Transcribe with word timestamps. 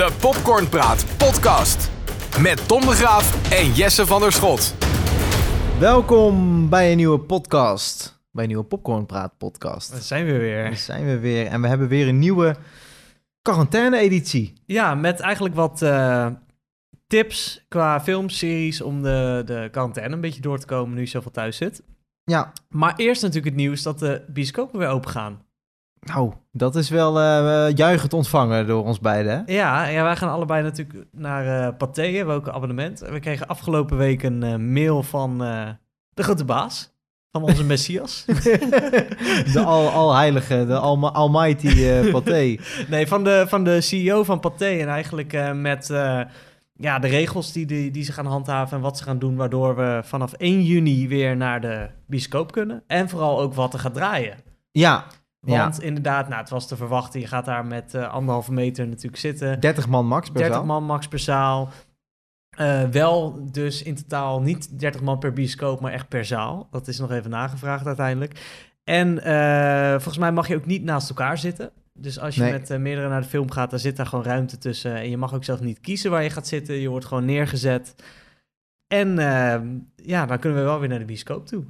De 0.00 0.16
Popcornpraat 0.20 1.16
podcast. 1.16 1.90
Met 2.42 2.68
Tom 2.68 2.80
de 2.80 2.90
Graaf 2.90 3.52
en 3.52 3.72
Jesse 3.72 4.06
van 4.06 4.20
der 4.20 4.32
Schot. 4.32 4.74
Welkom 5.78 6.68
bij 6.68 6.90
een 6.90 6.96
nieuwe 6.96 7.20
podcast. 7.20 8.22
Bij 8.30 8.42
een 8.42 8.48
nieuwe 8.48 8.64
Popcornpraat 8.64 9.38
podcast. 9.38 9.90
Daar 9.90 10.00
zijn 10.00 10.26
we 10.26 10.38
weer. 10.38 10.64
Daar 10.64 10.76
zijn 10.76 11.06
we 11.06 11.18
weer. 11.18 11.46
En 11.46 11.60
we 11.60 11.68
hebben 11.68 11.88
weer 11.88 12.08
een 12.08 12.18
nieuwe 12.18 12.56
quarantaine-editie. 13.42 14.52
Ja, 14.66 14.94
met 14.94 15.20
eigenlijk 15.20 15.54
wat 15.54 15.82
eh, 15.82 16.26
tips 17.06 17.64
qua 17.68 18.00
filmseries 18.00 18.80
om 18.80 19.02
de, 19.02 19.42
de 19.46 19.68
quarantaine 19.70 20.14
een 20.14 20.20
beetje 20.20 20.40
door 20.40 20.58
te 20.58 20.66
komen 20.66 20.94
nu 20.94 21.00
je 21.00 21.06
zoveel 21.06 21.30
thuis 21.30 21.56
zit. 21.56 21.82
Ja, 22.24 22.52
Maar 22.68 22.94
eerst 22.96 23.22
natuurlijk 23.22 23.54
het 23.54 23.62
nieuws 23.62 23.82
dat 23.82 23.98
de 23.98 24.24
bioscopen 24.26 24.78
weer 24.78 24.88
open 24.88 25.10
gaan. 25.10 25.48
Nou, 26.00 26.32
dat 26.52 26.76
is 26.76 26.88
wel 26.88 27.20
eh 27.20 27.76
juichend 27.76 28.12
ontvangen 28.12 28.66
door 28.66 28.84
ons 28.84 29.00
beiden. 29.00 29.32
hè? 29.32 29.52
Ja, 29.52 29.86
ja 29.86 30.02
wij 30.02 30.16
gaan 30.16 30.30
allebei 30.30 30.62
natuurlijk 30.62 31.06
naar 31.12 31.66
eh 31.66 31.76
Pathé, 31.76 32.02
hebben 32.02 32.34
ook 32.34 32.46
een 32.46 32.52
abonnement. 32.52 33.02
En 33.02 33.12
we 33.12 33.20
kregen 33.20 33.46
afgelopen 33.46 33.96
week 33.96 34.22
een 34.22 34.42
eh, 34.42 34.56
mail 34.56 35.02
van 35.02 35.38
de 36.14 36.22
grote 36.22 36.44
baas, 36.44 36.92
van 37.32 37.42
onze 37.42 37.64
Messias. 37.74 38.24
De 39.52 39.62
al, 39.64 39.88
alheilige, 39.88 40.66
de 40.66 40.78
almighty 41.12 41.84
eh 41.84 42.12
paté. 42.12 42.56
Nee, 42.88 43.06
van 43.06 43.24
de, 43.24 43.44
van 43.48 43.64
de 43.64 43.80
CEO 43.80 44.24
van 44.24 44.40
Pathé. 44.40 44.78
En 44.78 44.88
eigenlijk 44.88 45.52
met 45.54 45.90
ja, 46.80 46.98
de 46.98 47.08
regels 47.08 47.52
die, 47.52 47.66
die, 47.66 47.90
die 47.90 48.04
ze 48.04 48.12
gaan 48.12 48.26
handhaven 48.26 48.76
en 48.76 48.82
wat 48.82 48.98
ze 48.98 49.04
gaan 49.04 49.18
doen. 49.18 49.36
Waardoor 49.36 49.76
we 49.76 50.00
vanaf 50.04 50.32
1 50.32 50.62
juni 50.62 51.08
weer 51.08 51.36
naar 51.36 51.60
de 51.60 51.88
bioscoop 52.06 52.52
kunnen. 52.52 52.82
En 52.86 53.08
vooral 53.08 53.40
ook 53.40 53.54
wat 53.54 53.72
er 53.72 53.78
gaat 53.78 53.94
draaien. 53.94 54.36
Ja, 54.70 55.04
Want 55.40 55.82
inderdaad, 55.82 56.28
nou, 56.28 56.40
het 56.40 56.50
was 56.50 56.68
te 56.68 56.76
verwachten. 56.76 57.20
Je 57.20 57.26
gaat 57.26 57.44
daar 57.44 57.66
met 57.66 57.94
eh, 57.94 58.08
anderhalve 58.12 58.52
meter 58.52 58.86
natuurlijk 58.88 59.16
zitten. 59.16 59.60
30 59.60 59.88
man 59.88 60.06
max 60.06 60.28
per 60.30 60.36
30 60.38 60.56
zaal. 60.56 60.64
man 60.64 60.84
max 60.84 61.08
per 61.08 61.18
zaal. 61.18 61.68
Eh, 62.50 62.82
wel 62.88 63.48
dus 63.52 63.82
in 63.82 63.94
totaal 63.94 64.40
niet 64.40 64.78
30 64.80 65.00
man 65.02 65.18
per 65.18 65.32
bioscoop, 65.32 65.80
maar 65.80 65.92
echt 65.92 66.08
per 66.08 66.24
zaal. 66.24 66.68
Dat 66.70 66.88
is 66.88 66.98
nog 66.98 67.10
even 67.10 67.30
nagevraagd 67.30 67.86
uiteindelijk. 67.86 68.40
En 68.84 69.22
eh, 69.22 69.90
volgens 69.90 70.18
mij 70.18 70.32
mag 70.32 70.48
je 70.48 70.56
ook 70.56 70.66
niet 70.66 70.82
naast 70.82 71.08
elkaar 71.08 71.38
zitten. 71.38 71.70
Dus 71.92 72.18
als 72.18 72.34
je 72.34 72.42
Nee. 72.42 72.52
met 72.52 72.78
meerdere 72.78 73.08
naar 73.08 73.20
de 73.22 73.28
film 73.28 73.50
gaat, 73.50 73.70
dan 73.70 73.78
zit 73.78 73.96
daar 73.96 74.06
gewoon 74.06 74.24
ruimte 74.24 74.58
tussen. 74.58 74.94
En 74.94 75.10
je 75.10 75.16
mag 75.16 75.34
ook 75.34 75.44
zelf 75.44 75.60
niet 75.60 75.80
kiezen 75.80 76.10
waar 76.10 76.22
je 76.22 76.30
gaat 76.30 76.46
zitten. 76.46 76.74
Je 76.74 76.88
wordt 76.88 77.04
gewoon 77.04 77.24
neergezet. 77.24 77.94
En 78.86 79.16
ja, 79.96 80.26
dan 80.26 80.38
kunnen 80.38 80.58
we 80.58 80.64
wel 80.64 80.80
weer 80.80 80.88
naar 80.88 80.98
de 80.98 81.04
bioscoop 81.04 81.46
toe. 81.46 81.64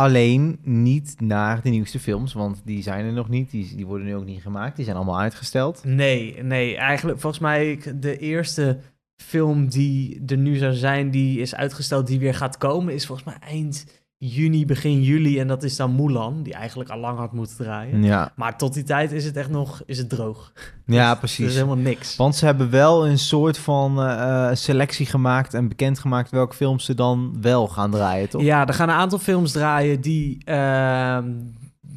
Alleen 0.00 0.58
niet 0.62 1.14
naar 1.20 1.62
de 1.62 1.70
nieuwste 1.70 1.98
films, 1.98 2.32
want 2.32 2.62
die 2.64 2.82
zijn 2.82 3.04
er 3.04 3.12
nog 3.12 3.28
niet. 3.28 3.50
Die, 3.50 3.76
die 3.76 3.86
worden 3.86 4.06
nu 4.06 4.14
ook 4.14 4.24
niet 4.24 4.42
gemaakt. 4.42 4.76
Die 4.76 4.84
zijn 4.84 4.96
allemaal 4.96 5.20
uitgesteld. 5.20 5.84
Nee, 5.84 6.42
nee. 6.42 6.76
Eigenlijk 6.76 7.20
volgens 7.20 7.42
mij 7.42 7.78
de 7.94 8.18
eerste 8.18 8.78
film 9.22 9.68
die 9.68 10.22
er 10.26 10.36
nu 10.36 10.56
zou 10.56 10.72
zijn, 10.72 11.10
die 11.10 11.40
is 11.40 11.54
uitgesteld, 11.54 12.06
die 12.06 12.18
weer 12.18 12.34
gaat 12.34 12.58
komen, 12.58 12.94
is 12.94 13.06
volgens 13.06 13.26
mij 13.26 13.48
eind 13.48 13.99
juni, 14.22 14.66
begin 14.66 15.02
juli. 15.02 15.38
En 15.38 15.48
dat 15.48 15.62
is 15.62 15.76
dan 15.76 15.94
Mulan, 15.94 16.42
die 16.42 16.54
eigenlijk 16.54 16.90
al 16.90 16.98
lang 16.98 17.18
had 17.18 17.32
moeten 17.32 17.56
draaien. 17.56 18.02
Ja, 18.02 18.32
Maar 18.36 18.56
tot 18.58 18.74
die 18.74 18.82
tijd 18.82 19.12
is 19.12 19.24
het 19.24 19.36
echt 19.36 19.50
nog 19.50 19.82
is 19.86 19.98
het 19.98 20.08
droog. 20.08 20.52
ja 20.86 21.10
Er 21.10 21.18
precies. 21.18 21.46
is 21.46 21.54
helemaal 21.54 21.76
niks. 21.76 22.16
Want 22.16 22.36
ze 22.36 22.44
hebben 22.44 22.70
wel 22.70 23.06
een 23.06 23.18
soort 23.18 23.58
van 23.58 24.02
eh, 24.02 24.48
eh, 24.48 24.56
selectie 24.56 25.06
gemaakt 25.06 25.54
en 25.54 25.68
bekendgemaakt 25.68 26.30
welke 26.30 26.56
films 26.56 26.84
ze 26.84 26.94
dan 26.94 27.36
wel 27.40 27.68
gaan 27.68 27.90
draaien, 27.90 28.28
toch? 28.28 28.42
Ja, 28.42 28.66
er 28.66 28.74
gaan 28.74 28.88
een 28.88 28.94
aantal 28.94 29.18
films 29.18 29.52
draaien 29.52 30.00
die 30.00 30.44
ehm, 30.44 31.32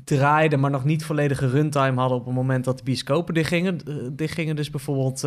draaiden, 0.04 0.60
maar 0.60 0.72
nog 0.72 0.84
niet 0.84 1.06
volledige 1.06 1.48
runtime 1.48 2.00
hadden 2.00 2.18
op 2.18 2.26
het 2.26 2.36
moment 2.36 2.66
dat 2.66 2.78
de 2.78 2.84
bioscopen 2.84 3.34
dichtgingen. 3.34 3.80
Eh, 3.88 3.96
dichtgingen 4.12 4.56
dus 4.56 4.70
bijvoorbeeld 4.70 5.24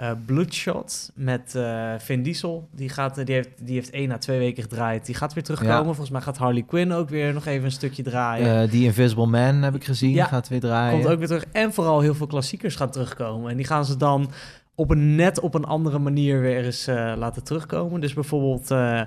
eh, 0.00 0.10
Bloodshot 0.26 1.10
met 1.14 1.54
eh, 1.54 1.92
Vin 1.98 2.22
Diesel. 2.22 2.68
Die, 2.72 2.88
gaat, 2.88 3.18
eh, 3.18 3.24
die, 3.24 3.34
heeft, 3.34 3.48
die 3.60 3.74
heeft 3.74 3.90
één 3.90 4.10
à 4.10 4.18
twee 4.18 4.38
weken 4.38 4.62
gedraaid. 4.62 5.06
Die 5.06 5.14
gaat 5.14 5.34
weer 5.34 5.42
terugkomen. 5.42 5.76
Ja. 5.76 5.84
Volgens 5.84 6.10
mij 6.10 6.20
gaat 6.20 6.36
Harley 6.36 6.62
Quinn 6.62 6.92
ook 6.92 7.08
weer 7.08 7.32
nog 7.32 7.46
even 7.46 7.64
een 7.64 7.70
stukje 7.70 8.02
draaien. 8.02 8.70
The 8.70 8.82
Invisible 8.82 9.26
Man 9.26 9.62
heb 9.62 9.74
ik 9.74 9.84
gezien, 9.84 10.10
Ja, 10.10 10.24
gaat 10.24 10.48
weer 10.48 10.60
draaien. 10.60 11.00
Komt 11.00 11.12
ook 11.12 11.18
weer 11.18 11.26
terug. 11.26 11.44
En 11.52 11.72
vooral 11.72 12.00
heel 12.00 12.14
veel 12.14 12.26
klassiekers 12.26 12.76
gaan 12.76 12.90
terugkomen. 12.90 13.50
En 13.50 13.56
die 13.56 13.66
gaan 13.66 13.84
ze 13.84 13.96
dan 13.96 14.30
op 14.74 14.90
een 14.90 15.14
net 15.14 15.40
op 15.40 15.54
een 15.54 15.64
andere 15.64 15.98
manier 15.98 16.40
weer 16.40 16.64
eens 16.64 16.86
laten 17.16 17.44
terugkomen. 17.44 18.00
Dus 18.00 18.14
bijvoorbeeld 18.14 18.70
eh, 18.70 19.02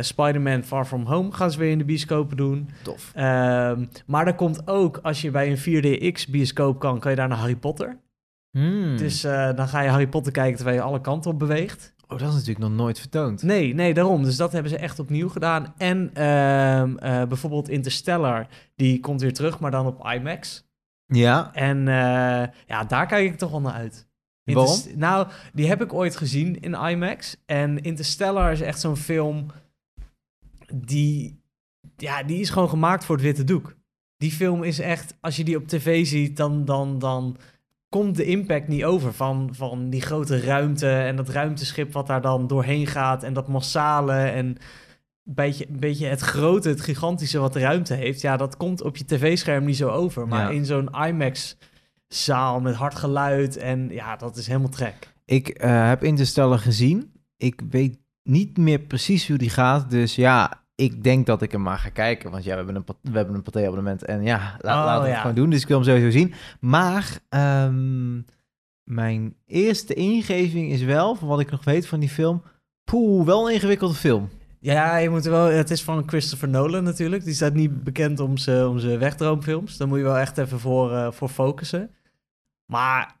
Spider-Man 0.00 0.62
Far 0.62 0.84
From 0.84 1.04
Home 1.04 1.32
gaan 1.32 1.50
ze 1.50 1.58
weer 1.58 1.70
in 1.70 1.78
de 1.78 1.84
bioscopen 1.84 2.36
doen. 2.36 2.70
Tof. 2.82 3.10
Ehm, 3.14 3.84
maar 4.06 4.26
er 4.26 4.34
komt 4.34 4.68
ook, 4.68 4.98
als 5.02 5.20
je 5.20 5.30
bij 5.30 5.50
een 5.50 5.58
4DX 5.58 6.30
bioscoop 6.30 6.78
kan, 6.78 6.98
kan 6.98 7.10
je 7.10 7.16
daar 7.16 7.28
naar 7.28 7.38
Harry 7.38 7.56
Potter. 7.56 7.96
Hmm. 8.58 8.96
Dus 8.96 9.24
eh, 9.24 9.54
dan 9.56 9.68
ga 9.68 9.80
je 9.80 9.88
Harry 9.88 10.06
Potter 10.08 10.32
kijken 10.32 10.56
terwijl 10.56 10.76
je 10.76 10.82
alle 10.82 11.00
kanten 11.00 11.30
op 11.30 11.38
beweegt. 11.38 11.94
Oh, 12.08 12.18
dat 12.18 12.28
is 12.28 12.34
natuurlijk 12.34 12.58
nog 12.58 12.70
nooit 12.72 12.98
vertoond. 12.98 13.42
Nee, 13.42 13.74
nee, 13.74 13.94
daarom. 13.94 14.22
Dus 14.22 14.36
dat 14.36 14.52
hebben 14.52 14.70
ze 14.70 14.76
echt 14.76 14.98
opnieuw 14.98 15.28
gedaan. 15.28 15.74
En 15.76 16.10
ehm, 16.14 16.96
eh, 16.96 17.24
bijvoorbeeld 17.28 17.68
Interstellar, 17.68 18.46
die 18.74 19.00
komt 19.00 19.20
weer 19.20 19.34
terug, 19.34 19.60
maar 19.60 19.70
dan 19.70 19.86
op 19.86 20.06
IMAX. 20.14 20.64
Ja, 21.06 21.54
En 21.54 21.78
eh, 21.88 22.48
ja, 22.66 22.84
daar 22.88 23.06
kijk 23.06 23.32
ik 23.32 23.38
toch 23.38 23.50
wel 23.50 23.60
naar 23.60 23.72
uit. 23.72 24.08
Waarom? 24.44 24.66
Interst- 24.66 24.96
Nou, 24.96 25.28
die 25.52 25.68
heb 25.68 25.82
ik 25.82 25.92
ooit 25.92 26.16
gezien 26.16 26.60
in 26.60 26.74
IMAX. 26.74 27.36
En 27.46 27.82
Interstellar 27.82 28.52
is 28.52 28.60
echt 28.60 28.80
zo'n 28.80 28.96
film 28.96 29.46
die, 30.74 31.40
ja, 31.96 32.22
die 32.22 32.40
is 32.40 32.50
gewoon 32.50 32.68
gemaakt 32.68 33.04
voor 33.04 33.14
het 33.16 33.24
witte 33.24 33.44
doek. 33.44 33.76
Die 34.16 34.32
film 34.32 34.62
is 34.62 34.78
echt, 34.78 35.16
als 35.20 35.36
je 35.36 35.44
die 35.44 35.56
op 35.56 35.66
tv 35.68 36.06
ziet, 36.06 36.36
dan, 36.36 36.64
dan, 36.64 36.98
dan 36.98 37.36
komt 37.92 38.16
de 38.16 38.24
impact 38.24 38.68
niet 38.68 38.84
over 38.84 39.12
van, 39.12 39.48
van 39.52 39.90
die 39.90 40.00
grote 40.00 40.40
ruimte 40.40 40.88
en 40.90 41.16
dat 41.16 41.28
ruimteschip 41.28 41.92
wat 41.92 42.06
daar 42.06 42.20
dan 42.20 42.46
doorheen 42.46 42.86
gaat 42.86 43.22
en 43.22 43.32
dat 43.32 43.48
massale 43.48 44.12
en 44.12 44.46
een 44.46 45.34
beetje, 45.34 45.68
een 45.68 45.80
beetje 45.80 46.06
het 46.06 46.20
grote, 46.20 46.68
het 46.68 46.80
gigantische 46.80 47.38
wat 47.38 47.52
de 47.52 47.58
ruimte 47.60 47.94
heeft. 47.94 48.20
Ja, 48.20 48.36
dat 48.36 48.56
komt 48.56 48.82
op 48.82 48.96
je 48.96 49.04
tv-scherm 49.04 49.64
niet 49.64 49.76
zo 49.76 49.88
over. 49.88 50.28
Maar 50.28 50.42
Ja. 50.52 50.58
in 50.58 50.64
zo'n 50.64 50.88
IMAX-zaal 51.06 52.60
met 52.60 52.74
hard 52.74 52.94
geluid 52.94 53.56
en 53.56 53.88
ja, 53.90 54.16
dat 54.16 54.36
is 54.36 54.46
helemaal 54.46 54.68
trek. 54.68 55.10
ik 55.24 55.48
eh, 55.48 55.88
heb 55.88 56.02
Interstellar 56.04 56.58
gezien. 56.58 57.12
Ik 57.36 57.60
weet 57.70 57.98
niet 58.22 58.56
meer 58.58 58.78
precies 58.78 59.28
hoe 59.28 59.38
die 59.38 59.50
gaat. 59.50 59.90
Dus 59.90 60.14
ja, 60.14 60.61
ik 60.74 61.02
denk 61.04 61.26
dat 61.26 61.42
ik 61.42 61.52
hem 61.52 61.62
maar 61.62 61.78
ga 61.78 61.88
kijken. 61.88 62.30
Want 62.30 62.44
ja, 62.44 62.50
we 62.50 62.56
hebben 62.56 62.74
een, 62.74 62.84
we 63.12 63.16
hebben 63.16 63.34
een 63.34 63.42
paté-abonnement. 63.42 64.04
En 64.04 64.22
ja, 64.22 64.54
Oh, 64.56 64.64
laten 64.64 65.02
we 65.02 65.08
het 65.08 65.18
gewoon 65.18 65.34
doen. 65.36 65.50
Dus 65.50 65.62
ik 65.62 65.68
wil 65.68 65.76
hem 65.76 65.86
sowieso 65.86 66.10
zien. 66.10 66.34
Maar 66.60 67.18
ehm, 67.28 68.20
mijn 68.84 69.34
eerste 69.46 69.94
ingeving 69.94 70.70
is 70.70 70.82
wel, 70.82 71.14
van 71.14 71.28
wat 71.28 71.40
ik 71.40 71.50
nog 71.50 71.64
weet 71.64 71.86
van 71.86 72.00
die 72.00 72.08
film... 72.08 72.42
Poeh, 72.84 73.26
wel 73.26 73.48
een 73.48 73.54
ingewikkelde 73.54 73.94
film. 73.94 74.28
Ja, 74.60 74.96
je 74.96 75.10
moet 75.10 75.24
wel. 75.24 75.44
Het 75.44 75.70
is 75.70 75.82
van 75.82 76.08
Christopher 76.08 76.48
Nolan 76.48 76.84
natuurlijk. 76.84 77.24
Die 77.24 77.34
staat 77.34 77.54
niet 77.54 77.84
bekend 77.84 78.20
om 78.20 78.36
zijn 78.36 78.66
om 78.66 78.78
zijn 78.78 78.98
wegdroomfilms. 78.98 79.76
Daar 79.76 79.88
moet 79.88 79.98
je 79.98 80.04
wel 80.04 80.18
echt 80.18 80.38
even 80.38 80.60
voor, 80.60 80.92
eh, 80.92 81.12
voor 81.12 81.28
focussen. 81.28 81.90
Maar 82.66 83.16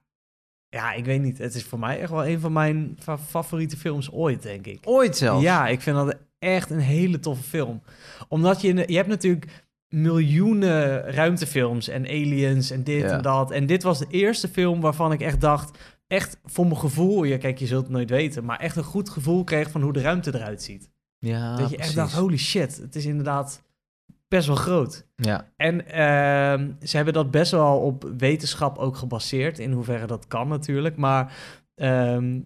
ja, 0.72 0.92
ik 0.92 1.04
weet 1.04 1.22
niet. 1.22 1.38
Het 1.38 1.54
is 1.54 1.64
voor 1.64 1.78
mij 1.78 2.00
echt 2.00 2.10
wel 2.10 2.26
een 2.26 2.40
van 2.40 2.52
mijn 2.52 2.96
fa- 2.98 3.18
favoriete 3.18 3.76
films 3.76 4.10
ooit, 4.12 4.42
denk 4.42 4.66
ik. 4.66 4.78
Ooit 4.84 5.16
zelfs. 5.16 5.42
Ja, 5.42 5.68
ik 5.68 5.80
vind 5.80 5.96
dat 5.96 6.16
echt 6.38 6.70
een 6.70 6.78
hele 6.78 7.18
toffe 7.20 7.42
film. 7.42 7.82
Omdat 8.28 8.60
je, 8.60 8.74
je 8.86 8.96
hebt 8.96 9.08
natuurlijk 9.08 9.64
miljoenen 9.88 11.00
ruimtefilms 11.10 11.88
en 11.88 12.04
aliens 12.06 12.70
en 12.70 12.84
dit 12.84 13.00
Ja. 13.02 13.08
en 13.10 13.22
dat. 13.22 13.50
En 13.50 13.66
dit 13.66 13.82
was 13.82 13.98
de 13.98 14.06
eerste 14.10 14.48
film 14.48 14.80
waarvan 14.80 15.12
ik 15.12 15.20
echt 15.20 15.40
dacht, 15.40 15.78
echt 16.06 16.38
voor 16.44 16.66
mijn 16.66 16.78
gevoel, 16.78 17.24
ja 17.24 17.38
kijk, 17.38 17.58
je 17.58 17.66
zult 17.66 17.82
het 17.82 17.92
nooit 17.92 18.10
weten, 18.10 18.44
maar 18.44 18.58
echt 18.58 18.76
een 18.76 18.82
goed 18.84 19.10
gevoel 19.10 19.44
kreeg 19.44 19.70
van 19.70 19.82
hoe 19.82 19.92
de 19.92 20.00
ruimte 20.00 20.34
eruit 20.34 20.62
ziet. 20.62 20.90
ja 21.18 21.56
dat 21.56 21.70
je 21.70 21.76
echt 21.76 21.94
dacht, 21.94 22.12
holy 22.14 22.36
shit, 22.36 22.76
het 22.76 22.94
is 22.96 23.06
inderdaad 23.06 23.62
best 24.32 24.46
wel 24.46 24.56
groot. 24.56 25.06
Ja, 25.16 25.48
En 25.56 25.86
ehm, 25.88 26.70
ze 26.82 26.96
hebben 26.96 27.14
dat 27.14 27.30
best 27.30 27.50
wel 27.50 27.78
op 27.78 28.10
wetenschap 28.18 28.78
ook 28.78 28.96
gebaseerd, 28.96 29.58
in 29.58 29.72
hoeverre 29.72 30.06
dat 30.06 30.26
kan 30.26 30.48
natuurlijk. 30.48 30.96
Maar 30.96 31.32
ehm, 31.74 32.40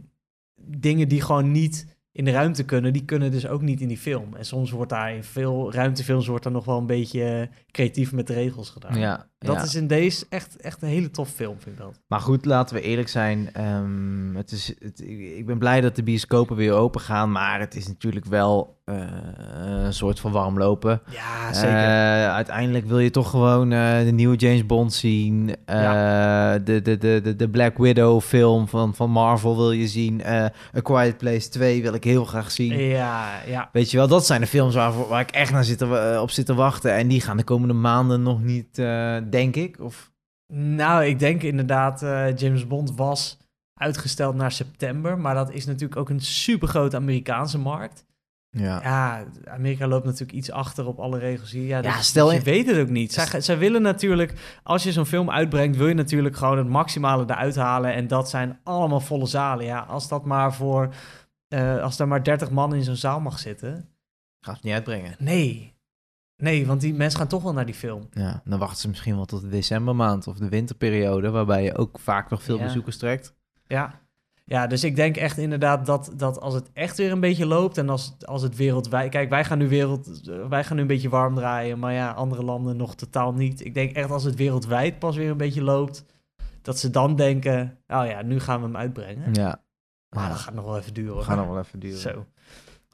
dingen 0.61 1.09
die 1.09 1.21
gewoon 1.21 1.51
niet 1.51 1.95
in 2.13 2.25
de 2.25 2.31
ruimte 2.31 2.65
kunnen, 2.65 2.93
die 2.93 3.05
kunnen 3.05 3.31
dus 3.31 3.47
ook 3.47 3.63
niet 3.63 3.81
in 3.81 3.89
die 3.89 3.99
film. 3.99 4.35
En 4.35 4.45
soms 4.45 4.71
wordt 4.71 4.91
daar 4.91 5.15
in 5.15 5.25
veel 5.25 5.73
ruimtefilms 5.73 6.27
wordt 6.27 6.45
er 6.45 6.51
nog 6.51 6.65
wel 6.65 6.79
een 6.79 6.87
beetje 6.87 7.49
creatief 7.71 8.13
met 8.13 8.27
de 8.27 8.33
regels 8.33 8.71
gedaan. 8.71 8.99
ja, 8.99 9.29
Dat 9.39 9.57
ja. 9.57 9.63
is 9.63 9.75
in 9.75 9.87
deze 9.87 10.27
echt, 10.29 10.57
echt 10.57 10.83
een 10.83 10.89
hele 10.89 11.11
tof 11.11 11.29
film, 11.31 11.61
vind 11.61 11.77
ik 11.77 11.83
dat. 11.83 12.01
Maar 12.07 12.21
goed, 12.21 12.45
laten 12.45 12.77
we 12.77 12.83
eerlijk 12.83 13.09
zijn. 13.09 13.53
ehm, 13.53 14.35
het 14.35 14.51
is, 14.53 14.75
het, 14.79 15.01
ik 15.37 15.47
ben 15.47 15.59
blij 15.59 15.81
dat 15.81 15.97
de 15.97 16.03
bioscopen 16.03 16.57
weer 16.57 16.73
open 16.73 17.01
gaan. 17.01 17.33
Maar 17.33 17.61
het 17.61 17.75
is 17.75 17.87
natuurlijk 17.89 18.25
wel 18.27 18.76
eh, 18.87 18.95
een 19.85 19.93
soort 19.93 20.21
van 20.21 20.33
warm 20.33 20.59
lopen. 20.59 21.01
Ja, 21.11 21.53
Eh, 21.53 22.35
uiteindelijk 22.35 22.87
wil 22.87 22.99
je 22.99 23.11
toch 23.11 23.31
gewoon 23.31 23.73
eh, 23.73 23.99
de 24.05 24.11
nieuwe 24.13 24.37
James 24.37 24.67
Bond 24.67 24.93
zien. 24.93 25.57
Eh, 25.65 26.53
de, 26.65 26.83
de, 26.83 26.99
de, 26.99 27.21
de, 27.23 27.37
de 27.37 27.49
Black 27.49 27.79
Widow 27.79 28.21
film 28.21 28.69
van, 28.69 28.95
van 28.95 29.11
Marvel 29.11 29.57
wil 29.57 29.73
je 29.73 29.89
zien. 29.89 30.23
A 30.27 30.51
Quiet 30.83 31.17
Place 31.17 31.49
2 31.49 31.83
wil 31.83 31.95
ik 31.95 32.05
heel 32.05 32.25
graag 32.25 32.51
zien. 32.51 32.79
ja, 32.79 33.41
ja. 33.47 33.69
Weet 33.73 33.91
je 33.91 33.97
wel, 33.97 34.09
dat 34.09 34.27
zijn 34.27 34.41
de 34.41 34.47
films 34.47 34.75
waar, 34.75 35.09
waar 35.09 35.21
ik 35.21 35.31
echt 35.31 35.53
naar 35.53 35.65
zit, 35.65 35.83
op 36.21 36.31
zit 36.31 36.47
te 36.47 36.55
wachten. 36.55 36.95
En 36.95 37.09
die 37.09 37.21
gaan 37.21 37.37
de 37.37 37.45
komende 37.45 37.75
maanden 37.75 38.23
nog 38.23 38.43
niet, 38.43 38.75
denk 39.31 39.57
ik. 39.57 39.81
Of... 39.81 40.11
Nou, 40.53 41.05
ik 41.05 41.19
denk 41.19 41.43
inderdaad, 41.43 42.01
James 42.37 42.67
Bond 42.67 42.93
was 42.97 43.39
uitgesteld 43.75 44.35
naar 44.35 44.53
september. 44.53 45.19
Maar 45.19 45.35
dat 45.35 45.53
is 45.53 45.67
natuurlijk 45.67 46.01
ook 46.01 46.09
een 46.09 46.21
super 46.21 46.69
grote 46.69 46.97
Amerikaanse 46.97 47.59
markt. 47.59 48.05
Ja. 48.59 48.81
Ja, 48.83 49.25
Amerika 49.45 49.87
loopt 49.87 50.05
natuurlijk 50.05 50.33
iets 50.33 50.51
achter 50.51 50.87
op 50.87 50.99
alle 50.99 51.19
regels 51.19 51.51
hier. 51.51 51.67
Ja, 51.67 51.83
Ja, 51.83 52.01
stel 52.03 52.25
dus 52.25 52.33
je 52.35 52.39
in- 52.39 52.45
weet 52.45 52.67
het 52.67 52.79
ook 52.79 52.89
niet. 52.89 53.13
Zij, 53.13 53.41
zij 53.41 53.59
willen 53.59 53.83
natuurlijk, 53.83 54.59
als 54.63 54.83
je 54.83 54.93
zo'n 54.93 55.07
film 55.07 55.31
uitbrengt, 55.31 55.77
wil 55.77 55.87
je 55.89 55.95
natuurlijk 55.95 56.37
gewoon 56.37 56.59
het 56.59 56.69
maximale 56.69 57.23
eruit 57.27 57.57
halen. 57.57 57.93
En 57.95 58.07
dat 58.07 58.31
zijn 58.31 58.59
allemaal 58.63 59.01
volle 59.01 59.27
zalen. 59.27 59.65
Ja, 59.65 59.79
als 59.81 60.09
dat 60.09 60.25
maar 60.25 60.55
voor, 60.55 60.95
eh, 61.49 61.83
als 61.83 61.99
er 61.99 62.09
maar 62.09 62.23
30 62.25 62.51
man 62.51 62.75
in 62.75 62.83
zo'n 62.83 62.97
zaal 62.97 63.21
mag 63.21 63.39
zitten. 63.39 63.89
Gaat 64.41 64.55
het 64.55 64.65
niet 64.65 64.75
uitbrengen. 64.75 65.15
Nee. 65.19 65.75
Nee, 66.43 66.67
want 66.67 66.81
die 66.81 66.95
mensen 66.95 67.19
gaan 67.19 67.29
toch 67.29 67.43
wel 67.43 67.53
naar 67.53 67.67
die 67.67 67.75
film. 67.75 68.09
Ja, 68.11 68.43
dan 68.45 68.59
wachten 68.59 68.79
ze 68.81 68.89
misschien 68.89 69.17
wel 69.17 69.25
tot 69.25 69.41
de 69.41 69.49
decembermaand 69.49 70.27
of 70.27 70.37
de 70.39 70.49
winterperiode, 70.49 71.31
waarbij 71.31 71.63
je 71.63 71.77
ook 71.77 71.99
vaak 71.99 72.31
nog 72.31 72.43
veel 72.43 72.57
Ja. 72.59 72.65
bezoekers 72.65 72.97
trekt. 72.99 73.35
Ja. 73.67 74.01
Ja, 74.49 74.67
dus 74.67 74.85
ik 74.85 74.97
denk 74.97 75.17
echt 75.17 75.39
inderdaad 75.39 75.87
dat, 75.87 76.13
dat 76.17 76.41
als 76.41 76.55
het 76.55 76.71
echt 76.73 76.97
weer 76.97 77.13
een 77.13 77.21
beetje 77.21 77.47
loopt 77.47 77.79
en 77.79 77.89
als, 77.89 78.15
als 78.25 78.43
het 78.43 78.57
wereldwijd... 78.57 79.11
Kijk, 79.11 79.31
wij 79.31 79.45
gaan, 79.45 79.59
nu 79.59 79.69
wereld, 79.69 80.21
wij 80.49 80.65
gaan 80.65 80.77
nu 80.77 80.83
een 80.83 80.89
beetje 80.89 81.09
warm 81.09 81.35
draaien, 81.35 81.79
maar 81.79 81.93
ja, 81.93 82.11
andere 82.11 82.43
landen 82.43 82.77
nog 82.77 82.95
totaal 82.95 83.33
niet. 83.33 83.65
Ik 83.65 83.75
denk 83.75 83.93
echt 83.93 84.11
als 84.11 84.25
het 84.25 84.35
wereldwijd 84.35 84.99
pas 84.99 85.17
weer 85.17 85.31
een 85.31 85.37
beetje 85.37 85.63
loopt, 85.63 86.05
dat 86.63 86.79
ze 86.79 86.91
dan 86.91 87.17
denken, 87.17 87.79
oh 87.87 88.07
ja, 88.07 88.23
nu 88.23 88.41
gaan 88.41 88.61
we 88.61 88.67
hem 88.67 88.77
uitbrengen. 88.77 89.35
Ja. 89.35 89.63
Maar 90.17 90.29
dat 90.29 90.39
gaat 90.39 90.55
nog 90.55 90.65
wel 90.65 90.79
even 90.79 90.95
duren. 90.95 91.11
We 91.11 91.17
hoor. 91.17 91.25
gaan 91.25 91.37
nog 91.37 91.47
wel 91.47 91.59
even 91.59 91.79
duren. 91.79 91.99
Zo. 91.99 92.27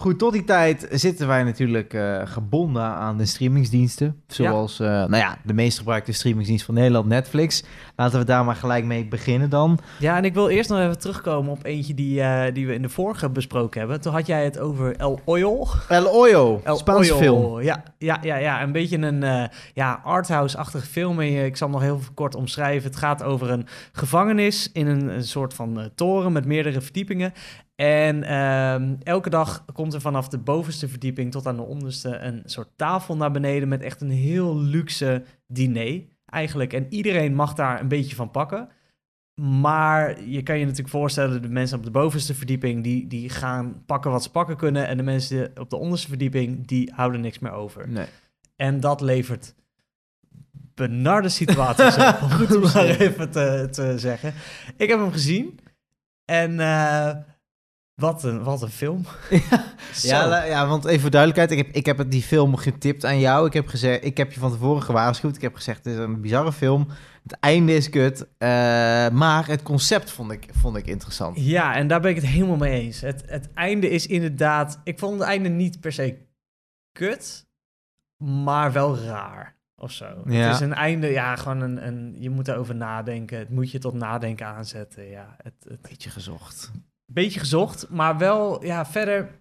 Goed, 0.02 0.18
tot 0.18 0.32
die 0.32 0.44
tijd 0.44 0.86
zitten 0.90 1.26
wij 1.26 1.44
natuurlijk 1.44 1.94
eh, 1.94 2.20
gebonden 2.24 2.82
aan 2.82 3.16
de 3.16 3.26
streamingsdiensten. 3.26 4.22
Zoals, 4.26 4.80
eh, 4.80 4.88
nou 4.88 5.16
ja, 5.16 5.38
de 5.44 5.52
meest 5.52 5.78
gebruikte 5.78 6.12
streamingsdienst 6.12 6.64
van 6.64 6.74
Nederland, 6.74 7.06
Netflix. 7.06 7.64
Laten 7.96 8.18
we 8.18 8.24
daar 8.24 8.44
maar 8.44 8.56
gelijk 8.56 8.84
mee 8.84 9.06
beginnen 9.06 9.50
dan. 9.50 9.78
Ja, 9.98 10.16
en 10.16 10.24
ik 10.24 10.34
wil 10.34 10.48
eerst 10.48 10.70
nog 10.70 10.78
even 10.78 10.98
terugkomen 10.98 11.52
op 11.52 11.64
eentje 11.64 11.94
die, 11.94 12.20
eh, 12.20 12.54
die 12.54 12.66
we 12.66 12.74
in 12.74 12.82
de 12.82 12.88
vorige 12.88 13.30
besproken 13.30 13.80
hebben. 13.80 14.00
Toen 14.00 14.12
had 14.12 14.26
jij 14.26 14.44
het 14.44 14.58
over 14.58 14.96
El 14.96 15.20
Oil. 15.24 15.68
El 15.88 16.06
Oyo, 16.06 16.60
El 16.64 16.76
Spaanse 16.76 17.14
Oyo. 17.14 17.22
film. 17.22 17.60
Ja, 17.60 17.82
ja, 17.98 18.18
ja, 18.22 18.36
ja, 18.36 18.62
een 18.62 18.72
beetje 18.72 18.98
een 18.98 19.48
ja, 19.74 20.00
arthouse-achtige 20.04 20.86
film. 20.86 21.20
En 21.20 21.44
ik 21.44 21.56
zal 21.56 21.68
hem 21.68 21.76
nog 21.76 21.86
heel 21.86 22.00
kort 22.14 22.34
omschrijven. 22.34 22.90
Het 22.90 22.98
gaat 22.98 23.22
over 23.22 23.50
een 23.50 23.66
gevangenis 23.92 24.70
in 24.72 24.86
een, 24.86 25.08
een 25.08 25.24
soort 25.24 25.54
van 25.54 25.90
toren 25.94 26.32
met 26.32 26.44
meerdere 26.44 26.80
verdiepingen. 26.80 27.32
En 27.82 28.22
ehm, 28.22 28.94
elke 29.02 29.30
dag 29.30 29.64
komt 29.72 29.94
er 29.94 30.00
vanaf 30.00 30.28
de 30.28 30.38
bovenste 30.38 30.88
verdieping 30.88 31.30
tot 31.30 31.46
aan 31.46 31.56
de 31.56 31.62
onderste 31.62 32.18
een 32.18 32.42
soort 32.44 32.68
tafel 32.76 33.16
naar 33.16 33.30
beneden 33.30 33.68
met 33.68 33.82
echt 33.82 34.00
een 34.00 34.10
heel 34.10 34.56
luxe 34.60 35.24
diner 35.46 36.02
eigenlijk. 36.26 36.72
En 36.72 36.86
iedereen 36.88 37.34
mag 37.34 37.54
daar 37.54 37.80
een 37.80 37.88
beetje 37.88 38.16
van 38.16 38.30
pakken. 38.30 38.68
Maar 39.40 40.22
je 40.24 40.42
kan 40.42 40.58
je 40.58 40.64
natuurlijk 40.64 40.90
voorstellen, 40.90 41.42
de 41.42 41.48
mensen 41.48 41.78
op 41.78 41.84
de 41.84 41.90
bovenste 41.90 42.34
verdieping, 42.34 42.82
die, 42.82 43.06
die 43.06 43.28
gaan 43.28 43.82
pakken 43.86 44.10
wat 44.10 44.22
ze 44.22 44.30
pakken 44.30 44.56
kunnen. 44.56 44.86
En 44.86 44.96
de 44.96 45.02
mensen 45.02 45.50
op 45.60 45.70
de 45.70 45.76
onderste 45.76 46.08
verdieping, 46.08 46.66
die 46.66 46.92
houden 46.94 47.20
niks 47.20 47.38
meer 47.38 47.52
over. 47.52 47.88
Nee. 47.88 48.06
En 48.56 48.80
dat 48.80 49.00
levert 49.00 49.54
benarde 50.74 51.28
situaties 51.28 51.96
op, 51.96 52.18
om 52.22 52.30
het 52.46 52.74
maar 52.74 52.84
even 52.84 53.30
te, 53.30 53.68
te 53.70 53.98
zeggen. 53.98 54.34
Ik 54.76 54.88
heb 54.88 54.98
hem 54.98 55.12
gezien. 55.12 55.58
En 56.24 56.60
eh, 56.60 57.16
wat, 57.94 58.24
een, 58.24 58.42
wat 58.42 58.62
een 58.62 58.68
film. 58.70 59.04
Ja, 60.02 60.44
ja, 60.44 60.66
want 60.66 60.84
even 60.84 61.00
voor 61.00 61.10
duidelijkheid, 61.10 61.50
ik 61.50 61.66
heb, 61.66 61.74
ik 61.74 61.86
heb 61.86 62.10
die 62.10 62.22
film 62.22 62.56
getipt 62.56 63.04
aan 63.04 63.18
jou. 63.18 63.46
Ik 63.46 63.52
heb, 63.52 63.66
gezegd, 63.66 64.04
ik 64.04 64.16
heb 64.16 64.32
je 64.32 64.40
van 64.40 64.50
tevoren 64.50 64.82
gewaarschuwd. 64.82 65.36
Ik 65.36 65.42
heb 65.42 65.54
gezegd, 65.54 65.84
het 65.84 65.94
is 65.94 65.98
een 66.00 66.20
bizarre 66.20 66.52
film. 66.52 66.88
Het 67.22 67.36
einde 67.40 67.74
is 67.74 67.88
kut. 67.90 68.26
eh, 68.38 68.48
maar 69.08 69.46
het 69.46 69.62
concept 69.62 70.10
vond 70.10 70.32
ik, 70.32 70.48
vond 70.52 70.76
ik 70.76 70.86
interessant. 70.86 71.36
Ja, 71.40 71.74
en 71.74 71.86
daar 71.86 72.00
ben 72.00 72.10
ik 72.10 72.16
het 72.16 72.26
helemaal 72.26 72.56
mee 72.56 72.80
eens. 72.80 73.00
Het, 73.00 73.22
het 73.26 73.52
einde 73.54 73.88
is 73.88 74.06
inderdaad... 74.06 74.80
Ik 74.84 74.98
vond 74.98 75.18
het 75.18 75.28
einde 75.28 75.48
niet 75.48 75.80
per 75.80 75.92
se 75.92 76.26
kut, 76.92 77.46
maar 78.24 78.72
wel 78.72 78.98
raar 78.98 79.56
of 79.76 79.90
zo. 79.92 80.22
Ja. 80.26 80.32
Het 80.46 80.54
is 80.54 80.60
een 80.60 80.74
einde, 80.74 81.06
ja, 81.06 81.36
gewoon 81.36 81.60
een, 81.60 81.86
een... 81.86 82.16
Je 82.18 82.30
moet 82.30 82.48
erover 82.48 82.74
nadenken. 82.74 83.38
Het 83.38 83.50
moet 83.50 83.70
je 83.70 83.78
tot 83.78 83.94
nadenken 83.94 84.46
aanzetten, 84.46 85.08
ja. 85.08 85.36
Het, 85.42 85.54
het, 85.68 85.82
Beetje 85.82 86.10
gezocht. 86.10 86.70
Beetje 87.12 87.40
gezocht, 87.40 87.86
maar 87.90 88.18
wel, 88.18 88.64
ja, 88.64 88.86
verder... 88.86 89.40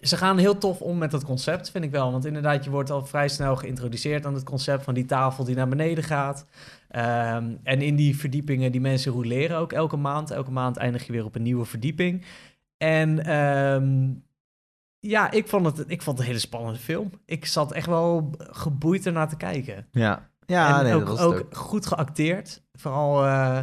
Ze 0.00 0.16
gaan 0.16 0.38
heel 0.38 0.58
tof 0.58 0.80
om 0.80 0.98
met 0.98 1.10
dat 1.10 1.24
concept, 1.24 1.70
vind 1.70 1.84
ik 1.84 1.90
wel. 1.90 2.12
Want 2.12 2.24
inderdaad, 2.24 2.64
je 2.64 2.70
wordt 2.70 2.90
al 2.90 3.06
vrij 3.06 3.28
snel 3.28 3.56
geïntroduceerd 3.56 4.26
aan 4.26 4.34
het 4.34 4.44
concept 4.44 4.84
van 4.84 4.94
die 4.94 5.04
tafel 5.04 5.44
die 5.44 5.54
naar 5.54 5.68
beneden 5.68 6.04
gaat. 6.04 6.46
Ehm, 6.88 7.54
en 7.62 7.82
in 7.82 7.96
die 7.96 8.16
verdiepingen, 8.16 8.72
die 8.72 8.80
mensen 8.80 9.12
roleren 9.12 9.58
ook 9.58 9.72
elke 9.72 9.96
maand. 9.96 10.30
Elke 10.30 10.50
maand 10.50 10.76
eindig 10.76 11.06
je 11.06 11.12
weer 11.12 11.24
op 11.24 11.34
een 11.34 11.42
nieuwe 11.42 11.64
verdieping. 11.64 12.24
En 12.76 13.24
ehm, 13.24 14.10
ja, 14.98 15.30
ik 15.30 15.48
vond, 15.48 15.66
het, 15.66 15.90
ik 15.90 16.02
vond 16.02 16.16
het 16.16 16.26
een 16.26 16.32
hele 16.32 16.46
spannende 16.46 16.78
film. 16.78 17.10
Ik 17.24 17.46
zat 17.46 17.72
echt 17.72 17.86
wel 17.86 18.30
geboeid 18.38 19.06
ernaar 19.06 19.28
te 19.28 19.36
kijken. 19.36 19.86
Ja, 19.90 20.30
ja 20.46 20.78
en 20.78 20.84
nee, 20.84 20.94
ook, 20.94 21.00
dat 21.00 21.08
was 21.08 21.18
het 21.18 21.28
ook 21.28 21.40
ook. 21.40 21.56
goed 21.56 21.86
geacteerd. 21.86 22.62
Vooral, 22.72 23.24
eh, 23.24 23.58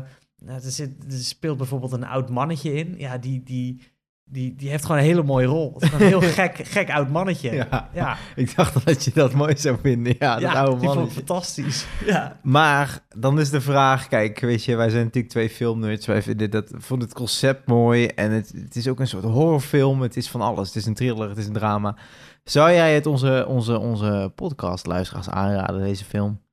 nou, 0.46 0.62
er, 0.64 0.72
zit, 0.72 0.90
er 1.08 1.18
speelt 1.18 1.58
bijvoorbeeld 1.58 1.92
een 1.92 2.06
oud 2.06 2.30
mannetje 2.30 2.74
in. 2.74 2.96
Ja, 2.98 3.18
die, 3.18 3.44
die, 3.44 3.82
die, 4.24 4.56
die 4.56 4.70
heeft 4.70 4.86
gewoon 4.86 4.98
een 4.98 5.08
hele 5.08 5.24
mooie 5.24 5.46
rol. 5.48 5.74
Het 5.74 5.84
is 5.84 5.92
een 5.92 6.08
heel 6.08 6.22
gek, 6.42 6.58
gek 6.64 6.90
oud 6.90 7.10
mannetje. 7.10 7.52
Ja, 7.54 7.90
ja, 7.94 8.18
ik 8.36 8.56
dacht 8.56 8.86
dat 8.86 9.04
je 9.04 9.12
dat 9.14 9.34
mooi 9.34 9.58
zou 9.58 9.78
vinden. 9.82 10.16
Ja, 10.20 10.34
dat 10.34 10.42
Ja, 10.42 10.54
oude 10.54 10.72
die 10.72 10.80
vond 10.80 10.96
mannetje. 10.96 11.18
fantastisch. 11.18 11.86
Ja. 12.06 12.40
Maar 12.44 13.00
dan 13.18 13.40
is 13.40 13.50
de 13.50 13.62
vraag, 13.62 14.08
kijk, 14.08 14.40
weet 14.40 14.64
je, 14.64 14.76
wij 14.76 14.90
zijn 14.90 15.04
natuurlijk 15.04 15.34
twee 15.34 15.50
filmnerds. 15.50 16.06
Wij 16.06 16.22
vinden 16.22 16.52
dat, 16.52 16.72
vonden 16.78 17.08
het 17.08 17.18
concept 17.18 17.68
mooi 17.68 18.06
en 18.06 18.32
het, 18.32 18.52
het 18.56 18.76
is 18.76 18.88
ook 18.88 19.00
een 19.00 19.08
soort 19.08 19.24
horrorfilm. 19.24 20.02
Het 20.02 20.18
is 20.18 20.30
van 20.30 20.42
alles. 20.42 20.68
Het 20.68 20.76
is 20.78 20.86
een 20.86 20.94
thriller, 20.94 21.30
het 21.30 21.38
is 21.38 21.48
een 21.48 21.54
drama. 21.54 21.96
Zou 22.44 22.72
jij 22.72 22.94
het 22.96 23.06
onze, 23.06 23.46
onze, 23.48 23.80
onze 23.80 24.32
podcastluisteraars 24.36 25.30
aanraden, 25.30 25.82
deze 25.82 26.06
film? 26.06 26.44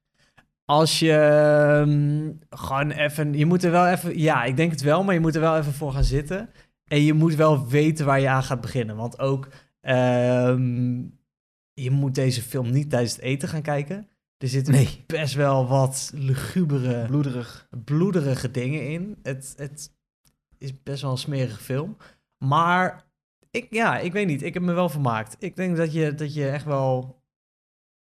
Als 0.64 0.98
je 0.98 1.12
ehm, 1.12 2.32
gewoon 2.50 2.90
even... 2.90 3.32
Je 3.34 3.46
moet 3.46 3.64
er 3.64 3.70
wel 3.70 3.86
even... 3.86 4.18
Ja, 4.18 4.44
ik 4.44 4.56
denk 4.56 4.70
het 4.70 4.80
wel, 4.80 5.04
maar 5.04 5.14
je 5.14 5.20
moet 5.20 5.34
er 5.34 5.40
wel 5.40 5.56
even 5.56 5.72
voor 5.72 5.92
gaan 5.92 6.04
zitten. 6.04 6.50
En 6.84 7.02
je 7.02 7.12
moet 7.12 7.34
wel 7.34 7.68
weten 7.68 8.06
waar 8.06 8.20
je 8.20 8.28
aan 8.28 8.42
gaat 8.42 8.60
beginnen. 8.60 8.96
Want 8.96 9.18
ook... 9.18 9.48
ehm, 9.80 11.02
je 11.74 11.90
moet 11.90 12.14
deze 12.14 12.42
film 12.42 12.70
niet 12.70 12.90
tijdens 12.90 13.12
het 13.12 13.20
eten 13.20 13.48
gaan 13.48 13.62
kijken. 13.62 14.08
Er 14.38 14.48
zitten 14.48 14.72
Nee. 14.74 15.04
best 15.06 15.34
wel 15.34 15.66
wat 15.66 16.10
lugubere, 16.14 17.06
Bloederig. 17.06 17.68
bloederige 17.84 18.50
dingen 18.50 18.88
in. 18.90 19.18
Het, 19.22 19.54
het 19.56 19.94
is 20.58 20.82
best 20.82 21.02
wel 21.02 21.10
een 21.10 21.18
smerige 21.18 21.60
film. 21.60 21.96
Maar 22.38 23.04
ik, 23.50 23.66
ja, 23.70 23.98
ik 23.98 24.12
weet 24.12 24.26
niet. 24.26 24.42
Ik 24.42 24.54
heb 24.54 24.62
me 24.62 24.72
wel 24.72 24.88
vermaakt. 24.88 25.36
Ik 25.38 25.56
denk 25.56 25.76
dat 25.76 25.92
je, 25.92 26.14
dat 26.14 26.34
je 26.34 26.48
echt 26.48 26.64
wel... 26.64 27.20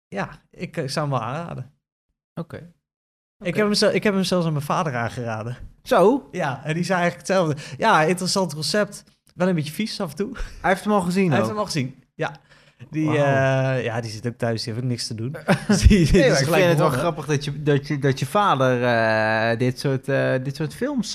Ja, 0.09 0.43
ik, 0.51 0.77
ik 0.77 0.91
zou 0.91 1.09
hem 1.11 1.19
wel 1.19 1.27
aanraden. 1.29 1.73
Oké. 2.39 2.73
Ik, 3.45 3.55
heb 3.57 3.71
hem 3.71 3.91
ik 3.93 4.03
heb 4.03 4.15
hem 4.15 4.25
zelfs 4.25 4.47
aan 4.47 4.53
mijn 4.53 4.65
vader 4.65 4.97
aangeraden. 4.97 5.57
Zo, 5.83 6.29
Ja, 6.33 6.65
en 6.65 6.75
die 6.75 6.85
zei 6.85 7.01
eigenlijk 7.01 7.29
hetzelfde. 7.29 7.77
Ja, 7.79 8.03
interessant 8.03 8.55
concept. 8.55 9.05
Wel 9.35 9.49
een 9.49 9.55
beetje 9.55 9.73
vies 9.73 10.01
af 10.01 10.11
en 10.11 10.17
toe. 10.17 10.37
hij 10.61 10.71
heeft 10.71 10.85
hem 10.85 10.93
al 10.93 11.01
gezien 11.01 11.29
Hij 11.29 11.37
heeft 11.37 11.49
hem 11.49 11.59
al 11.59 11.65
gezien. 11.65 12.05
Ja. 12.15 12.37
Die, 12.91 13.09
eh, 13.09 13.85
ja, 13.85 14.01
die 14.01 14.11
zit 14.11 14.27
ook 14.27 14.37
thuis. 14.37 14.63
Die 14.63 14.73
heeft 14.73 14.85
ook 14.85 14.91
niks 14.91 15.07
te 15.07 15.15
doen. 15.15 15.37
Dus 15.69 15.81
die, 15.81 16.13
Nee, 16.13 16.31
ik 16.31 16.37
vind 16.37 16.55
het 16.55 16.79
wel 16.79 16.91
grappig 16.91 17.27
dat 17.27 17.45
je, 17.45 17.63
dat 17.63 17.87
je, 17.87 17.99
dat 17.99 18.19
je 18.19 18.27
vader 18.27 18.83
eh, 18.85 19.59
dit, 19.59 19.79
soort, 19.79 20.09
eh, 20.09 20.35
dit 20.43 20.57
soort 20.57 20.75
films... 20.75 21.13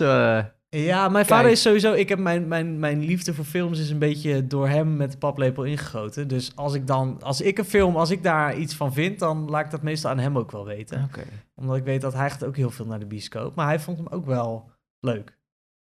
Ja, 0.80 1.10
mijn 1.10 1.25
vader 1.25 1.44
Kijk. 1.44 1.56
is 1.56 1.62
sowieso... 1.62 1.94
Ik 1.94 2.10
heb 2.10 2.20
mijn, 2.20 2.48
mijn, 2.48 2.80
mijn 2.80 3.03
liefde 3.03 3.34
voor 3.34 3.46
films 3.46 3.80
is 3.80 3.89
een 3.89 4.00
beetje 4.00 4.48
door 4.48 4.68
hem 4.68 4.96
met 4.96 5.12
de 5.12 5.18
paplepel 5.18 5.63
ingegoten. 5.63 6.27
Dus 6.27 6.56
als 6.56 6.74
ik 6.74 6.88
dan... 6.88 7.22
Als 7.22 7.42
ik 7.42 7.58
een 7.58 7.65
film, 7.65 7.96
als 7.96 8.10
ik 8.10 8.24
daar 8.24 8.58
iets 8.58 8.75
van 8.75 8.94
vind... 8.94 9.20
dan 9.20 9.50
laat 9.50 9.65
ik 9.65 9.72
dat 9.72 9.82
meestal 9.82 10.12
aan 10.12 10.20
hem 10.20 10.38
ook 10.38 10.51
wel 10.51 10.65
weten. 10.65 11.10
Omdat 11.56 11.75
ik 11.75 11.84
weet 11.84 12.01
dat 12.01 12.13
hij 12.13 12.30
gaat 12.30 12.46
ook 12.46 12.56
heel 12.56 12.70
veel 12.70 12.86
naar 12.86 13.00
de 13.00 13.06
bioscoop. 13.06 13.56
Maar 13.56 13.68
hij 13.68 13.80
vond 13.80 13.98
hem 13.98 14.08
ook 14.08 14.25
wel 14.25 14.70
leuk. 15.00 15.38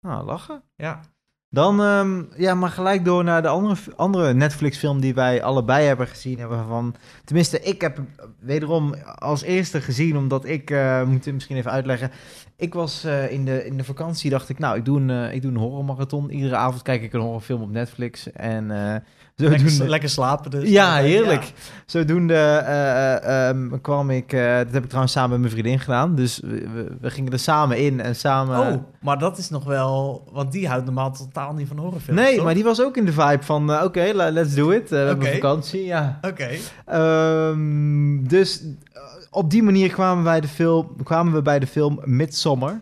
Nou, 0.00 0.25
lachen. 0.25 0.62
Ja. 0.76 1.00
Dan, 1.57 1.83
ehm, 1.83 2.23
ja, 2.37 2.55
maar 2.55 2.71
gelijk 2.71 3.05
door 3.05 3.25
naar 3.25 3.43
de 3.43 3.49
andere, 3.49 3.77
andere 3.97 4.35
Netflix-film 4.35 5.01
die 5.01 5.15
wij 5.15 5.43
allebei 5.43 5.87
hebben 5.87 6.07
gezien. 6.07 6.39
Hebben 6.39 6.67
van, 6.67 6.95
tenminste, 7.25 7.61
ik 7.61 7.81
heb 7.81 8.01
wederom 8.39 8.95
als 9.19 9.43
eerste 9.43 9.81
gezien, 9.81 10.17
omdat 10.17 10.45
ik, 10.45 10.71
eh 10.71 11.03
moet 11.03 11.25
het 11.25 11.35
misschien 11.35 11.57
even 11.57 11.71
uitleggen. 11.71 12.11
Ik 12.57 12.75
was 12.75 13.05
eh, 13.05 13.33
in, 13.33 13.45
de, 13.45 13.67
in 13.67 13.77
de 13.77 13.85
vakantie, 13.85 14.31
dacht 14.31 14.49
ik, 14.49 14.59
nou, 14.59 14.77
ik 14.77 14.85
doe 14.85 15.01
een, 15.01 15.11
eh, 15.11 15.35
ik 15.35 15.43
doe 15.43 15.51
een 15.51 15.57
horrormarathon. 15.57 16.31
Iedere 16.31 16.57
avond 16.57 16.83
kijk 16.83 17.03
ik 17.03 17.13
een 17.13 17.21
horrorfilm 17.21 17.63
op 17.63 17.71
Netflix. 17.71 18.33
En 18.33 18.71
Lekker, 19.38 19.61
zodoende... 19.61 19.88
lekker 19.88 20.09
slapen 20.09 20.50
dus. 20.50 20.69
Ja, 20.71 20.99
Ja. 20.99 21.05
heerlijk. 21.05 21.52
Zodoende 21.87 22.35
eh, 22.35 23.14
eh, 23.14 23.49
ehm, 23.49 23.81
kwam 23.81 24.11
ik, 24.11 24.33
eh, 24.33 24.57
dat 24.57 24.71
heb 24.73 24.83
ik 24.83 24.87
trouwens 24.87 25.12
samen 25.12 25.31
met 25.31 25.38
mijn 25.40 25.52
vriendin 25.52 25.78
gedaan. 25.81 26.14
Dus 26.14 26.40
we, 26.45 26.69
we- 27.00 27.11
gingen 27.11 27.33
er 27.33 27.38
samen 27.38 27.78
in 27.78 28.00
en 28.00 28.16
samen... 28.16 28.59
Oh, 28.59 28.83
maar 29.00 29.19
dat 29.19 29.38
is 29.38 29.50
nog 29.50 29.64
wel... 29.64 30.25
Want 30.33 30.52
die 30.52 30.69
houdt 30.69 30.85
normaal 30.85 31.12
totaal 31.12 31.55
niet 31.55 31.69
van 31.69 31.76
horrorfilms, 31.78 32.21
Nee, 32.21 32.35
toch? 32.37 32.45
maar 32.45 32.55
die 32.55 32.64
was 32.64 32.83
ook 32.83 32.97
in 32.97 33.05
de 33.05 33.12
vibe 33.12 33.43
van, 33.43 33.73
eh, 33.73 33.85
oké, 33.85 34.11
let's 34.14 34.55
do 34.55 34.71
it. 34.71 34.83
Eh, 34.83 34.88
we 34.90 34.97
hebben 34.97 35.33
vakantie, 35.33 35.85
ja. 35.85 36.19
Oké. 36.23 36.49
Ehm, 36.87 38.23
dus 38.26 38.62
eh, 38.93 39.00
op 39.31 39.50
die 39.50 39.62
manier 39.62 39.90
kwamen, 39.93 40.25
wij 40.25 40.40
de 40.40 40.49
film, 40.49 40.97
kwamen 41.02 41.33
we 41.33 41.43
bij 41.43 41.59
de 41.59 41.66
film 41.66 42.00
Midsommar. 42.05 42.81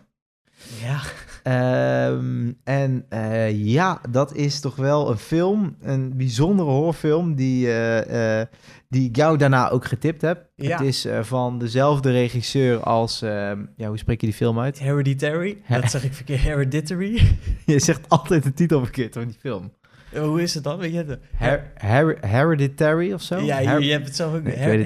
Ja. 0.83 0.99
Ehm, 1.45 2.51
en 2.63 3.05
eh, 3.09 3.65
ja, 3.65 4.01
dat 4.09 4.35
is 4.35 4.59
toch 4.59 4.75
wel 4.75 5.09
een 5.11 5.17
film, 5.17 5.75
een 5.81 6.17
bijzondere 6.17 6.69
horrorfilm 6.69 7.35
die, 7.35 7.67
eh, 7.67 8.39
eh, 8.41 8.47
die 8.89 9.09
ik 9.09 9.15
jou 9.15 9.37
daarna 9.37 9.69
ook 9.69 9.85
getipt 9.85 10.21
heb. 10.21 10.49
Ja. 10.55 10.77
Het 10.77 10.87
is 10.87 11.07
van 11.21 11.59
dezelfde 11.59 12.11
regisseur 12.11 12.79
als, 12.79 13.21
ehm, 13.21 13.65
ja, 13.75 13.87
hoe 13.87 13.97
spreek 13.97 14.21
je 14.21 14.27
die 14.27 14.35
film 14.35 14.59
uit? 14.59 14.79
Hereditary. 14.79 15.57
Her- 15.63 15.81
Dat 15.81 15.91
zeg 15.91 16.03
ik 16.03 16.13
verkeerd. 16.13 16.39
Hereditary. 16.41 17.21
Je 17.65 17.79
zegt 17.79 18.09
altijd 18.09 18.43
de 18.43 18.53
titel 18.53 18.79
verkeerd 18.83 19.13
van 19.13 19.25
die 19.25 19.37
film. 19.39 19.73
Hoe 20.17 20.41
is 20.41 20.53
het 20.53 20.63
dan? 20.63 20.77
Weet 20.77 20.91
je 20.91 20.97
het? 20.97 21.19
Her- 21.35 21.71
Her- 21.75 22.17
Hereditary 22.27 23.13
of 23.13 23.21
zo? 23.21 23.39
ja, 23.39 23.59
je, 23.59 23.91
hebt 23.91 24.05
het 24.05 24.15
zelf 24.15 24.33
ook. 24.35 24.43
Nee, 24.43 24.83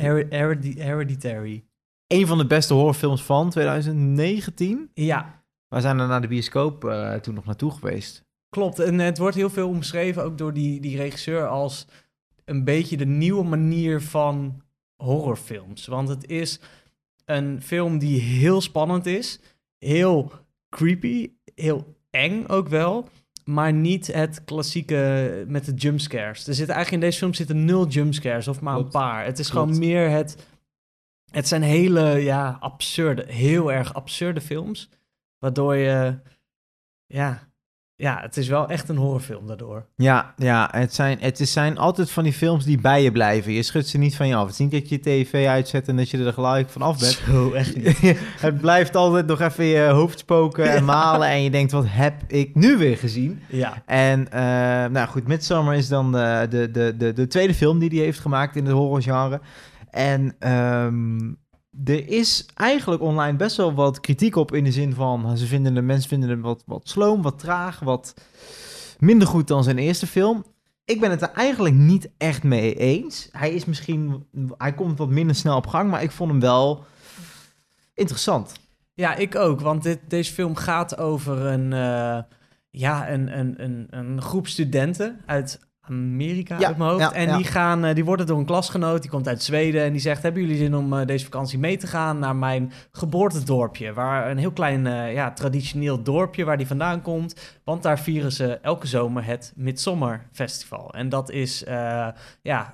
Hereditary. 0.77 1.63
Een 2.07 2.27
van 2.27 2.37
de 2.37 2.45
beste 2.47 2.73
horrorfilms 2.73 3.23
van 3.23 3.49
2019. 3.49 4.89
Ja, 4.93 5.38
We 5.69 5.81
zijn 5.81 5.99
er 5.99 6.07
naar 6.07 6.21
de 6.21 6.27
bioscoop 6.27 6.85
eh, 6.85 7.13
toen 7.13 7.33
nog 7.33 7.45
naartoe 7.45 7.71
geweest. 7.71 8.23
klopt. 8.49 8.79
En 8.79 8.99
het 8.99 9.17
wordt 9.17 9.35
heel 9.35 9.49
veel 9.49 9.67
omschreven, 9.69 10.23
ook 10.23 10.38
door 10.38 10.53
die, 10.53 10.81
die 10.81 10.97
regisseur, 10.97 11.47
als 11.47 11.88
een 12.45 12.63
beetje 12.63 12.97
de 12.97 13.05
nieuwe 13.05 13.43
manier 13.43 14.01
van 14.01 14.61
horrorfilms. 14.95 15.85
Want 15.88 16.09
het 16.09 16.27
is 16.29 16.59
een 17.25 17.61
film 17.61 17.97
die 17.99 18.19
heel 18.21 18.61
spannend 18.61 19.05
is, 19.05 19.39
heel 19.77 20.31
creepy, 20.69 21.31
heel 21.55 21.95
eng 22.09 22.45
ook 22.47 22.67
wel, 22.67 23.09
maar 23.45 23.73
niet 23.73 24.07
het 24.07 24.43
klassieke 24.43 25.43
met 25.47 25.65
de 25.65 25.73
jumpscares. 25.73 26.47
Er 26.47 26.53
zitten 26.53 26.75
eigenlijk 26.75 27.03
in 27.03 27.09
deze 27.09 27.19
film 27.21 27.33
zitten 27.33 27.65
nul 27.65 27.88
jumpscares 27.88 28.47
of 28.47 28.61
maar 28.61 28.73
Klopt. 28.75 28.93
een 28.93 28.99
paar. 28.99 29.25
Het 29.25 29.39
is 29.39 29.49
Klopt. 29.49 29.65
gewoon 29.67 29.79
meer 29.88 30.09
het. 30.09 30.47
Het 31.31 31.47
zijn 31.47 31.61
hele 31.61 32.01
ja, 32.23 32.57
absurde, 32.59 33.25
heel 33.27 33.71
erg 33.71 33.93
absurde 33.93 34.41
films. 34.41 34.89
Waardoor 35.39 35.75
je. 35.75 36.19
Ja, 37.05 37.50
ja, 38.00 38.19
het 38.22 38.38
is 38.38 38.48
wel 38.48 38.69
echt 38.69 38.89
een 38.89 38.98
horrorfilm 38.98 39.48
daardoor. 39.48 39.86
Ja, 39.96 40.34
ja 40.38 40.69
het, 40.72 40.93
zijn, 40.93 41.17
het 41.19 41.39
is, 41.39 41.51
zijn 41.51 41.77
altijd 41.77 42.12
van 42.12 42.24
die 42.24 42.34
films 42.34 42.65
die 42.65 42.81
bij 42.81 43.03
je 43.03 43.12
blijven. 43.12 43.51
Je 43.51 43.63
schudt 43.63 43.88
ze 43.88 43.98
niet 43.98 44.15
van 44.15 44.27
je 44.27 44.36
af. 44.36 44.43
Het 44.43 44.51
is 44.51 44.60
niet 44.60 44.72
dat 44.72 44.89
je 44.89 44.96
je 44.96 45.01
tv 45.01 45.48
uitzet 45.48 45.88
en 45.88 45.96
dat 45.96 46.10
je 46.10 46.25
er 46.25 46.34
gelijk 46.34 46.69
van 46.69 46.81
af 46.81 47.00
bent. 47.00 47.22
Zo, 47.25 47.51
echt 47.51 47.75
het 48.46 48.62
blijft 48.62 48.96
altijd 48.96 49.25
nog 49.27 49.41
even 49.41 49.65
je 49.65 49.88
hoofd 49.88 50.19
spoken 50.19 50.72
en 50.72 50.86
malen. 50.86 51.27
En 51.27 51.43
je 51.43 51.50
denkt, 51.50 51.72
wat 51.72 51.86
heb 51.88 52.13
ik 52.27 52.55
nu 52.55 52.77
weer 52.77 52.98
gezien? 52.98 53.41
Ja, 53.48 53.84
En 53.86 54.31
eh, 54.31 54.41
nou 54.91 55.08
goed, 55.08 55.27
Midsommar 55.27 55.75
is 55.75 55.88
dan 55.88 56.12
de, 56.12 56.48
de, 56.50 56.72
de, 56.72 56.93
de, 56.98 57.13
de 57.13 57.27
tweede 57.27 57.53
film 57.53 57.79
die 57.79 57.89
hij 57.89 58.00
heeft 58.00 58.19
gemaakt 58.19 58.55
in 58.55 58.65
het 58.65 58.74
horrorgenre. 58.74 59.41
En 59.89 60.36
ehm, 60.39 61.17
er 61.86 62.07
is 62.07 62.45
eigenlijk 62.55 63.01
online 63.01 63.38
best 63.38 63.57
wel 63.57 63.74
wat 63.74 64.00
kritiek 64.00 64.36
op 64.36 64.53
in 64.53 64.63
de 64.63 64.71
zin 64.71 64.93
van... 64.93 65.38
Ze 65.38 65.45
vinden 65.45 65.74
de 65.74 65.81
mensen 65.81 66.09
vinden 66.09 66.29
hem 66.29 66.41
wat, 66.41 66.63
wat 66.65 66.89
sloom, 66.89 67.21
wat 67.21 67.39
traag, 67.39 67.79
wat 67.79 68.13
minder 69.00 69.27
goed 69.27 69.48
dan 69.48 69.63
zijn 69.63 69.77
eerste 69.77 70.07
film. 70.07 70.45
Ik 70.86 71.00
ben 71.00 71.12
het 71.12 71.21
er 71.21 71.31
eigenlijk 71.31 71.75
niet 71.75 72.09
echt 72.17 72.43
mee 72.43 72.75
eens. 72.75 73.29
Hij 73.31 73.51
is 73.51 73.65
misschien... 73.65 74.25
Hij 74.57 74.74
komt 74.74 74.98
wat 74.98 75.09
minder 75.09 75.36
snel 75.36 75.57
op 75.57 75.67
gang, 75.67 75.89
maar 75.89 76.03
ik 76.03 76.12
vond 76.12 76.31
hem 76.31 76.39
wel 76.39 76.86
interessant. 77.93 78.53
ja 78.93 79.15
ik 79.15 79.36
ook. 79.36 79.62
Want 79.62 79.83
dit, 79.83 80.00
deze 80.07 80.33
film 80.33 80.55
gaat 80.55 80.98
over 80.98 81.45
een, 81.45 81.74
eh, 81.74 82.19
ja, 82.69 83.09
een, 83.12 83.39
een, 83.39 83.63
een, 83.63 83.88
een 83.89 84.21
groep 84.21 84.48
studenten 84.48 85.21
uit 85.25 85.68
Amerika 85.89 86.60
Ja, 86.60 86.67
uit 86.67 86.77
mijn 86.77 86.89
hoofd. 86.89 87.03
ja, 87.03 87.13
en 87.13 87.27
ja. 87.27 87.36
die, 87.36 87.46
gaan, 87.46 87.86
eh, 87.86 87.96
die 87.96 88.05
worden 88.05 88.25
door 88.25 88.38
een 88.38 88.46
klasgenoot, 88.46 89.01
die 89.01 89.10
komt 89.10 89.27
uit 89.27 89.43
Zweden. 89.43 89.84
En 89.84 89.91
die 89.91 90.01
zegt, 90.01 90.24
hebben 90.24 90.41
jullie 90.41 90.58
zin 90.58 90.75
om 90.75 90.93
eh, 90.93 91.05
deze 91.05 91.24
vakantie 91.24 91.60
mee 91.60 91.77
te 91.77 91.88
gaan 91.88 92.19
naar 92.19 92.36
mijn 92.36 92.72
geboortedorpje? 92.91 93.93
Waar 93.93 94.31
een 94.31 94.38
heel 94.38 94.51
klein, 94.51 94.88
eh, 94.88 95.13
ja, 95.13 95.31
traditioneel 95.31 96.03
dorpje 96.03 96.43
waar 96.43 96.58
die 96.58 96.67
vandaan 96.67 97.01
komt. 97.01 97.60
Want 97.63 97.84
daar 97.84 98.00
vieren 98.00 98.31
ze 98.31 98.60
elke 98.62 98.88
zomer 98.88 99.25
het 99.25 99.53
Midsummer 99.55 100.27
Festival. 100.31 100.93
En 100.93 101.10
dat 101.10 101.31
is 101.31 101.63
eh, 101.63 102.08
ja, 102.41 102.74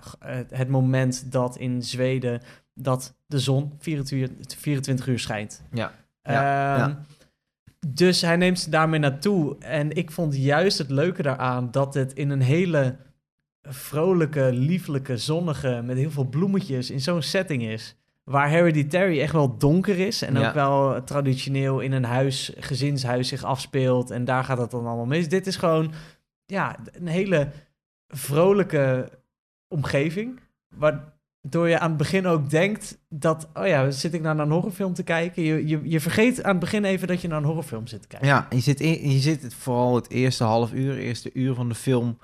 het 0.49 0.69
moment 0.69 1.31
dat 1.31 1.57
in 1.57 1.83
Zweden 1.83 2.41
dat 2.73 3.15
de 3.25 3.39
zon 3.39 3.73
24 3.79 4.17
uur, 4.17 4.29
24 4.57 5.07
uur 5.07 5.19
schijnt. 5.19 5.63
Ja. 5.71 5.91
Ehm, 6.21 6.37
ja. 6.37 6.99
Dus 7.87 8.21
hij 8.21 8.35
neemt 8.35 8.59
ze 8.59 8.69
daarmee 8.69 8.99
naartoe. 8.99 9.57
En 9.59 9.91
ik 9.91 10.11
vond 10.11 10.35
juist 10.35 10.77
het 10.77 10.89
leuke 10.89 11.21
daaraan 11.21 11.71
dat 11.71 11.93
het 11.93 12.13
in 12.13 12.29
een 12.29 12.41
hele 12.41 12.95
vrolijke, 13.67 14.49
lieflijke, 14.53 15.17
zonnige, 15.17 15.81
met 15.85 15.97
heel 15.97 16.11
veel 16.11 16.23
bloemetjes 16.29 16.91
in 16.91 17.01
zo'n 17.01 17.21
setting 17.21 17.63
is. 17.63 17.95
Waar 18.23 18.49
Hereditary 18.49 19.21
echt 19.21 19.33
wel 19.33 19.57
donker 19.57 19.99
is 19.99 20.21
en 20.21 20.33
Ja. 20.33 20.47
ook 20.47 20.53
wel 20.53 21.03
traditioneel 21.03 21.79
in 21.79 21.91
een 21.91 22.03
huis, 22.03 22.51
gezinshuis 22.57 23.27
zich 23.27 23.43
afspeelt. 23.43 24.11
En 24.11 24.25
daar 24.25 24.43
gaat 24.43 24.57
het 24.57 24.71
dan 24.71 24.85
allemaal 24.85 25.05
mis. 25.05 25.29
Dit 25.29 25.47
is 25.47 25.55
gewoon, 25.55 25.91
ja, 26.45 26.75
een 26.91 27.07
hele 27.07 27.51
vrolijke 28.07 29.09
omgeving. 29.67 30.39
Waardoor 30.75 31.69
je 31.69 31.79
aan 31.79 31.89
het 31.89 31.97
begin 31.97 32.25
ook 32.27 32.49
denkt 32.49 32.97
dat, 33.09 33.47
oh 33.53 33.67
ja, 33.67 33.91
zit 33.91 34.13
ik 34.13 34.21
nou 34.21 34.35
naar 34.35 34.45
een 34.45 34.51
horrorfilm 34.51 34.93
te 34.93 35.03
kijken? 35.03 35.43
Je, 35.43 35.67
je, 35.67 35.79
je 35.83 35.99
vergeet 35.99 36.43
aan 36.43 36.51
het 36.51 36.59
begin 36.59 36.85
even 36.85 37.07
dat 37.07 37.21
je 37.21 37.27
naar 37.27 37.37
een 37.37 37.43
horrorfilm 37.43 37.87
zit 37.87 38.01
te 38.01 38.07
kijken. 38.07 38.27
Ja, 38.27 38.47
je 38.49 38.59
zit, 38.59 38.79
in, 38.79 39.11
je 39.11 39.19
zit 39.19 39.53
vooral 39.53 39.95
het 39.95 40.09
eerste 40.09 40.43
half 40.43 40.73
uur, 40.73 40.97
eerste 40.97 41.29
uur 41.33 41.53
van 41.53 41.69
de 41.69 41.75
film... 41.75 42.17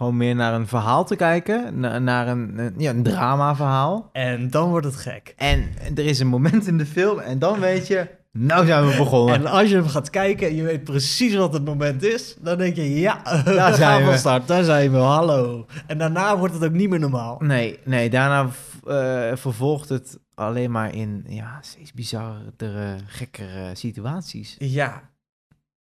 gewoon 0.00 0.16
meer 0.16 0.34
naar 0.34 0.54
een 0.54 0.66
verhaal 0.66 1.04
te 1.04 1.16
kijken. 1.16 1.80
na- 1.80 1.98
naar 1.98 2.28
een, 2.28 2.58
een, 2.58 2.74
ja, 2.76 2.90
een 2.90 3.02
drama-verhaal. 3.02 4.08
En 4.12 4.50
dan 4.50 4.68
wordt 4.68 4.86
het 4.86 4.96
gek. 4.96 5.34
En 5.36 5.68
er 5.94 6.06
is 6.06 6.18
een 6.20 6.26
moment 6.26 6.66
in 6.66 6.78
de 6.78 6.86
film 6.86 7.18
en 7.18 7.38
dan 7.38 7.60
weet 7.60 7.86
je... 7.86 8.08
Nou 8.32 8.66
zijn 8.66 8.86
we 8.86 8.96
begonnen. 8.96 9.34
En 9.34 9.46
als 9.46 9.68
je 9.68 9.74
hem 9.74 9.88
gaat 9.88 10.10
kijken 10.10 10.48
en 10.48 10.54
je 10.54 10.62
weet 10.62 10.84
precies 10.84 11.34
wat 11.34 11.52
het 11.52 11.64
moment 11.64 12.02
is, 12.02 12.36
dan 12.40 12.58
denk 12.58 12.76
je, 12.76 13.00
ja, 13.00 13.22
daar 13.44 13.74
zijn 13.74 14.06
we. 14.06 14.16
start, 14.16 14.48
daar 14.48 14.64
zijn 14.64 14.90
we, 14.90 14.96
hallo. 14.98 15.66
En 15.86 15.98
daarna 15.98 16.38
wordt 16.38 16.54
het 16.54 16.64
ook 16.64 16.72
niet 16.72 16.88
meer 16.90 16.98
normaal. 16.98 17.36
Nee, 17.40 17.78
nee, 17.84 18.10
daarna 18.10 18.48
eh, 18.86 19.36
vervolgt 19.36 19.88
het 19.88 20.18
alleen 20.34 20.70
maar 20.70 20.94
in 20.94 21.24
ja, 21.28 21.58
steeds 21.60 21.92
bizarre, 21.92 22.96
gekkere 23.06 23.74
situaties. 23.74 24.56
Ja. 24.58 25.10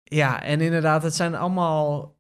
Ja, 0.02 0.42
en 0.42 0.61
inderdaad, 0.61 1.02
het 1.02 1.14
zijn 1.14 1.35
allemaal... 1.35 2.14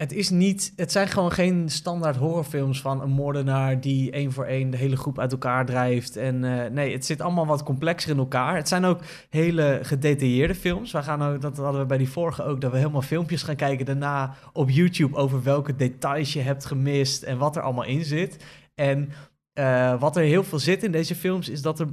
Het 0.00 0.12
is 0.12 0.30
niet... 0.30 0.72
Het 0.76 0.92
zijn 0.92 1.08
gewoon 1.08 1.32
geen 1.32 1.68
standaard 1.68 2.16
horrorfilms 2.16 2.80
van 2.80 3.02
een 3.02 3.10
moordenaar 3.10 3.80
die 3.80 4.10
één 4.10 4.32
voor 4.32 4.44
één 4.44 4.70
de 4.70 4.76
hele 4.76 4.96
groep 4.96 5.18
uit 5.18 5.32
elkaar 5.32 5.66
drijft. 5.66 6.16
En 6.16 6.44
eh, 6.44 6.70
nee, 6.70 6.92
het 6.92 7.04
zit 7.04 7.20
allemaal 7.20 7.46
wat 7.46 7.62
complexer 7.62 8.10
in 8.10 8.18
elkaar. 8.18 8.56
Het 8.56 8.68
zijn 8.68 8.84
ook 8.84 9.00
hele 9.30 9.78
gedetailleerde 9.82 10.54
films. 10.54 10.92
We 10.92 11.02
gaan 11.02 11.22
ook, 11.22 11.40
dat 11.40 11.56
hadden 11.56 11.80
we 11.80 11.86
bij 11.86 11.98
die 11.98 12.08
vorige 12.08 12.44
ook, 12.44 12.60
dat 12.60 12.70
we 12.70 12.76
helemaal 12.76 13.02
filmpjes 13.02 13.42
gaan 13.42 13.56
kijken 13.56 13.86
daarna 13.86 14.34
op 14.52 14.70
YouTube 14.70 15.16
over 15.16 15.42
welke 15.42 15.76
details 15.76 16.32
je 16.32 16.40
hebt 16.40 16.64
gemist 16.64 17.22
en 17.22 17.38
wat 17.38 17.56
er 17.56 17.62
allemaal 17.62 17.84
in 17.84 18.04
zit. 18.04 18.44
En 18.74 19.12
eh, 19.52 20.00
wat 20.00 20.16
er 20.16 20.22
heel 20.22 20.44
veel 20.44 20.58
zit 20.58 20.82
in 20.82 20.92
deze 20.92 21.14
films 21.14 21.48
is 21.48 21.62
dat 21.62 21.80
er 21.80 21.86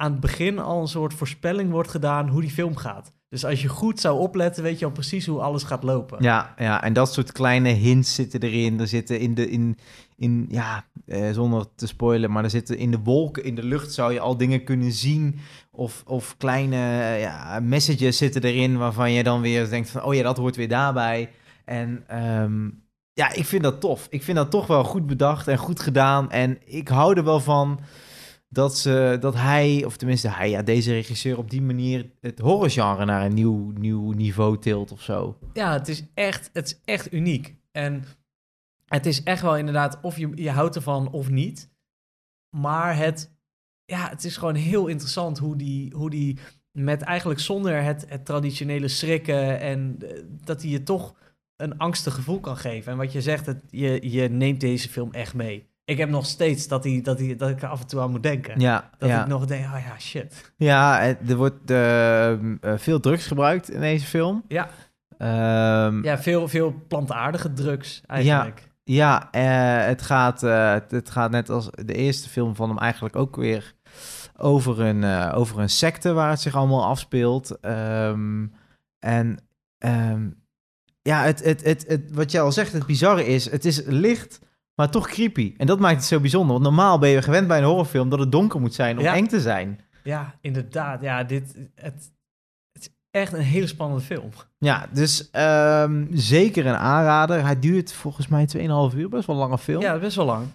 aan 0.00 0.12
het 0.12 0.20
begin 0.20 0.58
al 0.58 0.80
een 0.80 0.88
soort 0.88 1.14
voorspelling 1.14 1.70
wordt 1.70 1.90
gedaan 1.90 2.28
hoe 2.28 2.40
die 2.40 2.50
film 2.50 2.76
gaat. 2.76 3.12
Dus 3.28 3.44
als 3.44 3.62
je 3.62 3.68
goed 3.68 4.00
zou 4.00 4.18
opletten, 4.18 4.62
weet 4.62 4.78
je 4.78 4.84
al 4.84 4.90
precies 4.90 5.26
hoe 5.26 5.40
alles 5.40 5.62
gaat 5.62 5.82
lopen. 5.82 6.22
Ja, 6.22 6.54
ja, 6.56 6.82
en 6.82 6.92
dat 6.92 7.12
soort 7.12 7.32
kleine 7.32 7.68
hints 7.68 8.14
zitten 8.14 8.40
erin. 8.40 8.80
Er 8.80 8.86
zitten 8.86 9.20
in 9.20 9.34
de, 9.34 9.50
in, 9.50 9.78
in 10.16 10.46
ja, 10.50 10.84
eh, 11.06 11.30
zonder 11.32 11.66
te 11.74 11.86
spoilen, 11.86 12.30
maar 12.30 12.44
er 12.44 12.50
zitten 12.50 12.78
in 12.78 12.90
de 12.90 12.98
wolken, 12.98 13.44
in 13.44 13.54
de 13.54 13.62
lucht 13.62 13.92
zou 13.92 14.12
je 14.12 14.20
al 14.20 14.36
dingen 14.36 14.64
kunnen 14.64 14.92
zien. 14.92 15.38
Of, 15.70 16.02
of 16.06 16.36
kleine 16.36 16.76
eh, 16.76 17.20
ja, 17.20 17.60
messages 17.60 18.16
zitten 18.16 18.42
erin 18.42 18.76
waarvan 18.76 19.12
je 19.12 19.22
dan 19.22 19.40
weer 19.40 19.68
denkt 19.68 19.90
van, 19.90 20.04
oh 20.04 20.14
ja, 20.14 20.22
dat 20.22 20.36
hoort 20.36 20.56
weer 20.56 20.68
daarbij. 20.68 21.30
En 21.64 22.04
ehm, 22.06 22.68
ja, 23.12 23.32
ik 23.32 23.44
vind 23.44 23.62
dat 23.62 23.80
tof. 23.80 24.06
Ik 24.10 24.22
vind 24.22 24.36
dat 24.36 24.50
toch 24.50 24.66
wel 24.66 24.84
goed 24.84 25.06
bedacht 25.06 25.48
en 25.48 25.58
goed 25.58 25.80
gedaan. 25.80 26.30
En 26.30 26.58
ik 26.64 26.88
hou 26.88 27.16
er 27.16 27.24
wel 27.24 27.40
van 27.40 27.80
dat, 28.48 28.78
ze, 28.78 29.16
dat 29.20 29.34
hij, 29.34 29.84
of 29.84 29.96
tenminste 29.96 30.28
hij, 30.28 30.50
ja, 30.50 30.62
deze 30.62 30.92
regisseur 30.92 31.38
op 31.38 31.50
die 31.50 31.62
manier 31.62 32.10
het 32.20 32.38
horrorgenre 32.38 33.04
naar 33.04 33.24
een 33.24 33.34
nieuw, 33.34 33.70
nieuw 33.70 34.12
niveau 34.12 34.58
tilt 34.58 34.92
of 34.92 35.02
zo. 35.02 35.38
Ja, 35.52 35.72
het 35.72 35.88
is 35.88 36.04
echt, 36.14 36.50
het 36.52 36.66
is 36.66 36.80
echt 36.84 37.12
uniek. 37.12 37.56
En 37.72 38.04
het 38.86 39.06
is 39.06 39.22
echt 39.22 39.42
wel 39.42 39.56
inderdaad 39.56 39.98
of 40.02 40.18
je, 40.18 40.30
je 40.34 40.50
houdt 40.50 40.76
ervan 40.76 41.10
of 41.10 41.30
niet. 41.30 41.70
Maar 42.56 42.96
het, 42.96 43.30
ja, 43.84 44.08
het 44.08 44.24
is 44.24 44.36
gewoon 44.36 44.54
heel 44.54 44.86
interessant 44.86 45.38
hoe 45.38 45.56
die, 45.56 45.94
hoe 45.94 46.10
die 46.10 46.38
met 46.72 47.02
eigenlijk 47.02 47.40
zonder 47.40 47.82
het, 47.82 48.04
het 48.08 48.24
traditionele 48.24 48.88
schrikken 48.88 49.60
en 49.60 49.96
eh, 50.00 50.22
dat 50.44 50.62
hij 50.62 50.70
je 50.70 50.82
toch 50.82 51.14
een 51.56 51.78
angstig 51.78 52.14
gevoel 52.14 52.40
kan 52.40 52.56
geven. 52.56 52.92
En 52.92 52.98
wat 52.98 53.12
je 53.12 53.22
zegt, 53.22 53.46
het, 53.46 53.62
je, 53.70 54.10
je 54.10 54.28
neemt 54.28 54.60
deze 54.60 54.88
film 54.88 55.12
echt 55.12 55.34
mee. 55.34 55.68
Ik 55.88 55.98
heb 55.98 56.08
nog 56.08 56.26
steeds 56.26 56.68
dat, 56.68 56.84
hij, 56.84 57.00
dat, 57.02 57.18
hij, 57.18 57.36
dat 57.36 57.48
ik 57.50 57.62
er 57.62 57.68
af 57.68 57.80
en 57.80 57.86
toe 57.86 58.00
aan 58.00 58.10
moet 58.10 58.22
denken. 58.22 58.60
Ja, 58.60 58.90
Dat 58.98 59.08
ja. 59.08 59.20
ik 59.22 59.26
nog 59.28 59.46
denk, 59.46 59.64
oh 59.64 59.80
ja, 59.86 59.98
shit. 59.98 60.52
Ja, 60.56 61.00
het- 61.00 61.30
er 61.30 61.36
wordt 61.36 61.70
eh, 61.70 62.32
eh, 62.32 62.38
veel 62.76 63.00
drugs 63.00 63.26
gebruikt 63.26 63.70
in 63.70 63.80
deze 63.80 64.06
film. 64.06 64.44
Ja. 64.48 64.68
Ehm, 65.18 65.30
ja, 65.30 65.98
Ja, 66.02 66.18
veel, 66.18 66.48
veel 66.48 66.84
plantaardige 66.88 67.52
drugs 67.52 68.02
eigenlijk. 68.06 68.68
ja 68.84 69.28
eh, 69.30 69.86
het, 69.86 70.02
gaat, 70.02 70.42
eh, 70.42 70.76
het, 70.88 71.10
gaat 71.10 71.30
net 71.30 71.50
als 71.50 71.70
de 71.70 71.94
eerste 71.94 72.28
film 72.28 72.54
van 72.54 72.68
hem 72.68 72.78
eigenlijk 72.78 73.16
ook 73.16 73.36
weer 73.36 73.74
over 74.36 74.80
een, 74.80 75.04
eh, 75.04 75.32
over 75.34 75.58
een 75.58 75.68
secte 75.70 76.12
waar 76.12 76.30
het 76.30 76.40
zich 76.40 76.54
allemaal 76.54 76.84
afspeelt. 76.84 77.60
Ehm, 77.60 78.46
en 78.98 79.38
ehm, 79.78 80.28
ja, 81.02 81.22
het, 81.22 81.44
het, 81.44 81.64
het, 81.64 81.84
het, 81.88 82.10
wat 82.12 82.30
jij 82.30 82.40
al 82.40 82.52
zegt, 82.52 82.72
het 82.72 82.86
bizarre 82.86 83.26
is, 83.26 83.50
het 83.50 83.64
is 83.64 83.82
licht, 83.86 84.40
maar 84.78 84.90
toch 84.90 85.08
creepy. 85.08 85.54
En 85.56 85.66
dat 85.66 85.78
maakt 85.78 85.94
het 85.96 86.04
zo 86.04 86.20
bijzonder. 86.20 86.50
Want 86.52 86.62
normaal 86.62 86.98
ben 86.98 87.08
je 87.08 87.22
gewend 87.22 87.48
bij 87.48 87.58
een 87.58 87.64
horrorfilm 87.64 88.08
dat 88.08 88.18
het 88.18 88.32
donker 88.32 88.60
moet 88.60 88.74
zijn 88.74 88.96
om 88.98 89.04
Ja. 89.04 89.14
eng 89.14 89.26
te 89.26 89.40
zijn. 89.40 89.80
Ja, 90.04 90.34
inderdaad. 90.40 91.00
Ja, 91.00 91.24
dit... 91.24 91.54
Het, 91.74 92.12
het 92.72 92.82
is 92.82 92.88
echt 93.10 93.32
een 93.32 93.40
hele 93.40 93.66
spannende 93.66 94.02
film. 94.02 94.30
Ja, 94.58 94.86
dus 94.92 95.30
ehm, 95.30 96.06
zeker 96.10 96.66
een 96.66 96.76
aanrader. 96.76 97.42
Hij 97.44 97.58
duurt 97.58 97.92
volgens 97.92 98.28
mij 98.28 98.46
2,5 98.56 98.96
uur, 98.96 99.08
best 99.08 99.26
wel 99.26 99.36
een 99.36 99.42
lange 99.42 99.58
film. 99.58 99.82
Ja, 99.82 99.98
best 99.98 100.16
wel 100.16 100.26
lang. 100.26 100.46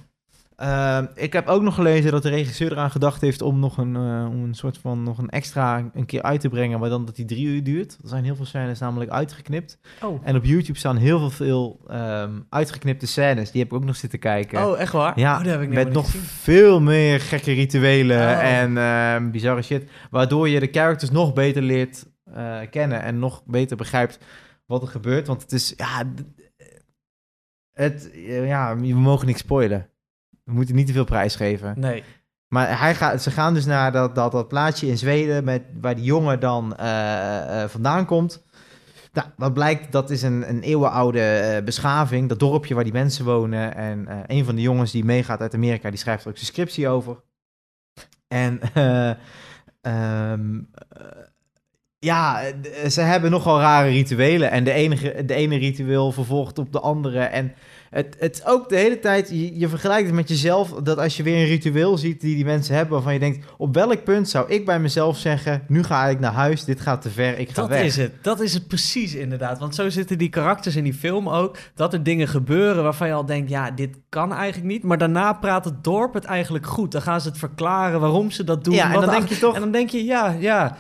Ehm, 0.56 1.06
ik 1.16 1.34
heb 1.34 1.48
ook 1.48 1.62
nog 1.62 1.76
gelezen 1.76 2.12
dat 2.12 2.24
de 2.24 2.30
regisseur 2.30 2.72
eraan 2.72 2.92
gedacht 2.92 3.22
heeft 3.22 3.42
om 3.42 3.60
nog 3.60 3.78
een, 3.78 3.96
eh, 3.96 4.28
om 4.30 4.44
een 4.44 4.54
soort 4.54 4.78
van 4.78 5.04
nog 5.04 5.18
een 5.18 5.30
extra 5.30 5.90
een 5.94 6.06
keer 6.06 6.22
uit 6.22 6.42
te 6.42 6.50
brengen, 6.50 6.80
maar 6.80 6.90
dan 6.90 7.06
dat 7.06 7.16
die 7.16 7.26
drie 7.26 7.46
uur 7.46 7.64
duurt. 7.64 7.98
Er 8.04 8.10
zijn 8.10 8.24
heel 8.24 8.36
veel 8.36 8.46
scènes 8.46 8.80
namelijk 8.80 9.12
uitgeknipt. 9.12 9.78
Oh, 10.02 10.22
En 10.24 10.36
op 10.36 10.44
YouTube 10.44 10.78
staan 10.80 10.98
heel 10.98 11.20
veel, 11.20 11.30
veel 11.30 11.80
ehm, 11.88 12.32
uitgeknipte 12.50 13.08
scènes. 13.08 13.52
Die 13.52 13.62
heb 13.62 13.72
ik 13.72 13.78
ook 13.78 13.86
nog 13.86 13.96
zitten 13.96 14.20
kijken. 14.20 14.66
oh 14.68 14.80
echt 14.80 14.92
waar? 14.94 15.20
Ja, 15.20 15.38
oh, 15.40 15.46
heb 15.46 15.62
ik 15.62 15.70
met 15.70 15.92
nog 15.94 16.06
gezien. 16.06 16.22
veel 16.22 16.82
meer 16.82 17.20
gekke 17.20 17.52
rituelen 17.52 18.18
Oh. 18.18 18.44
en 18.44 18.78
ehm, 18.78 19.32
bizarre 19.32 19.62
shit. 19.62 19.90
Waardoor 20.10 20.50
je 20.50 20.60
de 20.60 20.70
characters 20.72 21.12
nog 21.12 21.34
beter 21.34 21.62
leert 21.62 22.06
eh, 22.34 22.60
kennen 22.70 23.02
en 23.02 23.20
nog 23.20 23.44
beter 23.46 23.78
begrijpt 23.78 24.20
wat 24.66 24.82
er 24.82 24.88
gebeurt. 24.88 25.28
Want 25.28 25.42
het 25.42 25.52
is, 25.52 25.74
ja, 25.78 26.04
het, 27.74 28.10
ja, 28.26 28.78
we 28.78 28.94
mogen 28.94 29.28
niks 29.28 29.40
spoilen. 29.40 29.88
We 30.44 30.52
moeten 30.52 30.76
niet 30.76 30.88
te 30.88 30.94
veel 30.94 31.04
prijs 31.04 31.36
geven. 31.36 31.80
Nee. 31.80 32.04
Maar 32.48 32.80
hij 32.80 32.96
gaat, 32.96 33.22
ze 33.22 33.32
gaan 33.32 33.54
dus 33.54 33.66
naar 33.66 33.92
dat, 33.92 34.16
dat, 34.16 34.32
dat 34.32 34.48
plaatsje 34.48 34.88
in 34.88 34.98
Zweden 34.98 35.44
met, 35.44 35.64
waar 35.82 35.96
die 35.96 36.04
jongen 36.04 36.40
dan 36.40 36.76
eh, 36.76 37.64
eh, 37.64 37.70
vandaan 37.70 38.06
komt. 38.06 38.44
Nou, 39.14 39.28
wat 39.38 39.54
blijkt, 39.54 39.92
dat 39.92 40.10
is 40.10 40.22
een, 40.22 40.50
een 40.50 40.62
eeuwenoude 40.62 41.22
eh, 41.22 41.64
beschaving. 41.64 42.30
Dat 42.30 42.40
dorpje 42.40 42.76
waar 42.76 42.84
die 42.84 42.94
mensen 42.94 43.26
wonen. 43.26 43.76
En 43.76 44.08
een 44.28 44.46
van 44.46 44.56
de 44.56 44.62
jongens 44.62 44.92
die 44.92 45.06
meegaat 45.06 45.42
uit 45.42 45.54
Amerika, 45.54 45.90
die 45.90 46.00
schrijft 46.00 46.24
er 46.24 46.30
ook 46.30 46.38
zijn 46.38 46.48
scriptie 46.48 46.88
over. 46.88 47.18
En 48.34 48.60
eh, 48.74 49.10
ehm, 49.82 50.62
eh, 50.90 51.06
ja, 52.00 52.44
ze 52.90 53.02
hebben 53.02 53.32
nogal 53.32 53.60
rare 53.60 53.90
rituelen. 53.90 54.52
En 54.52 54.64
de, 54.64 54.72
enige, 54.72 55.26
de 55.26 55.34
ene 55.34 55.58
ritueel 55.58 56.12
vervolgt 56.12 56.58
op 56.60 56.72
de 56.72 56.80
andere. 56.80 57.20
En 57.20 57.54
het, 57.94 58.42
ook 58.46 58.70
de 58.70 58.76
hele 58.76 59.00
tijd, 59.00 59.30
je, 59.30 59.60
je 59.60 59.68
vergelijkt 59.68 60.06
het 60.06 60.16
met 60.16 60.30
jezelf, 60.30 60.70
dat 60.70 60.98
als 60.98 61.18
je 61.18 61.24
weer 61.24 61.38
een 61.42 61.46
ritueel 61.48 61.98
ziet 61.98 62.22
die 62.22 62.36
die 62.36 62.46
mensen 62.46 62.76
hebben, 62.76 62.94
waarvan 62.94 63.14
je 63.14 63.20
denkt, 63.20 63.46
op 63.58 63.74
welk 63.74 64.04
punt 64.04 64.30
zou 64.30 64.50
ik 64.50 64.66
bij 64.66 64.80
mezelf 64.80 65.18
zeggen, 65.18 65.64
nu 65.68 65.84
ga 65.84 66.06
ik 66.06 66.20
naar 66.20 66.32
huis, 66.32 66.64
dit 66.64 66.82
gaat 66.82 67.02
te 67.02 67.10
ver, 67.10 67.40
ik 67.40 67.50
ga 67.50 67.62
Dat 67.62 67.70
weg. 67.70 67.84
is 67.84 67.96
het. 67.96 68.12
Dat 68.22 68.40
is 68.42 68.54
het 68.54 68.68
precies 68.68 69.16
inderdaad. 69.16 69.60
Want 69.60 69.76
zo 69.76 69.90
zitten 69.90 70.18
die 70.18 70.30
karakters 70.30 70.76
in 70.76 70.84
die 70.84 70.94
film 70.94 71.30
ook. 71.30 71.58
Dat 71.76 71.94
er 71.94 72.04
dingen 72.04 72.28
gebeuren 72.28 72.84
waarvan 72.84 73.08
je 73.08 73.14
al 73.14 73.26
denkt, 73.26 73.50
ja, 73.50 73.72
dit 73.72 73.98
kan 74.10 74.34
eigenlijk 74.34 74.72
niet. 74.72 74.84
Maar 74.84 74.98
daarna 74.98 75.34
praat 75.34 75.66
het 75.66 75.84
dorp 75.84 76.14
het 76.14 76.24
eigenlijk 76.24 76.66
goed. 76.66 76.92
Dan 76.92 77.02
gaan 77.02 77.22
ze 77.22 77.28
het 77.28 77.38
verklaren 77.38 78.00
waarom 78.00 78.32
ze 78.32 78.44
dat 78.44 78.64
doen. 78.64 78.74
ja, 78.74 78.86
en 78.86 78.92
dan 78.94 79.02
de 79.02 79.10
denk 79.10 79.28
je 79.28 79.38
toch, 79.40 79.56
En 79.56 79.62
dan 79.62 79.72
denk 79.72 79.90
je, 79.90 80.06
ja, 80.06 80.36
ja, 80.40 80.78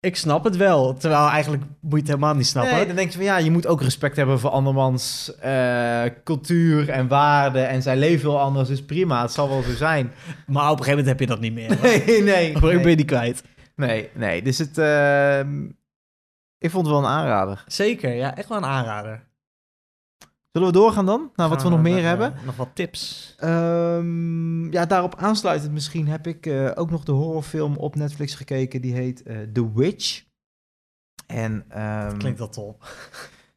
ik 0.00 0.16
snap 0.16 0.44
het 0.44 0.56
wel. 0.56 0.94
Terwijl 0.94 1.28
eigenlijk 1.28 1.62
moet 1.80 1.90
je 1.92 1.96
het 1.98 2.06
helemaal 2.06 2.34
niet 2.34 2.46
snappen. 2.46 2.74
nee, 2.74 2.86
dan 2.86 2.96
denk 2.96 3.10
je 3.10 3.16
van 3.16 3.24
ja, 3.26 3.36
je 3.38 3.50
moet 3.50 3.66
ook 3.66 3.82
respect 3.82 4.16
hebben 4.16 4.40
voor 4.40 4.50
andermans 4.50 5.32
eh, 5.40 6.02
cultuur 6.24 6.88
en 6.88 7.08
waarden 7.08 7.68
en 7.68 7.82
zij 7.82 7.96
leven 7.96 8.30
heel 8.30 8.40
anders, 8.40 8.68
dus 8.68 8.84
prima, 8.84 9.22
het 9.22 9.32
zal 9.32 9.48
wel 9.48 9.62
zo 9.62 9.74
zijn. 9.74 10.12
Maar 10.46 10.70
op 10.70 10.78
een 10.78 10.84
gegeven 10.84 11.04
moment 11.04 11.06
heb 11.06 11.20
je 11.20 11.26
dat 11.26 11.40
niet 11.40 11.52
meer. 11.52 11.68
hoor. 11.78 11.88
Nee, 12.06 12.22
nee, 12.22 12.56
Op 12.56 12.62
een 12.62 12.80
ben 12.82 12.90
je 12.90 12.96
die 12.96 13.04
kwijt. 13.04 13.42
nee, 13.76 14.08
nee, 14.14 14.42
dus 14.42 14.58
het, 14.58 14.78
ehm, 14.78 15.64
ik 16.58 16.70
vond 16.70 16.86
het 16.86 16.94
wel 16.94 17.04
een 17.04 17.10
aanrader. 17.10 17.64
Zeker, 17.66 18.14
ja, 18.14 18.36
echt 18.36 18.48
wel 18.48 18.58
een 18.58 18.64
aanrader. 18.64 19.28
Zullen 20.52 20.68
we 20.68 20.74
doorgaan 20.74 21.06
dan, 21.06 21.30
naar 21.36 21.48
wat 21.48 21.62
we 21.62 21.68
nog 21.68 21.82
meer 21.82 21.94
naar, 21.94 22.02
hebben? 22.02 22.34
eh, 22.34 22.44
nog 22.44 22.56
wat 22.56 22.68
tips. 22.74 23.34
Ehm, 23.38 24.72
ja, 24.72 24.86
daarop 24.86 25.14
aansluitend 25.16 25.72
misschien 25.72 26.08
heb 26.08 26.26
ik 26.26 26.46
eh, 26.46 26.70
ook 26.74 26.90
nog 26.90 27.04
de 27.04 27.12
horrorfilm 27.12 27.76
op 27.76 27.94
Netflix 27.94 28.34
gekeken. 28.34 28.80
Die 28.80 28.94
heet 28.94 29.22
eh, 29.22 29.36
The 29.52 29.72
Witch. 29.74 30.22
En 31.26 31.64
ehm, 31.68 32.16
Klinkt 32.18 32.38
wel 32.38 32.48
top. 32.48 32.84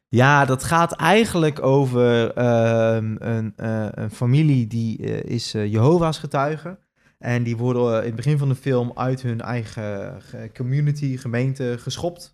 ja, 0.08 0.44
dat 0.44 0.64
gaat 0.64 0.92
eigenlijk 0.92 1.62
over 1.62 2.32
ehm, 2.32 3.14
een, 3.18 3.52
eh, 3.56 3.86
een 3.90 4.10
familie 4.10 4.66
die 4.66 4.98
eh, 4.98 5.30
is 5.34 5.54
eh, 5.54 5.72
Jehovah's 5.72 6.18
getuige. 6.18 6.78
En 7.18 7.42
die 7.42 7.56
worden 7.56 7.90
eh, 7.92 7.98
in 8.00 8.06
het 8.06 8.14
begin 8.16 8.38
van 8.38 8.48
de 8.48 8.54
film 8.54 8.92
uit 8.94 9.22
hun 9.22 9.40
eigen 9.40 10.22
ge- 10.22 10.50
community, 10.54 11.16
gemeente 11.16 11.76
geschopt. 11.78 12.33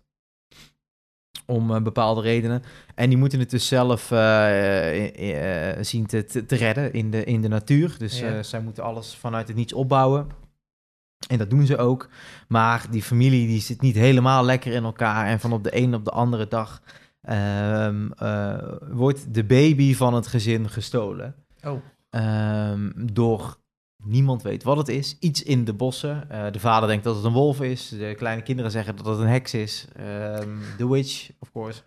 Om 1.51 1.75
eh, 1.75 1.81
bepaalde 1.81 2.21
redenen. 2.21 2.63
En 2.95 3.09
die 3.09 3.17
moeten 3.17 3.39
het 3.39 3.49
dus 3.49 3.67
zelf 3.67 4.11
eh, 4.11 5.71
eh, 5.71 5.83
zien 5.83 6.05
te, 6.05 6.43
redden 6.47 6.93
in 6.93 7.11
de, 7.11 7.23
in 7.23 7.41
de 7.41 7.47
natuur. 7.47 7.95
Dus 7.97 8.19
Ja. 8.19 8.43
zij 8.43 8.61
moeten 8.61 8.83
alles 8.83 9.15
vanuit 9.15 9.47
het 9.47 9.57
niets 9.57 9.73
opbouwen. 9.73 10.27
En 11.29 11.37
dat 11.37 11.49
doen 11.49 11.65
ze 11.65 11.77
ook. 11.77 12.09
Maar 12.47 12.85
die 12.89 13.03
familie 13.03 13.47
die 13.47 13.61
zit 13.61 13.81
niet 13.81 13.95
helemaal 13.95 14.45
lekker 14.45 14.73
in 14.73 14.83
elkaar. 14.83 15.27
En 15.27 15.39
van 15.39 15.53
op 15.53 15.63
de 15.63 15.77
een 15.77 15.93
op 15.95 16.05
de 16.05 16.11
andere 16.11 16.47
dag 16.47 16.81
ehm, 17.21 18.11
eh, 18.17 18.57
wordt 18.91 19.33
de 19.33 19.43
baby 19.43 19.95
van 19.95 20.13
het 20.13 20.27
gezin 20.27 20.69
gestolen. 20.69 21.35
Oh. 21.63 21.81
Ehm, 22.09 22.91
door 22.95 23.57
niemand 24.03 24.41
weet 24.41 24.63
wat 24.63 24.77
het 24.77 24.87
is. 24.87 25.17
Iets 25.19 25.43
in 25.43 25.65
de 25.65 25.73
bossen. 25.73 26.29
Eh, 26.29 26.43
de 26.51 26.59
vader 26.59 26.87
denkt 26.89 27.03
dat 27.03 27.15
het 27.15 27.23
een 27.25 27.31
wolf 27.31 27.61
is. 27.61 27.89
De 27.89 28.13
kleine 28.17 28.41
kinderen 28.41 28.71
zeggen 28.71 28.95
dat 28.95 29.05
het 29.05 29.19
een 29.19 29.27
heks 29.27 29.53
is. 29.53 29.87
Ehm 29.95 30.49
the 30.77 30.89
witch, 30.89 31.29
of 31.39 31.51
course. 31.51 31.81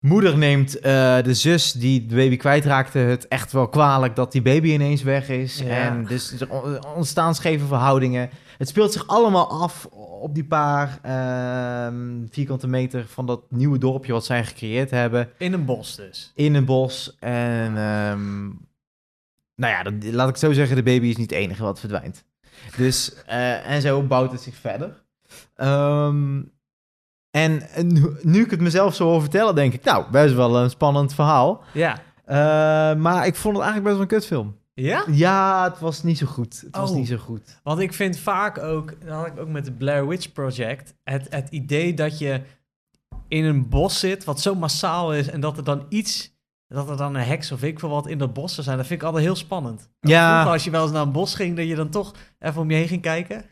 Moeder 0.00 0.38
neemt 0.38 0.78
eh, 0.78 1.22
de 1.22 1.34
zus 1.34 1.72
die 1.72 2.06
de 2.06 2.14
baby 2.14 2.36
kwijtraakte 2.36 2.98
het 2.98 3.28
echt 3.28 3.52
wel 3.52 3.68
kwalijk 3.68 4.16
dat 4.16 4.32
die 4.32 4.42
baby 4.42 4.68
ineens 4.72 5.02
weg 5.02 5.28
is. 5.28 5.58
Ja. 5.58 5.66
En 5.66 6.04
dus 6.06 6.40
er 6.40 6.50
on- 6.50 6.86
ontstaan 6.94 7.34
scheve 7.34 7.66
verhoudingen. 7.66 8.30
Het 8.58 8.68
speelt 8.68 8.92
zich 8.92 9.06
allemaal 9.06 9.48
af 9.62 9.86
op 10.20 10.34
die 10.34 10.44
paar 10.44 10.98
ehm, 11.02 12.26
vierkante 12.30 12.66
meter 12.66 13.06
van 13.08 13.26
dat 13.26 13.40
nieuwe 13.48 13.78
dorpje 13.78 14.12
wat 14.12 14.24
zij 14.24 14.44
gecreëerd 14.44 14.90
hebben 14.90 15.28
In 15.38 15.52
een 15.52 15.64
bos 15.64 15.96
dus. 15.96 16.32
in 16.34 16.54
een 16.54 16.64
bos. 16.64 17.16
En 17.20 17.76
ehm, 17.76 18.48
nou 19.54 19.72
ja, 19.72 19.82
dat- 19.82 20.12
laat 20.12 20.28
ik 20.28 20.36
zo 20.36 20.52
zeggen, 20.52 20.76
de 20.76 20.82
baby 20.82 21.06
is 21.06 21.16
niet 21.16 21.30
het 21.30 21.38
enige 21.40 21.62
wat 21.62 21.80
verdwijnt. 21.80 22.24
Dus, 22.76 23.14
eh, 23.26 23.70
en 23.70 23.80
zo 23.82 24.02
bouwt 24.02 24.32
het 24.32 24.40
zich 24.40 24.54
verder. 24.56 25.02
Ehm, 25.54 26.42
en 27.30 27.62
nu, 27.82 28.16
nu 28.22 28.42
ik 28.44 28.50
het 28.50 28.60
mezelf 28.60 28.94
zo 28.94 29.04
hoor 29.04 29.20
vertellen, 29.20 29.54
denk 29.54 29.72
ik, 29.72 29.84
nou, 29.84 30.10
best 30.10 30.34
wel 30.34 30.56
een 30.56 30.70
spannend 30.70 31.14
verhaal. 31.14 31.62
Ja. 31.72 31.98
Eh, 32.24 32.36
maar 33.00 33.26
ik 33.26 33.34
vond 33.36 33.56
het 33.56 33.64
eigenlijk 33.64 33.82
best 33.84 33.92
wel 33.94 34.00
een 34.00 34.06
kutfilm. 34.06 34.60
Ja? 34.74 35.04
Ja, 35.10 35.64
het 35.70 35.78
was 35.78 36.02
niet 36.02 36.18
zo 36.18 36.26
goed. 36.26 36.60
Het 36.60 36.76
was 36.76 36.90
Oh. 36.90 36.96
niet 36.96 37.08
zo 37.08 37.16
goed. 37.16 37.60
Want 37.62 37.80
ik 37.80 37.92
vind 37.92 38.18
vaak 38.18 38.58
ook, 38.58 38.94
dat 39.00 39.14
had 39.14 39.26
ik 39.26 39.38
ook 39.38 39.48
met 39.48 39.66
het 39.66 39.78
Blair 39.78 40.08
Witch 40.08 40.32
Project, 40.32 40.94
het, 41.04 41.26
het 41.30 41.48
idee 41.50 41.94
dat 41.94 42.18
je 42.18 42.40
in 43.28 43.44
een 43.44 43.68
bos 43.68 43.98
zit 43.98 44.24
wat 44.24 44.40
zo 44.40 44.54
massaal 44.54 45.14
is 45.14 45.28
en 45.28 45.40
dat 45.40 45.56
er 45.56 45.64
dan 45.64 45.86
iets, 45.88 46.31
dat 46.72 46.90
er 46.90 46.96
dan 46.96 47.14
een 47.14 47.24
heks 47.24 47.52
of 47.52 47.62
ik 47.62 47.78
veel 47.78 47.88
wat 47.88 48.06
in 48.06 48.18
dat 48.18 48.32
bos 48.32 48.54
zou 48.54 48.66
zijn, 48.66 48.76
dat 48.76 48.86
vind 48.86 49.00
ik 49.00 49.06
altijd 49.06 49.24
heel 49.24 49.36
spannend. 49.36 49.90
Ja. 50.00 50.30
Vroeger 50.30 50.52
als 50.52 50.64
je 50.64 50.70
wel 50.70 50.82
eens 50.82 50.92
naar 50.92 51.02
een 51.02 51.12
bos 51.12 51.34
ging, 51.34 51.56
dat 51.56 51.66
je 51.66 51.74
dan 51.74 51.88
toch 51.90 52.14
even 52.38 52.60
om 52.60 52.70
je 52.70 52.76
heen 52.76 52.88
ging 52.88 53.02
kijken. 53.02 53.44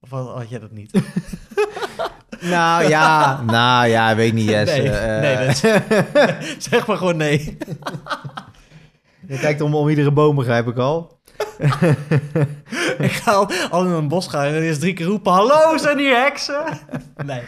Of 0.00 0.10
had 0.10 0.48
jij 0.48 0.58
dat 0.58 0.72
niet? 0.72 1.00
Nou 2.50 2.88
ja, 2.88 3.42
nou 3.42 3.88
ja, 3.88 4.16
weet 4.16 4.32
niet. 4.32 4.46
Nee, 4.46 4.90
Eh, 4.90 5.20
nee, 5.20 5.54
zeg 6.58 6.86
maar 6.86 6.96
gewoon 6.96 7.16
nee. 7.16 7.58
Je 9.26 9.38
kijkt 9.38 9.60
om, 9.60 9.74
om 9.74 9.88
iedere 9.88 10.12
boom, 10.12 10.36
begrijp 10.36 10.66
ik 10.66 10.76
al. 10.76 11.20
ik 12.98 13.12
ga 13.12 13.32
al, 13.32 13.50
al 13.70 13.84
in 13.84 13.90
een 13.90 14.08
bos 14.08 14.26
gaan 14.28 14.44
en 14.44 14.62
eerst 14.62 14.80
drie 14.80 14.92
keer 14.92 15.06
roepen, 15.06 15.32
hallo, 15.32 15.76
zijn 15.76 15.98
hier 15.98 16.22
heksen? 16.22 16.64
Nee. 17.24 17.42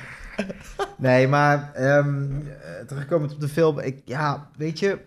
Nee, 0.97 1.29
maar 1.29 1.73
eh, 1.75 2.07
terugkomend 2.87 3.33
op 3.33 3.41
de 3.41 3.49
film, 3.49 3.79
ik, 3.79 4.03
ja, 4.05 4.49
weet 4.57 4.79
je, 4.79 4.99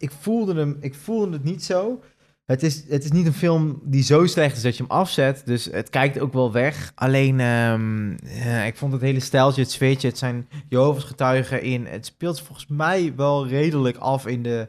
ik 0.00 0.10
voelde 0.10 0.54
hem, 0.54 0.76
ik 0.80 0.94
voelde 0.94 1.32
het 1.32 1.44
niet 1.44 1.64
zo. 1.64 2.00
Het 2.44 2.62
is, 2.62 2.84
het 2.88 3.04
is 3.04 3.10
niet 3.10 3.26
een 3.26 3.32
film 3.32 3.80
die 3.84 4.02
zo 4.02 4.26
slecht 4.26 4.56
is 4.56 4.62
dat 4.62 4.76
je 4.76 4.82
hem 4.82 4.92
afzet, 4.92 5.42
dus 5.44 5.64
het 5.64 5.90
kijkt 5.90 6.18
ook 6.18 6.32
wel 6.32 6.52
weg. 6.52 6.92
Alleen, 6.94 7.40
ehm, 7.40 8.16
eh, 8.24 8.66
ik 8.66 8.76
vond 8.76 8.92
het 8.92 9.00
hele 9.00 9.20
stijltje, 9.20 9.62
het 9.62 9.70
sfeertje, 9.70 10.08
het 10.08 10.18
zijn 10.18 10.48
Jehovah's 10.68 11.04
getuigen 11.04 11.62
in. 11.62 11.86
Het 11.86 12.06
speelt 12.06 12.40
volgens 12.40 12.66
mij 12.66 13.12
wel 13.16 13.46
redelijk 13.46 13.96
af 13.96 14.26
in 14.26 14.42
de 14.42 14.68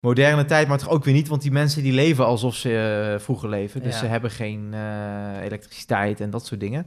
moderne 0.00 0.44
tijd, 0.44 0.68
maar 0.68 0.78
toch 0.78 0.88
ook 0.88 1.04
weer 1.04 1.14
niet, 1.14 1.28
want 1.28 1.42
die 1.42 1.50
mensen 1.50 1.82
die 1.82 1.92
leven 1.92 2.26
alsof 2.26 2.54
ze 2.54 3.10
eh, 3.14 3.20
vroeger 3.24 3.48
leven. 3.48 3.82
Dus 3.82 3.92
Ja. 3.94 3.98
ze 3.98 4.06
hebben 4.06 4.30
geen 4.30 4.68
eh, 4.74 5.42
elektriciteit 5.42 6.20
en 6.20 6.30
dat 6.30 6.46
soort 6.46 6.60
dingen. 6.60 6.86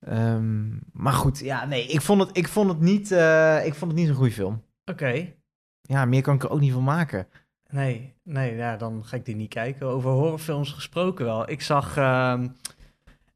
Ehm, 0.00 0.68
maar 0.92 1.12
goed, 1.12 1.38
ja, 1.38 1.64
nee, 1.66 1.86
ik 1.86 2.00
vond 2.00 2.20
het, 2.20 2.36
ik 2.36 2.48
vond 2.48 2.68
het 2.68 2.80
niet, 2.80 3.10
ik 3.64 3.74
vond 3.74 3.90
het 3.90 4.00
niet 4.00 4.06
zo'n 4.06 4.16
goede 4.16 4.32
film. 4.32 4.62
Oké. 4.84 5.32
Ja, 5.82 6.04
meer 6.04 6.22
kan 6.22 6.34
ik 6.34 6.42
er 6.42 6.50
ook 6.50 6.60
niet 6.60 6.72
van 6.72 6.84
maken. 6.84 7.26
Nee, 7.68 8.14
nee, 8.22 8.56
ja, 8.56 8.76
dan 8.76 9.04
ga 9.04 9.16
ik 9.16 9.24
die 9.24 9.36
niet 9.36 9.48
kijken. 9.48 9.86
Over 9.86 10.10
horrorfilms 10.10 10.72
gesproken 10.72 11.24
wel. 11.24 11.50
Ik 11.50 11.62
zag, 11.62 11.96
ehm, 11.96 12.48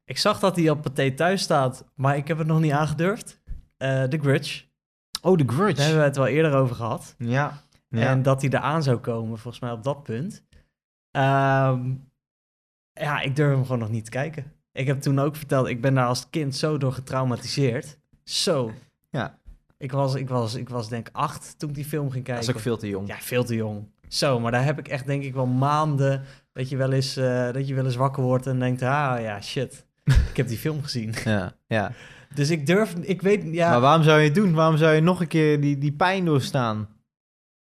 ik 0.05 0.17
zag 0.17 0.39
dat 0.39 0.55
hij 0.55 0.69
op 0.69 0.81
Pathé 0.81 1.11
thuis 1.11 1.41
staat, 1.41 1.85
maar 1.95 2.17
ik 2.17 2.27
heb 2.27 2.37
het 2.37 2.47
nog 2.47 2.59
niet 2.59 2.71
aangedurfd. 2.71 3.39
Eh 3.77 4.03
The 4.03 4.17
Grudge. 4.17 4.63
Oh, 5.21 5.37
The 5.37 5.45
Daar 5.45 5.55
Grudge. 5.55 5.81
hebben 5.81 5.99
we 5.99 6.05
het 6.07 6.17
wel 6.17 6.27
eerder 6.27 6.53
over 6.53 6.75
gehad. 6.75 7.15
Ja. 7.17 7.63
ja. 7.89 8.07
En 8.07 8.21
dat 8.21 8.41
hij 8.41 8.49
eraan 8.49 8.83
zou 8.83 8.97
komen, 8.97 9.37
volgens 9.37 9.63
mij 9.63 9.71
op 9.71 9.83
dat 9.83 10.03
punt. 10.03 10.43
Ehm, 11.11 11.93
ja, 12.93 13.19
ik 13.19 13.35
durf 13.35 13.53
hem 13.53 13.63
gewoon 13.63 13.79
nog 13.79 13.89
niet 13.89 14.05
te 14.05 14.11
kijken. 14.11 14.51
Ik 14.71 14.87
heb 14.87 15.01
toen 15.01 15.19
ook 15.19 15.35
verteld, 15.35 15.67
ik 15.67 15.81
ben 15.81 15.93
daar 15.93 16.07
als 16.07 16.29
kind 16.29 16.55
zo 16.55 16.77
door 16.77 16.93
getraumatiseerd. 16.93 17.97
Zo. 18.23 18.71
Ja. 19.09 19.39
Ik 19.77 19.91
was, 19.91 20.15
ik 20.15 20.29
was, 20.29 20.55
ik 20.55 20.69
was 20.69 20.89
denk 20.89 21.07
ik 21.07 21.15
acht 21.15 21.55
toen 21.57 21.69
ik 21.69 21.75
die 21.75 21.85
film 21.85 22.11
ging 22.11 22.25
dat 22.25 22.35
kijken. 22.35 22.49
is 22.49 22.55
ook 22.55 22.61
veel 22.61 22.77
te 22.77 22.87
jong. 22.87 23.07
Ja, 23.07 23.17
veel 23.19 23.43
te 23.43 23.55
jong. 23.55 23.87
Zo, 24.07 24.39
maar 24.39 24.51
daar 24.51 24.63
heb 24.63 24.79
ik 24.79 24.87
echt 24.87 25.05
denk 25.05 25.23
ik 25.23 25.33
wel 25.33 25.45
maanden 25.45 26.23
dat 26.53 26.69
je 26.69 26.77
wel 26.77 26.91
eens, 26.91 27.17
eh, 27.17 27.51
dat 27.51 27.67
je 27.67 27.73
wel 27.73 27.85
eens 27.85 27.95
wakker 27.95 28.23
wordt 28.23 28.47
en 28.47 28.59
denkt, 28.59 28.81
ah 28.81 29.21
ja, 29.21 29.41
shit. 29.41 29.85
ik 30.29 30.37
heb 30.37 30.47
die 30.47 30.57
film 30.57 30.83
gezien. 30.83 31.13
Ja, 31.23 31.53
ja. 31.67 31.91
Dus 32.35 32.49
ik 32.49 32.65
durf, 32.65 32.93
ik 32.93 33.21
weet, 33.21 33.43
ja, 33.45 33.69
Maar 33.69 33.79
waarom 33.79 34.03
zou 34.03 34.19
je 34.19 34.25
het 34.25 34.35
doen? 34.35 34.53
Waarom 34.53 34.77
zou 34.77 34.95
je 34.95 35.01
nog 35.01 35.21
een 35.21 35.27
keer 35.27 35.61
die, 35.61 35.77
die 35.77 35.91
pijn 35.91 36.25
doorstaan? 36.25 36.87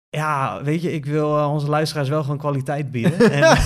Ja, 0.10 0.64
weet 0.64 0.82
je, 0.82 0.92
ik 0.92 1.06
wil 1.06 1.38
eh, 1.38 1.52
onze 1.52 1.70
luisteraars 1.70 2.10
wel 2.10 2.22
gewoon 2.22 2.38
kwaliteit 2.38 2.92
bieden. 2.92 3.32
en, 3.32 3.58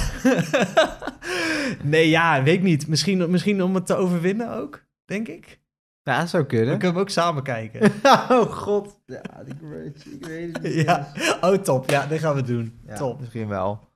nee, 1.84 2.10
ja, 2.10 2.44
weet 2.44 2.56
ik 2.56 2.64
niet. 2.64 2.88
Misschien, 2.88 3.32
misschien 3.32 3.64
om 3.64 3.76
het 3.76 3.86
te 3.86 3.96
overwinnen 3.96 4.54
ook, 4.54 4.86
denk 5.06 5.28
ik. 5.28 5.60
Ja, 6.04 6.20
dat 6.20 6.30
zou 6.30 6.44
We 6.44 6.50
kunnen. 6.50 6.70
kunnen 6.70 6.92
hem 6.92 6.98
ook 7.02 7.10
samen 7.10 7.44
kijken. 7.44 7.92
oh 8.30 8.42
god. 8.42 8.98
Ja, 9.06 9.22
die 9.46 9.54
Grudge. 9.62 10.10
Ik 10.10 10.26
weet 10.26 10.54
het 10.54 10.64
niet. 10.64 10.74
ja. 10.74 11.12
Oh, 11.42 11.54
top. 11.54 11.90
Ja, 11.90 12.06
dat 12.08 12.20
gaan 12.20 12.36
we 12.36 12.42
doen. 12.42 12.80
Ja, 12.88 12.96
Top. 12.96 13.20
Misschien 13.20 13.48
wel. 13.48 13.88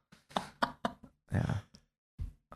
Ja. 1.29 1.63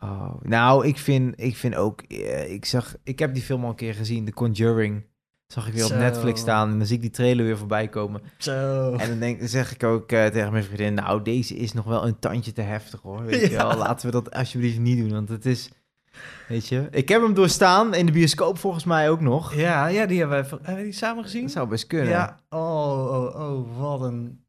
Oh, 0.02 0.34
nou, 0.42 0.86
ik 0.86 0.98
vind, 0.98 1.40
ik 1.40 1.56
vind 1.56 1.74
ook... 1.74 2.00
eh, 2.02 2.52
ik, 2.52 2.64
zag, 2.64 2.96
ik 3.04 3.18
heb 3.18 3.34
die 3.34 3.42
film 3.42 3.62
al 3.64 3.68
een 3.70 3.74
keer 3.74 3.94
gezien, 3.94 4.24
The 4.24 4.32
Conjuring. 4.32 5.04
Zag 5.46 5.66
ik 5.68 5.74
weer 5.74 5.84
op. 5.84 5.90
Netflix 5.90 6.40
staan 6.40 6.70
en 6.70 6.78
dan 6.78 6.86
zie 6.86 6.96
ik 6.96 7.02
die 7.02 7.10
trailer 7.10 7.44
weer 7.44 7.58
voorbij 7.58 7.88
komen. 7.88 8.20
Zo. 8.38 8.92
En 8.92 9.08
dan, 9.08 9.18
denk, 9.18 9.38
dan 9.38 9.48
zeg 9.48 9.72
ik 9.74 9.82
ook 9.82 10.12
eh, 10.12 10.26
tegen 10.26 10.52
mijn 10.52 10.64
vriendin... 10.64 10.94
Nou, 10.94 11.22
deze 11.22 11.56
is 11.56 11.72
nog 11.72 11.84
wel 11.84 12.06
een 12.06 12.18
tandje 12.18 12.52
te 12.52 12.60
heftig 12.60 13.00
hoor. 13.02 13.22
Weet 13.24 13.40
je 13.44 13.50
Ja. 13.50 13.66
wel, 13.68 13.76
laten 13.76 14.06
we 14.06 14.12
dat 14.12 14.30
alsjeblieft 14.34 14.78
niet 14.78 14.98
doen. 14.98 15.10
Want 15.12 15.28
het 15.28 15.46
is... 15.46 15.70
Weet 16.48 16.68
je... 16.68 16.88
Ik 16.90 17.08
heb 17.08 17.22
hem 17.22 17.34
doorstaan 17.34 17.94
in 17.94 18.06
de 18.06 18.12
bioscoop 18.12 18.58
volgens 18.58 18.84
mij 18.84 19.10
ook 19.10 19.20
nog. 19.20 19.54
Ja, 19.54 19.86
ja, 19.86 20.06
die 20.06 20.18
hebben 20.18 20.42
we, 20.42 20.48
hebben 20.48 20.76
we 20.76 20.82
die 20.82 20.92
samen 20.92 21.24
gezien? 21.24 21.42
Dat 21.42 21.50
zou 21.50 21.68
best 21.68 21.86
kunnen. 21.86 22.08
Ja. 22.08 22.38
Oh, 22.48 22.60
oh, 22.60 23.40
oh, 23.40 23.78
wat 23.80 24.00
een 24.00 24.46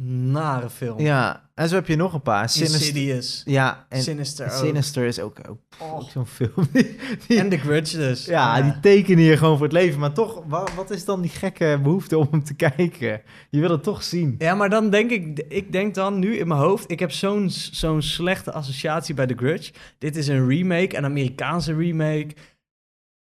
nare 0.00 0.70
film. 0.70 1.00
Ja, 1.00 1.50
en 1.54 1.68
zo 1.68 1.74
heb 1.74 1.86
je 1.86 1.96
nog 1.96 2.12
een 2.14 2.22
paar. 2.22 2.48
Sinister. 2.48 2.80
Insidious. 2.80 3.42
Ja, 3.44 3.86
en 3.88 4.02
Sinister 4.02 4.46
ook. 4.46 4.52
Sinister 4.64 5.04
is 5.06 5.20
ook, 5.20 5.38
ook, 5.48 5.58
Oh. 5.78 6.08
zo'n 6.08 6.26
film. 6.26 6.50
En 7.28 7.48
The 7.48 7.56
Grudge 7.58 7.96
dus. 7.96 8.24
ja, 8.24 8.62
die 8.62 8.80
tekenen 8.80 9.24
je 9.24 9.36
gewoon 9.36 9.54
voor 9.56 9.66
het 9.66 9.72
leven. 9.74 10.00
Maar 10.00 10.12
toch, 10.12 10.42
wa- 10.46 10.66
wat 10.76 10.90
is 10.90 11.04
dan 11.04 11.20
die 11.20 11.30
gekke 11.30 11.80
behoefte 11.82 12.18
om 12.18 12.28
hem 12.30 12.44
te 12.44 12.54
kijken? 12.68 13.22
Je 13.50 13.60
wil 13.60 13.70
het 13.70 13.82
toch 13.82 14.02
zien. 14.02 14.34
Ja, 14.38 14.54
maar 14.54 14.70
dan 14.70 14.90
denk 14.90 15.10
ik, 15.10 15.44
ik 15.48 15.72
denk 15.72 15.94
dan 15.94 16.18
nu 16.18 16.36
in 16.36 16.48
mijn 16.48 16.60
hoofd, 16.60 16.90
ik 16.90 16.98
heb 16.98 17.12
zo'n 17.12 17.50
zo'n 17.50 18.02
slechte 18.02 18.52
associatie 18.52 19.14
bij 19.14 19.26
The 19.26 19.34
Grudge. 19.36 19.72
Dit 19.98 20.16
is 20.16 20.28
een 20.28 20.48
remake, 20.48 20.96
een 20.96 21.04
Amerikaanse 21.04 21.74
remake. 21.74 22.28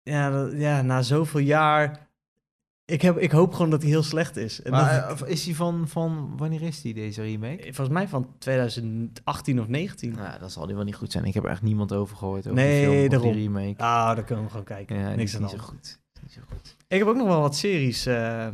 Ja, 0.03 0.49
ja 0.53 0.81
na 0.81 1.01
zoveel 1.01 1.39
jaar. 1.39 2.02
Ik, 2.85 3.01
heb, 3.01 3.17
ik 3.17 3.31
hoop 3.31 3.53
gewoon 3.53 3.69
dat 3.69 3.81
hij 3.81 3.89
heel 3.91 4.03
slecht 4.03 4.35
is. 4.37 4.61
En 4.61 4.71
Maar 4.71 5.07
dat- 5.07 5.21
eh, 5.21 5.29
is 5.31 5.45
hij 5.45 5.53
van, 5.55 5.87
van, 5.87 6.33
wanneer 6.37 6.61
is 6.61 6.81
die, 6.81 6.93
deze 6.93 7.21
remake? 7.21 7.63
volgens 7.63 7.89
mij 7.89 8.07
van 8.07 8.27
2018 8.37 9.59
of 9.59 9.67
19. 9.67 10.11
Nou, 10.11 10.39
dat 10.39 10.51
zal 10.51 10.65
die 10.65 10.75
wel 10.75 10.83
niet 10.83 10.95
goed 10.95 11.11
zijn. 11.11 11.25
Ik 11.25 11.33
heb 11.33 11.43
er 11.43 11.49
echt 11.49 11.61
niemand 11.61 11.93
over 11.93 12.17
gehoord 12.17 12.39
over 12.47 12.53
Nee, 12.53 12.79
die 12.79 12.89
film 12.89 13.03
of 13.03 13.09
daarom. 13.09 13.31
die 13.33 13.41
remake. 13.41 13.83
Ah, 13.83 14.15
dan 14.15 14.23
kunnen 14.25 14.43
we 14.43 14.49
gewoon 14.49 14.65
kijken. 14.65 14.97
ja, 14.97 15.09
Niks 15.15 15.21
is 15.31 15.35
aan 15.35 15.41
niet 15.41 15.51
zo 15.51 15.57
goed. 15.57 15.99
Niet 16.21 16.31
zo 16.31 16.41
goed. 16.49 16.75
Ik 16.87 16.97
heb 16.99 17.07
ook 17.07 17.15
nog 17.15 17.27
wel 17.27 17.41
wat 17.41 17.55
series 17.55 18.05
eh, 18.05 18.47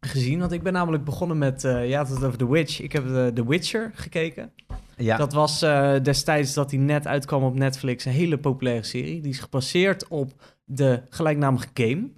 gezien. 0.00 0.38
Want 0.38 0.52
ik 0.52 0.62
ben 0.62 0.72
namelijk 0.72 1.04
begonnen 1.04 1.38
met, 1.38 1.64
eh 1.64 1.88
ja, 1.88 2.06
het 2.06 2.24
over 2.24 2.38
The 2.38 2.50
Witch. 2.50 2.80
Ik 2.80 2.92
heb 2.92 3.04
The 3.34 3.46
Witcher 3.48 3.90
gekeken. 3.94 4.52
Ja, 4.96 5.16
Dat 5.16 5.32
was 5.32 5.62
eh, 5.62 5.94
destijds 6.02 6.54
dat 6.54 6.70
hij 6.70 6.80
net 6.80 7.06
uitkwam 7.06 7.42
op 7.42 7.54
Netflix 7.54 8.04
een 8.04 8.12
hele 8.12 8.38
populaire 8.38 8.84
serie. 8.84 9.20
Die 9.20 9.30
is 9.32 9.38
gebaseerd 9.38 10.08
op 10.08 10.32
de 10.64 11.02
gelijknamige 11.10 11.68
game. 11.74 12.08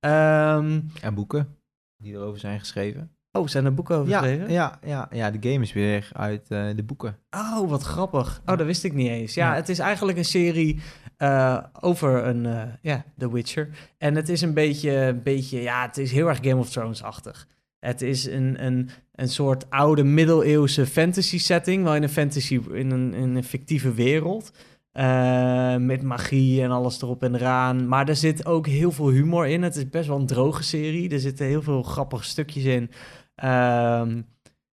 Ehm, 0.00 0.80
en 1.02 1.14
boeken 1.14 1.56
die 1.96 2.12
erover 2.14 2.38
zijn 2.40 2.58
geschreven. 2.58 3.10
oh, 3.32 3.46
zijn 3.46 3.64
er 3.64 3.74
boeken 3.74 3.96
over 3.96 4.08
Ja, 4.10 4.18
geschreven? 4.18 4.52
ja, 4.52 4.78
ja, 4.84 5.08
ja, 5.10 5.30
de 5.30 5.50
game 5.50 5.62
is 5.64 5.72
weer 5.72 6.08
uit 6.12 6.50
eh, 6.50 6.66
de 6.76 6.82
boeken. 6.82 7.16
Oh, 7.30 7.68
wat 7.68 7.82
grappig. 7.82 8.40
Oh, 8.46 8.56
dat 8.56 8.66
wist 8.66 8.84
ik 8.84 8.92
niet 8.92 9.08
eens. 9.08 9.34
Ja, 9.34 9.48
Ja. 9.50 9.54
het 9.54 9.68
is 9.68 9.78
eigenlijk 9.78 10.18
een 10.18 10.24
serie 10.24 10.80
eh, 11.16 11.58
over 11.80 12.24
een, 12.26 12.46
eh, 12.46 12.62
ja, 12.82 13.04
The 13.18 13.32
Witcher. 13.32 13.68
En 13.98 14.14
het 14.16 14.28
is 14.28 14.40
een 14.42 14.54
beetje, 14.54 14.90
een 14.96 15.22
beetje, 15.22 15.60
ja, 15.62 15.86
het 15.86 15.98
is 15.98 16.12
heel 16.12 16.28
erg 16.28 16.38
Game 16.42 16.56
of 16.60 16.70
Thrones-achtig. 16.70 17.46
Het 17.78 18.02
is 18.02 18.24
een, 18.26 18.64
een, 18.64 18.90
een 19.14 19.28
soort 19.28 19.70
oude 19.70 20.04
middeleeuwse 20.04 20.86
fantasy 20.86 21.38
setting, 21.38 21.82
wel 21.84 21.94
in 21.94 22.02
een 22.02 22.08
fantasy, 22.08 22.60
in 22.72 22.90
een, 22.90 23.14
in 23.14 23.34
een 23.36 23.44
fictieve 23.44 23.94
wereld. 23.94 24.52
Eh, 24.90 25.76
met 25.76 26.02
magie 26.02 26.62
en 26.62 26.70
alles 26.70 27.02
erop 27.02 27.22
en 27.22 27.34
eraan. 27.34 27.88
Maar 27.88 28.08
er 28.08 28.16
zit 28.16 28.46
ook 28.46 28.66
heel 28.66 28.92
veel 28.92 29.08
humor 29.08 29.46
in. 29.46 29.62
Het 29.62 29.76
is 29.76 29.88
best 29.88 30.08
wel 30.08 30.18
een 30.18 30.26
droge 30.26 30.62
serie. 30.62 31.10
Er 31.10 31.20
zitten 31.20 31.46
heel 31.46 31.62
veel 31.62 31.82
grappige 31.82 32.24
stukjes 32.24 32.64
in. 32.64 32.90
Ehm, 33.34 34.22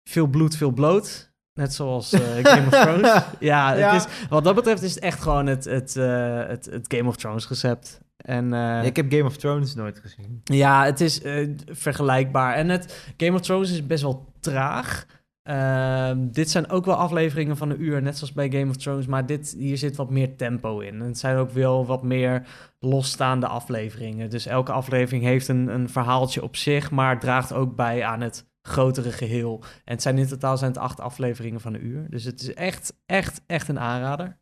veel 0.04 0.26
bloed, 0.26 0.56
veel 0.56 0.70
bloot. 0.70 1.32
Net 1.54 1.74
zoals 1.74 2.12
eh, 2.12 2.20
Game 2.54 2.66
of 2.66 2.82
Thrones. 2.82 3.22
Ja, 3.38 3.72
Ja. 3.72 3.92
Het 3.92 4.06
is, 4.06 4.26
wat 4.28 4.44
dat 4.44 4.54
betreft 4.54 4.82
is 4.82 4.94
het 4.94 5.02
echt 5.02 5.22
gewoon 5.22 5.46
het, 5.46 5.64
het, 5.64 5.96
eh, 5.96 6.46
het, 6.46 6.64
het 6.64 6.94
Game 6.94 7.08
of 7.08 7.16
Thrones 7.16 7.48
recept. 7.48 8.00
En, 8.16 8.52
ik 8.84 8.96
heb 8.96 9.12
Game 9.12 9.24
of 9.24 9.36
Thrones 9.36 9.74
nooit 9.74 9.98
gezien. 9.98 10.40
ja, 10.44 10.84
het 10.84 11.00
is 11.00 11.20
vergelijkbaar. 11.66 12.54
En 12.54 12.68
het 12.68 13.12
Game 13.16 13.36
of 13.36 13.40
Thrones 13.40 13.70
is 13.70 13.86
best 13.86 14.02
wel 14.02 14.32
traag. 14.40 15.06
Ehm, 15.42 16.31
dit 16.31 16.50
zijn 16.50 16.70
ook 16.70 16.85
wel 16.85 16.94
afleveringen 16.94 17.57
van 17.57 17.70
een 17.70 17.83
uur, 17.83 18.03
net 18.03 18.16
zoals 18.16 18.33
bij 18.33 18.50
Game 18.50 18.68
of 18.68 18.76
Thrones. 18.76 19.07
Maar 19.07 19.26
dit, 19.26 19.55
hier 19.59 19.79
zit 19.79 19.96
wat 19.96 20.11
meer 20.11 20.37
tempo 20.37 20.79
in. 20.79 20.94
En 20.94 21.07
het 21.07 21.18
zijn 21.18 21.37
ook 21.37 21.50
wel 21.50 21.87
wat 21.87 22.03
meer 22.03 22.46
losstaande 22.79 23.46
afleveringen. 23.46 24.31
Dus 24.31 24.46
elke 24.46 24.72
aflevering 24.72 25.24
heeft 25.24 25.48
een, 25.48 25.68
een 25.68 25.88
verhaaltje 25.88 26.42
op 26.42 26.57
zich, 26.57 26.90
maar 26.90 27.20
draagt 27.20 27.53
ook 27.53 27.76
bij 27.76 28.05
aan 28.05 28.20
het 28.20 28.48
grotere 28.62 29.12
geheel. 29.12 29.62
En 29.85 29.92
het 29.92 30.03
zijn 30.03 30.18
in 30.18 30.26
totaal 30.26 30.57
zijn 30.57 30.70
het 30.70 30.81
acht 30.81 31.00
afleveringen 31.00 31.61
van 31.61 31.74
een 31.74 31.87
uur. 31.87 32.11
Dus 32.11 32.24
het 32.24 32.40
is 32.40 32.55
echt, 32.55 32.94
echt, 33.07 33.42
echt 33.46 33.68
een 33.68 33.81
aanrader. 33.81 34.37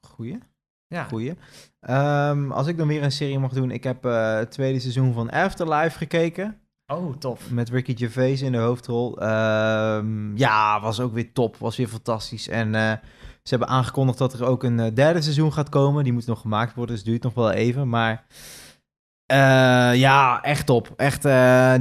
Goeie. 0.00 0.38
Ja. 0.86 1.04
Goeie. 1.04 1.34
Ehm, 1.80 2.50
als 2.50 2.66
ik 2.66 2.76
dan 2.76 2.88
weer 2.88 3.02
een 3.02 3.12
serie 3.12 3.38
mag 3.38 3.52
doen, 3.52 3.70
ik 3.70 3.84
heb 3.84 4.04
eh, 4.04 4.34
het 4.34 4.50
tweede 4.50 4.80
seizoen 4.80 5.12
van 5.12 5.30
Afterlife 5.30 5.98
gekeken. 5.98 6.61
Oh, 6.92 7.14
tof. 7.18 7.50
Met 7.50 7.70
Ricky 7.70 7.96
Gervais 7.96 8.42
in 8.42 8.52
de 8.52 8.58
hoofdrol. 8.58 9.20
Ehm, 9.20 10.36
ja, 10.36 10.80
was 10.80 11.00
ook 11.00 11.12
weer 11.12 11.32
top. 11.32 11.56
Was 11.56 11.76
weer 11.76 11.88
fantastisch. 11.88 12.48
En 12.48 12.74
eh, 12.74 12.92
ze 13.42 13.50
hebben 13.50 13.68
aangekondigd 13.68 14.18
dat 14.18 14.32
er 14.32 14.46
ook 14.46 14.62
een 14.62 14.80
eh, 14.80 14.94
derde 14.94 15.22
seizoen 15.22 15.52
gaat 15.52 15.68
komen. 15.68 16.04
Die 16.04 16.12
moet 16.12 16.26
nog 16.26 16.40
gemaakt 16.40 16.74
worden, 16.74 16.94
dus 16.94 17.04
duurt 17.04 17.22
nog 17.22 17.34
wel 17.34 17.50
even. 17.50 17.88
Maar 17.88 18.24
eh, 19.26 19.94
ja, 19.94 20.42
echt 20.42 20.66
top. 20.66 20.92
Echt, 20.96 21.22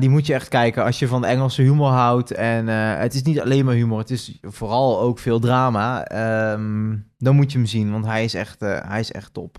die 0.02 0.10
moet 0.10 0.26
je 0.26 0.34
echt 0.34 0.48
kijken 0.48 0.84
als 0.84 1.00
je 1.00 1.08
van 1.08 1.22
de 1.22 1.28
Engelse 1.28 1.62
humor 1.62 1.92
houdt. 1.92 2.32
En 2.32 2.68
het 2.98 3.14
is 3.14 3.22
niet 3.22 3.42
alleen 3.42 3.66
maar 3.66 3.76
humor, 3.76 4.00
het 4.00 4.12
is 4.12 4.40
vooral 4.42 5.00
ook 5.00 5.20
veel 5.20 5.40
drama. 5.40 6.06
Ehm, 6.06 6.98
dan 7.18 7.36
moet 7.36 7.52
je 7.52 7.58
hem 7.58 7.68
zien, 7.68 7.92
want 7.92 8.06
hij 8.06 8.24
is 8.24 8.34
echt, 8.34 8.60
hij 8.60 9.00
is 9.00 9.12
echt 9.12 9.34
top. 9.34 9.58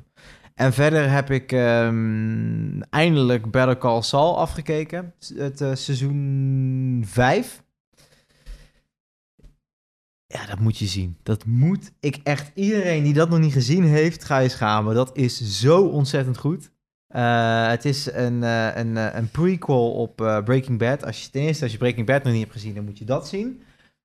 En 0.63 0.73
verder 0.73 1.11
heb 1.11 1.31
ik 1.31 1.53
ehm, 1.53 2.81
eindelijk 2.91 3.51
Better 3.51 3.79
Call 3.79 4.03
Saul 4.03 4.39
afgekeken. 4.39 5.15
Het 5.35 5.61
eh, 5.61 5.75
seizoen 5.75 7.03
5. 7.07 7.63
Ja, 10.27 10.47
dat 10.47 10.59
moet 10.59 10.79
je 10.79 10.87
zien. 10.87 11.17
Dat 11.23 11.45
moet 11.47 11.93
ik 12.01 12.21
echt... 12.23 12.51
Iedereen 12.55 13.03
die 13.03 13.13
dat 13.13 13.31
nog 13.31 13.39
niet 13.39 13.53
gezien 13.53 13.85
heeft, 13.85 14.25
ga 14.25 14.39
je 14.39 14.49
schamen. 14.49 14.95
Dat 14.95 15.17
is 15.17 15.61
zo 15.61 15.85
ontzettend 15.87 16.39
goed. 16.39 16.71
Eh, 17.07 17.69
het 17.69 17.85
is 17.85 18.13
een, 18.13 18.43
eh, 18.43 18.77
een, 18.77 19.17
een 19.17 19.31
prequel 19.31 19.93
op 19.93 20.17
Breaking 20.45 20.79
Bad. 20.79 21.05
Als 21.05 21.23
je, 21.23 21.31
ten 21.31 21.43
eerste, 21.43 21.63
als 21.63 21.73
je 21.73 21.79
Breaking 21.79 22.07
Bad 22.07 22.23
nog 22.23 22.33
niet 22.33 22.43
hebt 22.43 22.55
gezien, 22.55 22.75
dan 22.75 22.85
moet 22.85 22.99
je 22.99 23.05
dat 23.05 23.29
zien. 23.29 23.63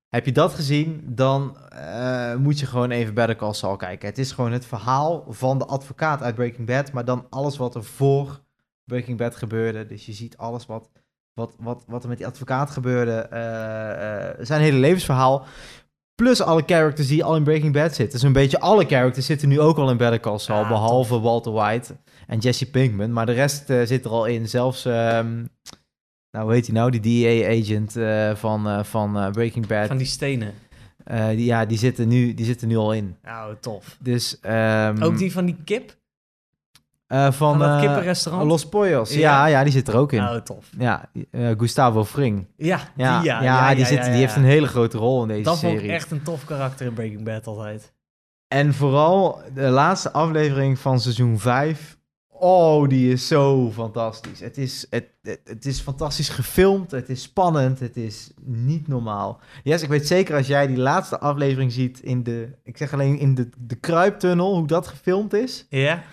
Heb 0.10 0.26
je 0.26 0.32
dat 0.32 0.54
gezien, 0.54 1.02
dan 1.06 1.58
eh, 1.70 2.36
moet 2.36 2.60
je 2.60 2.66
gewoon 2.66 2.92
even 2.92 3.14
Better 3.14 3.36
Call 3.36 3.54
Saul 3.54 3.76
kijken. 3.76 4.08
Het 4.08 4.18
is 4.18 4.32
gewoon 4.32 4.52
het 4.52 4.66
verhaal 4.66 5.26
van 5.30 5.58
de 5.58 5.66
advocaat 5.66 6.22
uit 6.22 6.36
Breaking 6.36 6.68
Bad, 6.68 6.92
maar 6.92 7.06
dan 7.06 7.26
alles 7.30 7.58
wat 7.58 7.76
er 7.76 7.84
voor 7.84 8.42
Breaking 8.84 9.18
Bad 9.18 9.36
gebeurde. 9.36 9.86
Dus 9.86 10.06
je 10.06 10.14
ziet 10.14 10.38
alles 10.38 10.66
wat, 10.66 10.90
wat, 11.34 11.56
wat, 11.60 11.84
wat 11.88 12.04
er 12.04 12.10
met 12.10 12.18
die 12.18 12.28
advocaat 12.28 12.70
gebeurde. 12.70 13.12
eh, 13.12 14.30
eh, 14.30 14.36
zijn 14.40 14.62
hele 14.62 14.78
levensverhaal. 14.78 15.46
Plus 16.16 16.42
alle 16.42 16.64
characters 16.66 17.08
die 17.08 17.24
al 17.24 17.36
in 17.36 17.44
Breaking 17.44 17.74
Bad 17.74 17.96
zitten. 17.96 18.20
Dus 18.20 18.28
een 18.28 18.34
beetje 18.34 18.60
alle 18.60 18.86
characters 18.86 19.26
zitten 19.26 19.50
nu 19.50 19.60
ook 19.60 19.78
al 19.78 19.90
in 19.90 19.98
Better 19.98 20.20
Call 20.20 20.38
Saul, 20.38 20.68
behalve 20.68 21.20
Walter 21.20 21.52
White 21.52 21.96
en 22.28 22.40
Jesse 22.40 22.70
Pinkman. 22.70 23.14
Maar 23.14 23.26
de 23.26 23.32
rest 23.32 23.66
zit 23.66 24.06
er 24.06 24.12
al 24.12 24.26
in. 24.26 24.48
Zelfs, 24.50 24.86
ehm, 24.86 25.46
nou 26.38 26.50
hoe 26.50 26.58
heet 26.58 26.66
hij 26.66 26.76
nou, 26.76 26.92
die 26.92 27.00
DEA-agent 27.02 27.92
van, 28.40 28.68
eh, 28.68 28.84
van 28.84 29.18
eh, 29.20 29.32
Breaking 29.32 29.68
Bad. 29.68 29.88
Van 29.88 29.98
die 29.98 30.08
stenen. 30.08 30.54
Eh, 31.04 31.28
die, 31.28 31.46
ja, 31.46 31.66
die 31.66 31.78
zitten, 31.78 32.08
nu, 32.08 32.34
die 32.34 32.46
zitten 32.46 32.68
nu 32.68 32.78
al 32.78 32.94
in. 32.94 33.16
Nou, 33.24 33.56
tof. 33.60 33.98
Dus, 34.00 34.40
ehm, 34.40 35.04
Ook 35.04 35.18
die 35.18 35.32
van 35.32 35.46
die 35.46 35.56
kip? 35.64 35.96
Eh, 37.08 37.24
van 37.24 37.34
Van 37.34 37.60
dat 37.60 37.70
eh, 37.70 37.80
kippenrestaurant? 37.80 38.48
Los 38.48 38.70
Pollos. 38.70 39.14
Ja. 39.14 39.20
Ja. 39.20 39.46
ja, 39.46 39.64
die 39.64 39.72
zit 39.72 39.88
er 39.88 39.96
ook 39.98 40.12
in. 40.12 40.22
Oh, 40.22 40.36
tof. 40.36 40.70
Ja, 40.78 41.10
eh, 41.32 41.50
Gustavo 41.58 42.06
Fring. 42.06 42.48
Ja, 42.58 42.80
Ja, 42.96 43.20
die, 43.20 43.30
ja, 43.30 43.42
ja, 43.42 43.76
die, 43.76 43.86
zit, 43.86 44.04
die 44.04 44.14
heeft 44.14 44.36
een 44.36 44.44
hele 44.44 44.68
grote 44.68 44.98
rol 44.98 45.22
in 45.22 45.28
deze 45.28 45.44
Dat 45.44 45.58
serie. 45.58 45.76
vond 45.76 45.88
ik 45.90 45.96
echt 45.96 46.12
een 46.12 46.22
tof 46.24 46.46
karakter 46.46 46.86
in 46.86 46.94
Breaking 46.94 47.24
Bad 47.24 47.48
altijd. 47.48 47.94
En 48.48 48.74
vooral 48.74 49.42
de 49.54 49.62
laatste 49.62 50.12
aflevering 50.12 50.80
van 50.80 51.00
seizoen 51.00 51.40
5. 51.40 51.97
Oh, 52.40 52.90
die 52.90 53.12
is 53.12 53.28
zo 53.28 53.72
fantastisch. 53.72 54.40
Het 54.40 54.58
is, 54.58 54.88
het, 54.90 55.10
het, 55.22 55.40
het 55.44 55.66
is 55.66 55.80
fantastisch 55.80 56.30
gefilmd. 56.30 56.92
Het 56.92 57.10
is 57.10 57.22
spannend. 57.22 57.80
Het 57.80 57.98
is 57.98 58.32
niet 58.42 58.88
normaal. 58.88 59.40
Yes, 59.64 59.82
ik 59.82 59.90
weet 59.90 60.08
zeker 60.08 60.36
als 60.36 60.48
jij 60.48 60.68
die 60.68 60.78
laatste 60.78 61.20
aflevering 61.20 61.72
ziet 61.72 62.00
in 62.00 62.24
de... 62.24 62.50
Ik 62.64 62.78
zeg 62.78 62.94
alleen 62.94 63.20
in 63.20 63.36
de, 63.36 63.50
de 63.58 63.76
kruiptunnel, 63.76 64.56
hoe 64.56 64.68
dat 64.68 64.88
gefilmd 64.88 65.34
is. 65.34 65.66
Ja? 65.70 66.04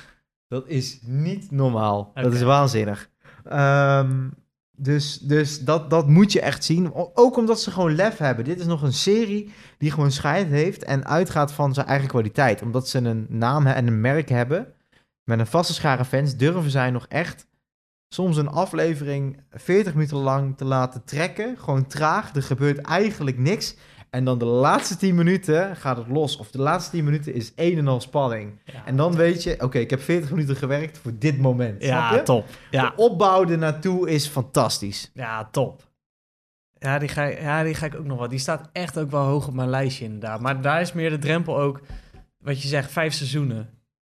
Dat 0.49 0.69
is 0.69 0.99
niet 1.03 1.51
normaal. 1.51 2.11
Dat 2.15 2.33
is 2.33 2.43
waanzinnig. 2.43 3.11
Ehm, 3.45 4.29
dus 4.77 5.19
dus 5.19 5.65
dat, 5.65 5.91
dat 5.91 6.09
moet 6.09 6.33
je 6.33 6.41
echt 6.41 6.65
zien. 6.65 6.95
Ook 7.15 7.37
omdat 7.37 7.61
ze 7.61 7.71
gewoon 7.71 7.95
lef 7.95 8.17
hebben. 8.17 8.45
Dit 8.45 8.61
is 8.61 8.67
nog 8.67 8.83
een 8.83 8.93
serie 8.93 9.53
die 9.79 9.91
gewoon 9.91 10.11
scheid 10.11 10.49
heeft 10.49 10.85
en 10.85 11.07
uitgaat 11.07 11.53
van 11.53 11.75
zijn 11.75 11.87
eigen 11.87 12.09
kwaliteit. 12.09 12.63
Omdat 12.63 12.89
ze 12.89 12.99
een 12.99 13.27
naam 13.29 13.67
en 13.67 13.87
een 13.87 14.01
merk 14.01 14.29
hebben 14.29 14.74
met 15.25 15.39
een 15.39 15.47
vaste 15.47 15.73
schare 15.75 16.05
fans, 16.05 16.37
durven 16.37 16.71
zij 16.71 16.91
nog 16.91 17.07
echt 17.09 17.47
soms 18.09 18.37
een 18.37 18.49
aflevering 18.49 19.41
40 19.51 19.95
minuten 19.95 20.17
lang 20.17 20.57
te 20.57 20.65
laten 20.65 21.05
trekken. 21.05 21.59
Gewoon 21.59 21.87
traag. 21.87 22.35
Er 22.35 22.43
gebeurt 22.43 22.79
eigenlijk 22.79 23.39
niks. 23.39 23.77
En 24.11 24.25
dan 24.25 24.39
de 24.39 24.45
laatste 24.45 24.97
10 24.97 25.15
minuten 25.15 25.77
gaat 25.77 25.97
het 25.97 26.09
los. 26.09 26.37
Of 26.37 26.51
de 26.51 26.59
laatste 26.59 26.91
10 26.91 27.05
minuten 27.05 27.35
is 27.35 27.53
een 27.57 27.79
en 27.79 27.89
al 27.89 28.01
spanning. 28.01 28.61
Ja, 28.65 28.87
En 28.87 28.97
dan 28.97 29.15
weet 29.17 29.43
je, 29.43 29.57
oké, 29.61 29.79
ik 29.79 29.91
heb 29.91 30.01
40 30.01 30.31
minuten 30.31 30.57
gewerkt 30.57 30.99
voor 30.99 31.13
dit 31.19 31.39
moment. 31.39 31.83
snap 31.83 31.91
ja 32.11 32.15
je? 32.15 32.23
top. 32.23 32.47
Ja, 32.71 32.89
De 32.91 32.97
opbouw 32.97 33.49
ernaartoe 33.49 34.11
is 34.11 34.27
fantastisch. 34.27 35.11
ja, 35.15 35.49
top. 35.51 35.93
Ja 36.79 36.99
die, 36.99 37.09
ga, 37.09 37.23
ik- 37.25 37.41
ja, 37.41 37.63
die 37.63 37.75
ga 37.75 37.87
ik 37.87 37.95
ook 37.95 38.05
nog 38.05 38.19
wel. 38.19 38.29
Die 38.29 38.39
staat 38.39 38.69
echt 38.73 38.99
ook 38.99 39.11
wel 39.11 39.25
hoog 39.25 39.47
op 39.49 39.55
mijn 39.55 39.69
lijstje 39.71 40.05
inderdaad. 40.05 40.41
Maar 40.41 40.61
daar 40.61 40.81
is 40.81 40.93
meer 40.93 41.11
de 41.11 41.19
drempel 41.19 41.59
ook, 41.61 41.81
wat 42.39 42.63
je 42.63 42.69
zegt, 42.69 42.93
vijf 42.93 43.13
seizoenen. 43.15 43.69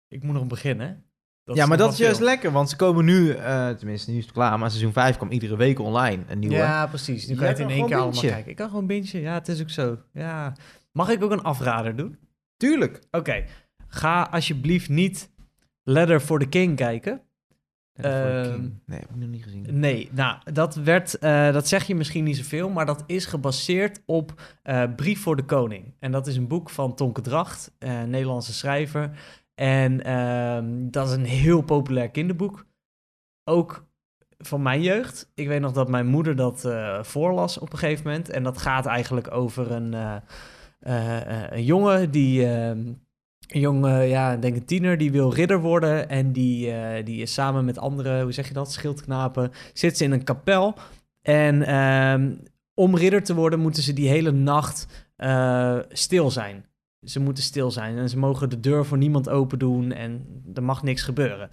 Ik 0.08 0.22
moet 0.22 0.34
nog 0.34 0.46
beginnen. 0.46 1.04
Dat 1.44 1.56
ja, 1.56 1.66
maar 1.66 1.78
dat 1.78 1.92
is 1.92 1.98
juist 1.98 2.16
veel. 2.16 2.26
lekker, 2.26 2.52
want 2.52 2.70
ze 2.70 2.76
komen 2.76 3.04
nu, 3.04 3.30
eh, 3.30 3.70
tenminste 3.70 4.10
nu 4.10 4.16
is 4.16 4.24
het 4.24 4.32
klaar, 4.32 4.58
maar 4.58 4.70
seizoen 4.70 4.92
5 4.92 5.16
kwam 5.16 5.30
iedere 5.30 5.56
week 5.56 5.78
online, 5.78 6.22
een 6.28 6.38
nieuwe. 6.38 6.54
Ja, 6.54 6.86
precies. 6.86 7.26
Nu 7.26 7.34
kan 7.34 7.44
je 7.44 7.50
het 7.50 7.58
in 7.58 7.70
één 7.70 7.86
keer 7.86 7.96
allemaal 7.96 8.20
kijken. 8.20 8.50
Ik 8.50 8.56
kan 8.56 8.68
gewoon 8.68 8.86
bingen. 8.86 9.20
Ja, 9.20 9.34
het 9.34 9.48
is 9.48 9.60
ook 9.60 9.70
zo. 9.70 9.98
Ja. 10.12 10.52
Mag 10.92 11.08
ik 11.08 11.22
ook 11.22 11.30
een 11.30 11.42
afrader 11.42 11.96
doen? 11.96 12.18
Tuurlijk. 12.56 13.00
Oké. 13.10 13.44
Ga 13.88 14.22
alsjeblieft 14.22 14.88
niet 14.88 15.30
Letter 15.82 16.20
for 16.20 16.38
the 16.38 16.48
King 16.48 16.76
kijken. 16.76 17.20
Ehm, 17.92 18.60
nee, 18.86 18.98
heb 18.98 19.10
ik 19.10 19.16
nog 19.16 19.28
niet 19.28 19.42
gezien. 19.42 19.66
Nee, 19.70 20.08
nou, 20.12 20.38
dat 20.52 20.74
werd, 20.74 21.18
eh, 21.18 21.52
dat 21.52 21.68
zeg 21.68 21.84
je 21.84 21.94
misschien 21.94 22.24
niet 22.24 22.36
zoveel, 22.36 22.68
maar 22.68 22.86
dat 22.86 23.04
is 23.06 23.26
gebaseerd 23.26 24.02
op 24.06 24.56
eh, 24.62 24.82
Brief 24.96 25.20
voor 25.22 25.36
de 25.36 25.44
Koning. 25.44 25.94
En 25.98 26.12
dat 26.12 26.26
is 26.26 26.36
een 26.36 26.48
boek 26.48 26.70
van 26.70 26.94
Tonke 26.94 27.20
Dracht, 27.20 27.72
Nederlandse 28.06 28.52
schrijver. 28.52 29.10
En 29.56 30.04
ehm, 30.04 30.90
dat 30.90 31.08
is 31.08 31.14
een 31.14 31.24
heel 31.24 31.62
populair 31.62 32.10
kinderboek. 32.10 32.66
Ook 33.44 33.86
van 34.38 34.62
mijn 34.62 34.82
jeugd. 34.82 35.30
Ik 35.34 35.48
weet 35.48 35.60
nog 35.60 35.72
dat 35.72 35.88
mijn 35.88 36.06
moeder 36.06 36.36
dat 36.36 36.64
eh, 36.64 37.02
voorlas 37.02 37.58
op 37.58 37.72
een 37.72 37.78
gegeven 37.78 38.04
moment. 38.06 38.30
En 38.30 38.42
dat 38.42 38.58
gaat 38.58 38.86
eigenlijk 38.86 39.34
over 39.34 39.70
een, 39.70 39.94
eh, 39.94 40.16
eh, 40.80 41.50
een 41.50 41.64
jongen 41.64 42.10
die... 42.10 42.46
ehm, 42.46 42.92
een 43.46 43.60
jonge, 43.60 44.02
ja, 44.02 44.36
denk 44.36 44.56
een 44.56 44.64
tiener, 44.64 44.98
die 44.98 45.12
wil 45.12 45.32
ridder 45.32 45.60
worden. 45.60 46.08
En 46.08 46.32
die, 46.32 46.72
die 47.02 47.22
is 47.22 47.32
samen 47.32 47.64
met 47.64 47.78
andere, 47.78 48.22
hoe 48.22 48.32
zeg 48.32 48.48
je 48.48 48.54
dat, 48.54 48.72
schildknapen, 48.72 49.50
zit 49.72 49.96
ze 49.96 50.04
in 50.04 50.12
een 50.12 50.24
kapel. 50.24 50.74
En 51.22 51.62
ehm, 51.62 52.34
om 52.74 52.96
ridder 52.96 53.22
te 53.22 53.34
worden 53.34 53.60
moeten 53.60 53.82
ze 53.82 53.92
die 53.92 54.08
hele 54.08 54.30
nacht 54.30 55.06
stil 55.88 56.30
zijn. 56.30 56.65
Ze 57.06 57.20
moeten 57.20 57.42
stil 57.42 57.70
zijn 57.70 57.98
en 57.98 58.08
ze 58.08 58.18
mogen 58.18 58.50
de 58.50 58.60
deur 58.60 58.84
voor 58.84 58.98
niemand 58.98 59.28
open 59.28 59.58
doen 59.58 59.92
en 59.92 60.42
er 60.54 60.62
mag 60.62 60.82
niks 60.82 61.02
gebeuren. 61.02 61.50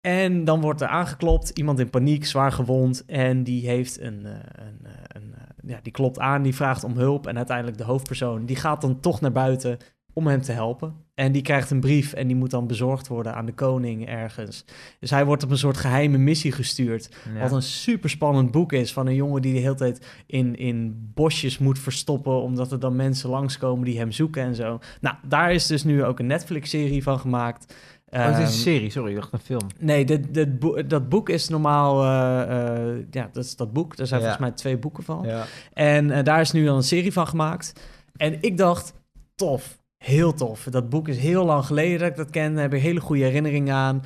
En 0.00 0.44
dan 0.44 0.60
wordt 0.60 0.80
er 0.80 0.88
aangeklopt, 0.88 1.48
iemand 1.48 1.78
in 1.78 1.90
paniek, 1.90 2.26
zwaar 2.26 2.52
gewond. 2.52 3.04
En 3.04 3.44
die 3.44 3.68
heeft 3.68 4.00
een, 4.00 4.26
eh, 4.26 4.32
een, 4.32 4.86
eh, 4.86 4.92
een, 5.08 5.34
eh, 5.34 5.70
ja, 5.70 5.78
die 5.82 5.92
klopt 5.92 6.18
aan, 6.18 6.42
die 6.42 6.54
vraagt 6.54 6.84
om 6.84 6.96
hulp. 6.96 7.26
En 7.26 7.36
uiteindelijk 7.36 7.78
de 7.78 7.84
hoofdpersoon, 7.84 8.46
die 8.46 8.56
gaat 8.56 8.80
dan 8.80 9.00
toch 9.00 9.20
naar 9.20 9.32
buiten 9.32 9.78
om 10.12 10.26
hem 10.26 10.42
te 10.42 10.52
helpen. 10.52 10.94
En 11.22 11.32
die 11.32 11.42
krijgt 11.42 11.70
een 11.70 11.80
brief 11.80 12.12
en 12.12 12.26
die 12.26 12.36
moet 12.36 12.50
dan 12.50 12.66
bezorgd 12.66 13.08
worden 13.08 13.34
aan 13.34 13.46
de 13.46 13.52
koning 13.54 14.06
ergens. 14.08 14.64
Dus 15.00 15.10
hij 15.10 15.24
wordt 15.24 15.42
op 15.42 15.50
een 15.50 15.58
soort 15.58 15.76
geheime 15.76 16.18
missie 16.18 16.52
gestuurd. 16.52 17.08
Ja. 17.34 17.40
Wat 17.40 17.52
een 17.52 17.62
super 17.62 18.10
spannend 18.10 18.50
boek 18.50 18.72
is 18.72 18.92
van 18.92 19.06
een 19.06 19.14
jongen 19.14 19.42
die 19.42 19.52
de 19.52 19.58
hele 19.58 19.74
tijd 19.74 20.06
in, 20.26 20.56
in 20.56 21.10
bosjes 21.14 21.58
moet 21.58 21.78
verstoppen. 21.78 22.42
Omdat 22.42 22.72
er 22.72 22.80
dan 22.80 22.96
mensen 22.96 23.30
langskomen 23.30 23.84
die 23.84 23.98
hem 23.98 24.12
zoeken 24.12 24.42
en 24.42 24.54
zo. 24.54 24.78
Nou, 25.00 25.16
daar 25.28 25.52
is 25.52 25.66
dus 25.66 25.84
nu 25.84 26.04
ook 26.04 26.18
een 26.18 26.26
Netflix-serie 26.26 27.02
van 27.02 27.18
gemaakt. 27.18 27.74
Oh, 28.08 28.24
het 28.24 28.32
is 28.32 28.36
een 28.38 28.42
Ehm, 28.44 28.52
serie, 28.52 28.90
sorry, 28.90 29.10
ik 29.10 29.16
dacht 29.16 29.32
een 29.32 29.38
film. 29.38 29.66
Nee, 29.78 30.04
dit, 30.04 30.34
dit 30.34 30.58
boek, 30.58 30.88
dat 30.88 31.08
boek 31.08 31.28
is 31.28 31.48
normaal. 31.48 32.02
eh, 32.04 32.88
eh, 32.96 33.04
ja, 33.10 33.28
dat 33.32 33.44
is 33.44 33.56
dat 33.56 33.72
boek. 33.72 33.98
Er 33.98 34.06
zijn 34.06 34.20
Ja. 34.20 34.26
volgens 34.26 34.48
mij 34.48 34.56
twee 34.58 34.78
boeken 34.78 35.02
van. 35.02 35.22
Ja. 35.26 35.44
En 35.72 36.10
eh, 36.10 36.24
daar 36.24 36.40
is 36.40 36.52
nu 36.52 36.64
dan 36.64 36.76
een 36.76 36.82
serie 36.82 37.12
van 37.12 37.26
gemaakt. 37.26 37.72
En 38.16 38.38
ik 38.40 38.56
dacht, 38.56 38.92
tof. 39.34 39.80
Heel 40.02 40.34
tof. 40.34 40.64
Dat 40.64 40.88
boek 40.88 41.08
is 41.08 41.18
heel 41.18 41.44
lang 41.44 41.64
geleden 41.64 41.98
dat 41.98 42.08
ik 42.08 42.16
dat 42.16 42.30
ken. 42.30 42.52
Daar 42.52 42.62
heb 42.62 42.74
ik 42.74 42.82
hele 42.82 43.00
goede 43.00 43.22
herinneringen 43.22 43.74
aan. 43.74 44.02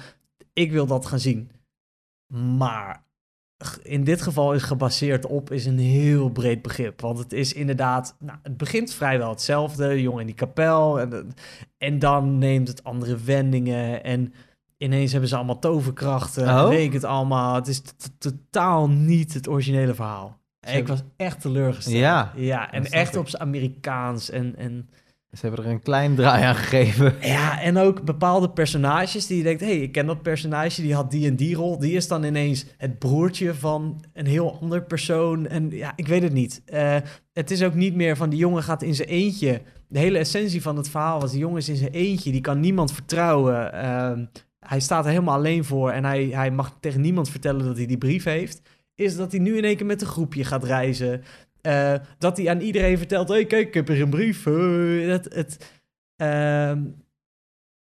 Ik 0.52 0.72
wil 0.72 0.87
dat 0.87 1.06
gaan 1.06 1.18
zien. 1.18 1.50
Maar 2.56 3.04
in 3.82 4.04
dit 4.04 4.22
geval 4.22 4.54
is 4.54 4.62
gebaseerd 4.62 5.26
op 5.26 5.50
is 5.50 5.66
een 5.66 5.78
heel 5.78 6.28
breed 6.28 6.62
begrip. 6.62 7.00
Want 7.00 7.18
het 7.18 7.32
is 7.32 7.52
inderdaad, 7.52 8.16
nou, 8.18 8.38
het 8.42 8.56
begint 8.56 8.94
vrijwel 8.94 9.30
hetzelfde. 9.30 9.88
De 9.88 10.02
jongen 10.02 10.20
in 10.20 10.26
die 10.26 10.35
kapel. 10.35 11.00
En, 11.00 11.35
en 11.78 11.98
dan 11.98 12.38
neemt 12.38 12.68
het 12.68 12.85
andere 12.85 13.16
wendingen. 13.16 14.04
En 14.04 14.35
ineens 14.76 15.11
hebben 15.11 15.28
ze 15.28 15.37
allemaal 15.37 15.59
toverkrachten. 15.59 16.48
Oh? 16.48 16.68
Weet 16.68 16.87
ik 16.87 16.92
het 16.92 17.04
allemaal. 17.04 17.54
Het 17.54 17.68
is 17.68 17.82
totaal 18.18 18.88
niet 18.88 19.35
het 19.35 19.48
originele 19.48 19.94
verhaal. 19.94 20.38
Ik 20.61 20.88
was 20.88 21.02
echt 21.16 21.40
teleurgesteld. 21.40 21.96
Ja, 21.96 22.32
ja 22.37 22.72
en 22.72 22.85
echt 22.85 23.16
op 23.16 23.28
zijn 23.28 23.42
Amerikaans. 23.42 24.30
En, 24.30 24.56
en, 24.56 24.88
Ze 25.37 25.46
hebben 25.46 25.64
er 25.64 25.70
een 25.70 25.83
klein 25.83 26.14
draai 26.14 26.44
aan 26.44 26.55
gegeven. 26.55 27.14
ja, 27.20 27.61
en 27.61 27.77
ook 27.79 28.03
bepaalde 28.03 28.51
personages 28.51 29.27
die 29.27 29.37
je 29.37 29.42
denkt... 29.42 29.61
hé, 29.61 29.66
hey, 29.66 29.77
ik 29.77 29.92
ken 29.92 30.07
dat 30.07 30.22
personage, 30.22 30.83
die 30.83 30.94
had 30.94 31.11
die 31.11 31.27
en 31.27 31.37
die 31.37 31.55
rol. 31.55 31.79
Die 31.79 31.92
is 31.92 32.09
dan 32.09 32.25
ineens 32.25 32.66
het 32.77 32.99
broertje 32.99 33.55
van 33.55 34.05
een 34.12 34.27
heel 34.27 34.59
ander 34.61 34.83
persoon. 34.83 35.46
En 35.46 35.70
ja, 35.70 35.92
ik 35.96 36.07
weet 36.07 36.22
het 36.22 36.33
niet. 36.33 36.62
Eh, 36.64 36.96
het 37.33 37.51
is 37.51 37.62
ook 37.62 37.75
niet 37.75 37.94
meer 37.94 38.16
van 38.16 38.31
die 38.31 38.38
jongen 38.38 38.62
gaat 38.62 38.83
in 38.83 38.94
zijn 38.94 39.09
eentje. 39.09 39.62
De 39.88 39.99
hele 39.99 40.18
essentie 40.18 40.62
van 40.62 40.77
het 40.77 40.88
verhaal 40.88 41.20
was... 41.20 41.31
die 41.31 41.40
jongen 41.40 41.59
is 41.59 41.68
in 41.68 41.77
zijn 41.77 41.92
eentje, 41.92 42.33
die 42.33 42.40
kan 42.40 42.61
niemand 42.61 42.92
vertrouwen. 42.92 43.72
Ehm, 43.72 44.25
hij 44.59 44.81
staat 44.81 45.05
er 45.05 45.11
helemaal 45.11 45.37
alleen 45.37 45.64
voor... 45.64 45.90
en 45.90 46.05
hij, 46.05 46.25
hij 46.25 46.51
mag 46.51 46.77
tegen 46.81 47.01
niemand 47.01 47.29
vertellen 47.29 47.64
dat 47.64 47.77
hij 47.77 47.87
die 47.87 47.99
brief 47.99 48.25
heeft... 48.25 48.62
is 48.94 49.16
dat 49.16 49.33
hij 49.33 49.40
nu 49.40 49.57
in 49.57 49.64
één 49.64 49.77
keer 49.77 49.87
met 49.87 50.01
een 50.01 50.07
groepje 50.07 50.44
gaat 50.44 50.64
reizen... 50.64 51.22
Eh, 51.66 51.94
dat 52.18 52.37
hij 52.37 52.48
aan 52.50 52.61
iedereen 52.61 52.98
vertelt: 52.98 53.29
hey, 53.29 53.44
kijk, 53.46 53.66
ik 53.68 53.74
heb 53.74 53.88
hier 53.88 54.00
een 54.02 54.11
brief. 54.11 54.46
eh, 54.46 55.09
dat, 55.09 55.24
het, 55.35 55.81
ehm, 56.16 56.83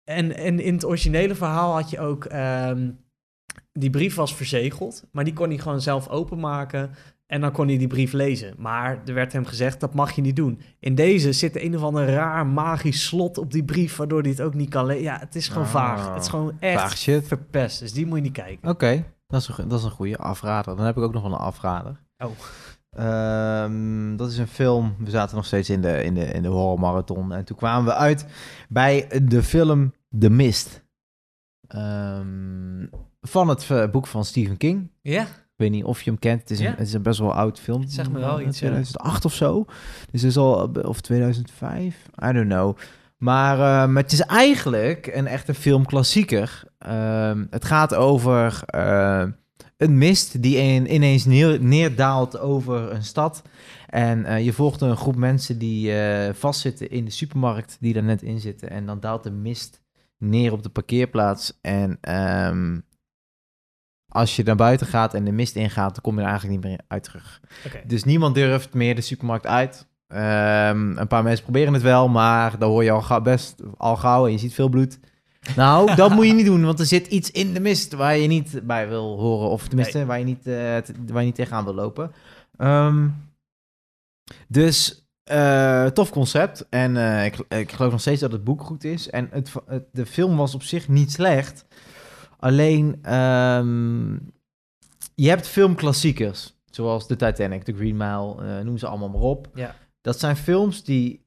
en, 0.04 0.36
en 0.36 0.60
in 0.60 0.74
het 0.74 0.86
originele 0.86 1.36
verhaal 1.36 1.74
had 1.74 1.90
je 1.90 2.00
ook. 2.00 2.26
ehm, 2.26 2.90
die 3.72 3.90
brief 3.90 4.16
was 4.16 4.36
verzegeld, 4.36 5.04
maar 5.12 5.24
die 5.24 5.34
kon 5.34 5.48
hij 5.50 5.58
gewoon 5.58 5.82
zelf 5.82 6.08
openmaken. 6.10 6.92
En 7.26 7.42
dan 7.42 7.52
kon 7.52 7.68
hij 7.68 7.78
die 7.78 7.88
brief 7.88 8.12
lezen. 8.14 8.54
Maar 8.58 9.02
er 9.06 9.14
werd 9.14 9.34
hem 9.34 9.46
gezegd: 9.46 9.80
dat 9.80 9.94
mag 9.94 10.12
je 10.12 10.22
niet 10.22 10.36
doen. 10.36 10.62
In 10.80 10.96
deze 10.96 11.32
zit 11.34 11.62
een 11.62 11.76
of 11.76 11.82
ander 11.84 12.06
raar 12.08 12.48
magisch 12.48 13.06
slot 13.06 13.38
op 13.38 13.52
die 13.52 13.64
brief, 13.64 13.96
waardoor 13.96 14.22
hij 14.22 14.30
het 14.30 14.42
ook 14.42 14.54
niet 14.54 14.70
kan 14.70 14.86
lezen. 14.86 15.04
Ja, 15.04 15.20
het 15.20 15.36
is 15.36 15.48
gewoon 15.48 15.64
Ah, 15.64 15.72
vaag. 15.72 16.14
Het 16.14 16.22
is 16.24 16.30
gewoon 16.30 16.58
echt 16.60 16.98
shit. 16.98 17.28
verpest. 17.28 17.80
Dus 17.80 17.94
die 17.94 18.06
moet 18.06 18.18
je 18.18 18.24
niet 18.24 18.32
kijken. 18.34 18.70
Oké, 18.70 19.04
dat, 19.28 19.42
is 19.42 19.48
een- 19.58 19.68
dat 19.68 19.80
is 19.80 19.86
een 19.86 19.92
goede 19.92 20.18
afrader. 20.18 20.76
Dan 20.76 20.86
heb 20.86 20.98
ik 20.98 21.04
ook 21.04 21.14
nog 21.14 21.24
wel 21.24 21.32
een 21.32 21.38
afrader. 21.38 22.00
Oh. 22.18 22.32
Ehm, 22.96 24.16
dat 24.16 24.32
is 24.32 24.38
een 24.38 24.48
film. 24.48 24.96
We 25.00 25.10
zaten 25.10 25.36
nog 25.36 25.46
steeds 25.46 25.70
in 25.70 25.82
de, 25.82 26.04
in 26.04 26.14
de, 26.14 26.26
in 26.26 26.42
de 26.42 26.48
horrormarathon. 26.48 27.32
En 27.34 27.46
toen 27.46 27.58
kwamen 27.58 27.86
we 27.86 27.94
uit 27.94 28.26
bij 28.70 29.08
de 29.24 29.44
film 29.44 29.94
The 30.20 30.30
Mist. 30.30 30.84
Ehm, 31.68 32.86
van 33.22 33.48
het 33.48 33.70
eh, 33.72 33.90
boek 33.90 34.08
van 34.08 34.26
Stephen 34.26 34.58
King. 34.58 34.92
Ja, 35.02 35.22
Ik 35.22 35.60
weet 35.60 35.72
niet 35.72 35.84
of 35.84 36.02
je 36.02 36.10
hem 36.10 36.20
kent. 36.20 36.40
Het 36.42 36.52
is 36.52 36.60
een, 36.60 36.66
het 36.72 36.88
is 36.88 36.94
een 36.94 37.02
best 37.02 37.20
wel 37.20 37.34
oud 37.34 37.60
film. 37.60 37.88
Zeg 37.88 38.12
me 38.12 38.20
wel 38.20 38.40
Eh, 38.40 38.46
iets, 38.48 38.60
ja. 38.60 38.68
2008 38.68 39.26
of 39.26 39.34
zo. 39.34 39.66
Dus 40.12 40.22
het 40.22 40.30
is 40.32 40.38
al... 40.38 40.72
Of 40.82 41.02
2005? 41.02 42.06
I 42.30 42.32
don't 42.32 42.50
know. 42.50 42.78
Maar, 43.18 43.54
eh, 43.54 43.90
maar 43.90 44.04
het 44.04 44.12
is 44.12 44.22
eigenlijk 44.22 45.08
een 45.14 45.28
echte 45.28 45.54
filmklassieker. 45.54 46.64
Ehm, 46.78 47.46
het 47.50 47.66
gaat 47.66 47.96
over 47.96 48.62
eh, 48.66 49.24
een 49.84 49.98
mist 49.98 50.41
die 50.41 50.58
in- 50.58 50.93
ineens 50.93 51.26
neer, 51.26 51.62
neerdaalt 51.62 52.39
over 52.39 52.91
een 52.91 53.04
stad. 53.04 53.41
En 53.88 54.26
eh, 54.26 54.46
je 54.46 54.54
volgt 54.54 54.82
een 54.82 54.98
groep 54.98 55.15
mensen 55.15 55.58
die 55.58 55.96
eh, 56.02 56.34
vastzitten 56.34 56.89
in 56.89 57.06
de 57.06 57.12
supermarkt, 57.12 57.78
die 57.80 57.93
daar 57.93 58.04
net 58.04 58.22
in 58.22 58.39
zitten. 58.39 58.69
En 58.69 58.86
dan 58.86 59.00
daalt 59.00 59.24
de 59.24 59.32
mist 59.32 59.82
neer 60.17 60.52
op 60.52 60.63
de 60.63 60.69
parkeerplaats. 60.69 61.58
En 61.62 61.98
ehm, 62.02 62.80
als 64.08 64.36
je 64.36 64.43
naar 64.43 64.56
buiten 64.56 64.88
gaat 64.88 65.13
en 65.13 65.26
de 65.26 65.32
mist 65.32 65.56
ingaat, 65.56 65.93
dan 65.93 66.02
kom 66.04 66.15
je 66.15 66.22
er 66.22 66.28
eigenlijk 66.28 66.60
niet 66.62 66.69
meer 66.72 66.80
uit 66.88 67.04
terug. 67.04 67.41
Dus 67.88 68.04
niemand 68.04 68.36
durft 68.36 68.74
meer 68.74 68.96
de 68.96 69.02
supermarkt 69.02 69.46
uit. 69.46 69.88
Ehm, 70.08 70.98
een 70.98 71.08
paar 71.08 71.24
mensen 71.24 71.43
proberen 71.43 71.74
het 71.74 71.82
wel, 71.82 72.08
maar 72.08 72.60
dan 72.60 72.69
hoor 72.69 72.84
je 72.84 72.91
al 72.91 73.02
gauw 73.02 73.22
best 73.22 73.62
al 73.78 73.96
gauw 73.96 74.26
en 74.26 74.32
je 74.32 74.38
ziet 74.38 74.54
veel 74.54 74.69
bloed. 74.69 75.00
Nou, 75.56 75.96
dat 75.96 76.12
moet 76.12 76.26
je 76.26 76.34
niet 76.34 76.46
doen, 76.46 76.66
want 76.66 76.80
er 76.80 76.86
zit 76.86 77.08
iets 77.08 77.32
in 77.32 77.54
de 77.54 77.60
mist 77.60 77.94
waar 77.94 78.18
je 78.18 78.28
niet 78.28 78.62
bij 78.64 78.88
wil 78.88 79.20
horen. 79.20 79.50
Of 79.50 79.68
tenminste, 79.68 80.06
waar, 80.06 80.20
je 80.20 80.26
niet, 80.26 80.48
eh, 80.48 80.78
waar 81.08 81.20
je 81.20 81.26
niet 81.26 81.36
tegenaan 81.36 81.64
wil 81.64 81.74
lopen. 81.74 82.12
Ehm, 82.58 83.10
dus, 84.48 85.08
eh, 85.24 85.86
tof 85.86 86.10
concept. 86.10 86.66
En 86.70 86.98
eh, 86.98 87.26
ik, 87.26 87.38
ik 87.48 87.72
geloof 87.72 87.92
nog 87.92 88.02
steeds 88.02 88.22
dat 88.22 88.32
het 88.32 88.44
boek 88.44 88.62
goed 88.64 88.84
is. 88.84 89.10
En 89.10 89.28
het, 89.32 89.52
het, 89.66 89.84
de 89.92 90.06
film 90.06 90.38
was 90.38 90.56
op 90.56 90.64
zich 90.64 90.88
niet 90.88 91.12
slecht. 91.12 91.66
Alleen, 92.40 93.00
ehm, 93.02 94.14
je 95.16 95.30
hebt 95.30 95.48
filmklassiekers. 95.48 96.54
Zoals 96.66 97.08
de 97.08 97.16
Titanic, 97.16 97.64
The 97.64 97.74
Green 97.74 97.98
Mile, 97.98 98.64
noem 98.64 98.78
ze 98.78 98.88
allemaal 98.88 99.10
maar 99.10 99.22
op. 99.22 99.48
Ja. 99.54 99.76
Dat 100.02 100.20
zijn 100.20 100.36
films 100.36 100.84
die, 100.84 101.23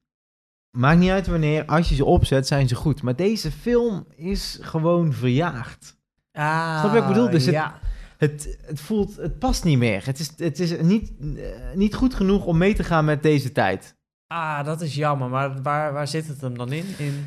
maakt 0.76 0.98
niet 0.98 1.10
uit 1.10 1.26
wanneer, 1.26 1.64
als 1.64 1.88
je 1.88 1.94
ze 1.94 2.04
opzet, 2.04 2.46
zijn 2.46 2.68
ze 2.68 2.74
goed. 2.74 3.02
Maar 3.02 3.16
deze 3.16 3.50
film 3.50 4.06
is 4.16 4.58
gewoon 4.60 5.12
verjaagd. 5.12 5.96
Ah, 6.32 6.78
Snap 6.78 6.92
je 6.92 7.00
wat 7.00 7.08
ik 7.08 7.14
bedoel? 7.14 7.30
Dus 7.30 7.44
ja. 7.44 7.78
Het, 8.18 8.58
het 8.66 8.80
voelt, 8.80 9.16
het 9.16 9.38
past 9.38 9.64
niet 9.64 9.78
meer. 9.78 10.06
Het 10.06 10.18
is, 10.18 10.30
het 10.36 10.58
is 10.58 10.80
niet, 10.80 11.12
eh, 11.36 11.44
niet 11.74 11.94
goed 11.94 12.14
genoeg 12.14 12.44
om 12.44 12.58
mee 12.58 12.74
te 12.74 12.84
gaan 12.84 13.04
met 13.04 13.22
deze 13.22 13.52
tijd. 13.52 13.96
ah, 14.26 14.64
dat 14.64 14.80
is 14.80 14.94
jammer. 14.94 15.28
Maar 15.28 15.62
waar, 15.62 15.92
waar 15.92 16.08
zit 16.08 16.26
het 16.26 16.40
hem 16.40 16.58
dan 16.58 16.72
in? 16.72 16.84
in... 16.98 17.26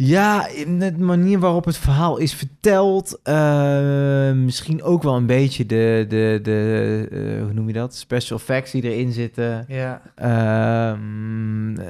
Ja, 0.00 0.46
in 0.46 0.78
de 0.78 0.98
manier 0.98 1.38
waarop 1.38 1.64
het 1.64 1.76
verhaal 1.76 2.18
is 2.18 2.34
verteld. 2.34 3.20
eh, 3.22 4.32
misschien 4.32 4.82
ook 4.82 5.02
wel 5.02 5.16
een 5.16 5.26
beetje 5.26 5.66
de, 5.66 6.04
de, 6.08 6.38
de 6.42 7.08
eh, 7.10 7.42
hoe 7.44 7.52
noem 7.52 7.66
je 7.66 7.72
dat? 7.72 7.94
Special 7.94 8.38
effects 8.38 8.70
die 8.70 8.82
erin 8.82 9.12
zitten. 9.12 9.64
Ja. 9.68 10.02
Ehm, 10.14 11.76
eh, 11.76 11.86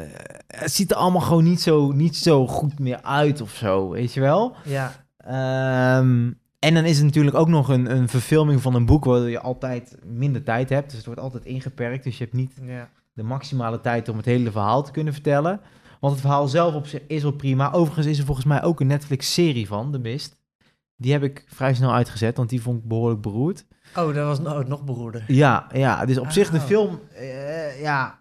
het 0.47 0.73
ziet 0.73 0.91
er 0.91 0.97
allemaal 0.97 1.21
gewoon 1.21 1.45
niet 1.45 1.61
zo, 1.61 1.93
niet 1.93 2.17
zo 2.17 2.47
goed 2.47 2.79
meer 2.79 3.03
uit 3.03 3.41
of 3.41 3.51
zo, 3.51 3.89
weet 3.89 4.15
je 4.15 4.21
wel? 4.21 4.55
Ja. 4.65 4.93
Ehm, 5.17 6.31
en 6.59 6.75
dan 6.75 6.85
is 6.85 6.97
het 6.97 7.05
natuurlijk 7.05 7.37
ook 7.37 7.49
nog 7.49 7.69
een, 7.69 7.91
een 7.91 8.09
verfilming 8.09 8.63
van 8.63 8.75
een 8.75 8.87
boek 8.87 9.05
waar 9.05 9.29
je 9.29 9.41
altijd 9.41 9.97
minder 10.05 10.43
tijd 10.43 10.69
hebt. 10.69 10.87
Dus 10.87 10.97
het 10.97 11.07
wordt 11.07 11.21
altijd 11.21 11.45
ingeperkt. 11.45 12.05
Dus 12.05 12.19
je 12.19 12.25
hebt 12.25 12.37
niet 12.37 12.53
ja. 12.63 12.89
de 13.13 13.23
maximale 13.23 13.81
tijd 13.81 14.09
om 14.09 14.17
het 14.17 14.27
hele 14.27 14.51
verhaal 14.51 14.83
te 14.83 14.91
kunnen 14.91 15.13
vertellen. 15.13 15.61
Want 16.01 16.13
het 16.13 16.23
verhaal 16.23 16.49
zelf 16.49 16.75
op 16.75 16.87
zich 16.87 17.01
is 17.07 17.23
wel 17.23 17.33
prima. 17.33 17.73
Overigens 17.73 18.07
is 18.07 18.19
er 18.19 18.25
volgens 18.25 18.47
mij 18.47 18.63
ook 18.63 18.81
een 18.81 18.87
Netflix-serie 18.87 19.67
van, 19.67 19.93
De 19.93 19.99
Mist. 19.99 20.37
Die 20.97 21.13
heb 21.13 21.23
ik 21.23 21.45
vrij 21.47 21.75
snel 21.75 21.93
uitgezet, 21.95 22.37
want 22.37 22.49
die 22.49 22.63
vond 22.63 22.79
ik 22.79 22.89
behoorlijk 22.89 23.21
beroerd. 23.21 23.65
Oh, 23.97 24.15
dat 24.15 24.27
was 24.27 24.41
nou 24.41 24.69
nog 24.69 24.85
beroerder. 24.85 25.25
Ja, 25.27 25.67
ja 25.73 26.05
dus 26.07 26.19
op 26.19 26.31
zich 26.31 26.51
de 26.51 26.57
Oh. 26.57 26.63
film, 26.65 27.01
eh, 27.15 27.81
ja, 27.81 28.21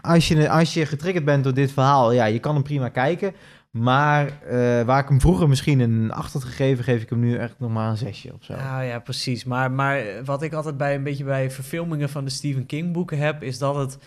als 0.00 0.28
je, 0.28 0.50
als 0.50 0.74
je 0.74 0.86
getriggerd 0.86 1.24
bent 1.24 1.44
door 1.44 1.54
dit 1.54 1.72
verhaal, 1.72 2.12
ja, 2.12 2.24
je 2.24 2.38
kan 2.38 2.54
hem 2.54 2.62
prima 2.62 2.88
kijken. 2.88 3.34
Maar 3.70 4.26
eh, 4.42 4.82
waar 4.82 5.02
ik 5.02 5.08
hem 5.08 5.20
vroeger 5.20 5.48
misschien 5.48 5.80
een 5.80 6.12
8 6.12 6.32
had 6.32 6.44
gegeven, 6.44 6.84
geef 6.84 7.02
ik 7.02 7.10
hem 7.10 7.20
nu 7.20 7.36
echt 7.36 7.54
nog 7.58 7.70
maar 7.70 7.90
een 7.90 7.96
zesje 7.96 8.32
of 8.34 8.44
zo. 8.44 8.54
Nou 8.56 8.84
ja, 8.84 8.98
precies. 8.98 9.44
Maar, 9.44 9.70
maar 9.70 10.04
wat 10.24 10.42
ik 10.42 10.52
altijd 10.52 10.76
bij 10.76 10.94
een 10.94 11.02
beetje 11.02 11.24
bij 11.24 11.50
verfilmingen 11.50 12.08
van 12.08 12.24
de 12.24 12.30
Stephen 12.30 12.66
King 12.66 12.92
boeken 12.92 13.18
heb, 13.18 13.42
is 13.42 13.58
dat 13.58 13.74
het 13.76 13.98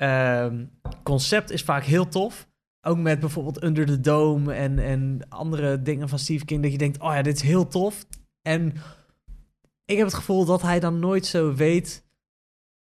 ehm, 0.00 0.64
concept 1.02 1.50
is 1.50 1.62
vaak 1.62 1.84
heel 1.84 2.08
tof. 2.08 2.48
Ook 2.86 2.98
met 2.98 3.20
bijvoorbeeld 3.20 3.62
Under 3.62 3.86
the 3.86 4.00
Dome 4.00 4.54
en, 4.54 4.78
en 4.78 5.20
andere 5.28 5.82
dingen 5.82 6.08
van 6.08 6.18
Stephen 6.18 6.46
King, 6.46 6.62
dat 6.62 6.72
je 6.72 6.78
denkt, 6.78 7.00
oh 7.00 7.12
ja, 7.14 7.22
dit 7.22 7.36
is 7.36 7.42
heel 7.42 7.68
tof. 7.68 8.06
En 8.42 8.74
ik 9.84 9.96
heb 9.96 10.06
het 10.06 10.14
gevoel 10.14 10.44
dat 10.44 10.62
hij 10.62 10.80
dan 10.80 10.98
nooit 10.98 11.26
zo 11.26 11.54
weet 11.54 12.04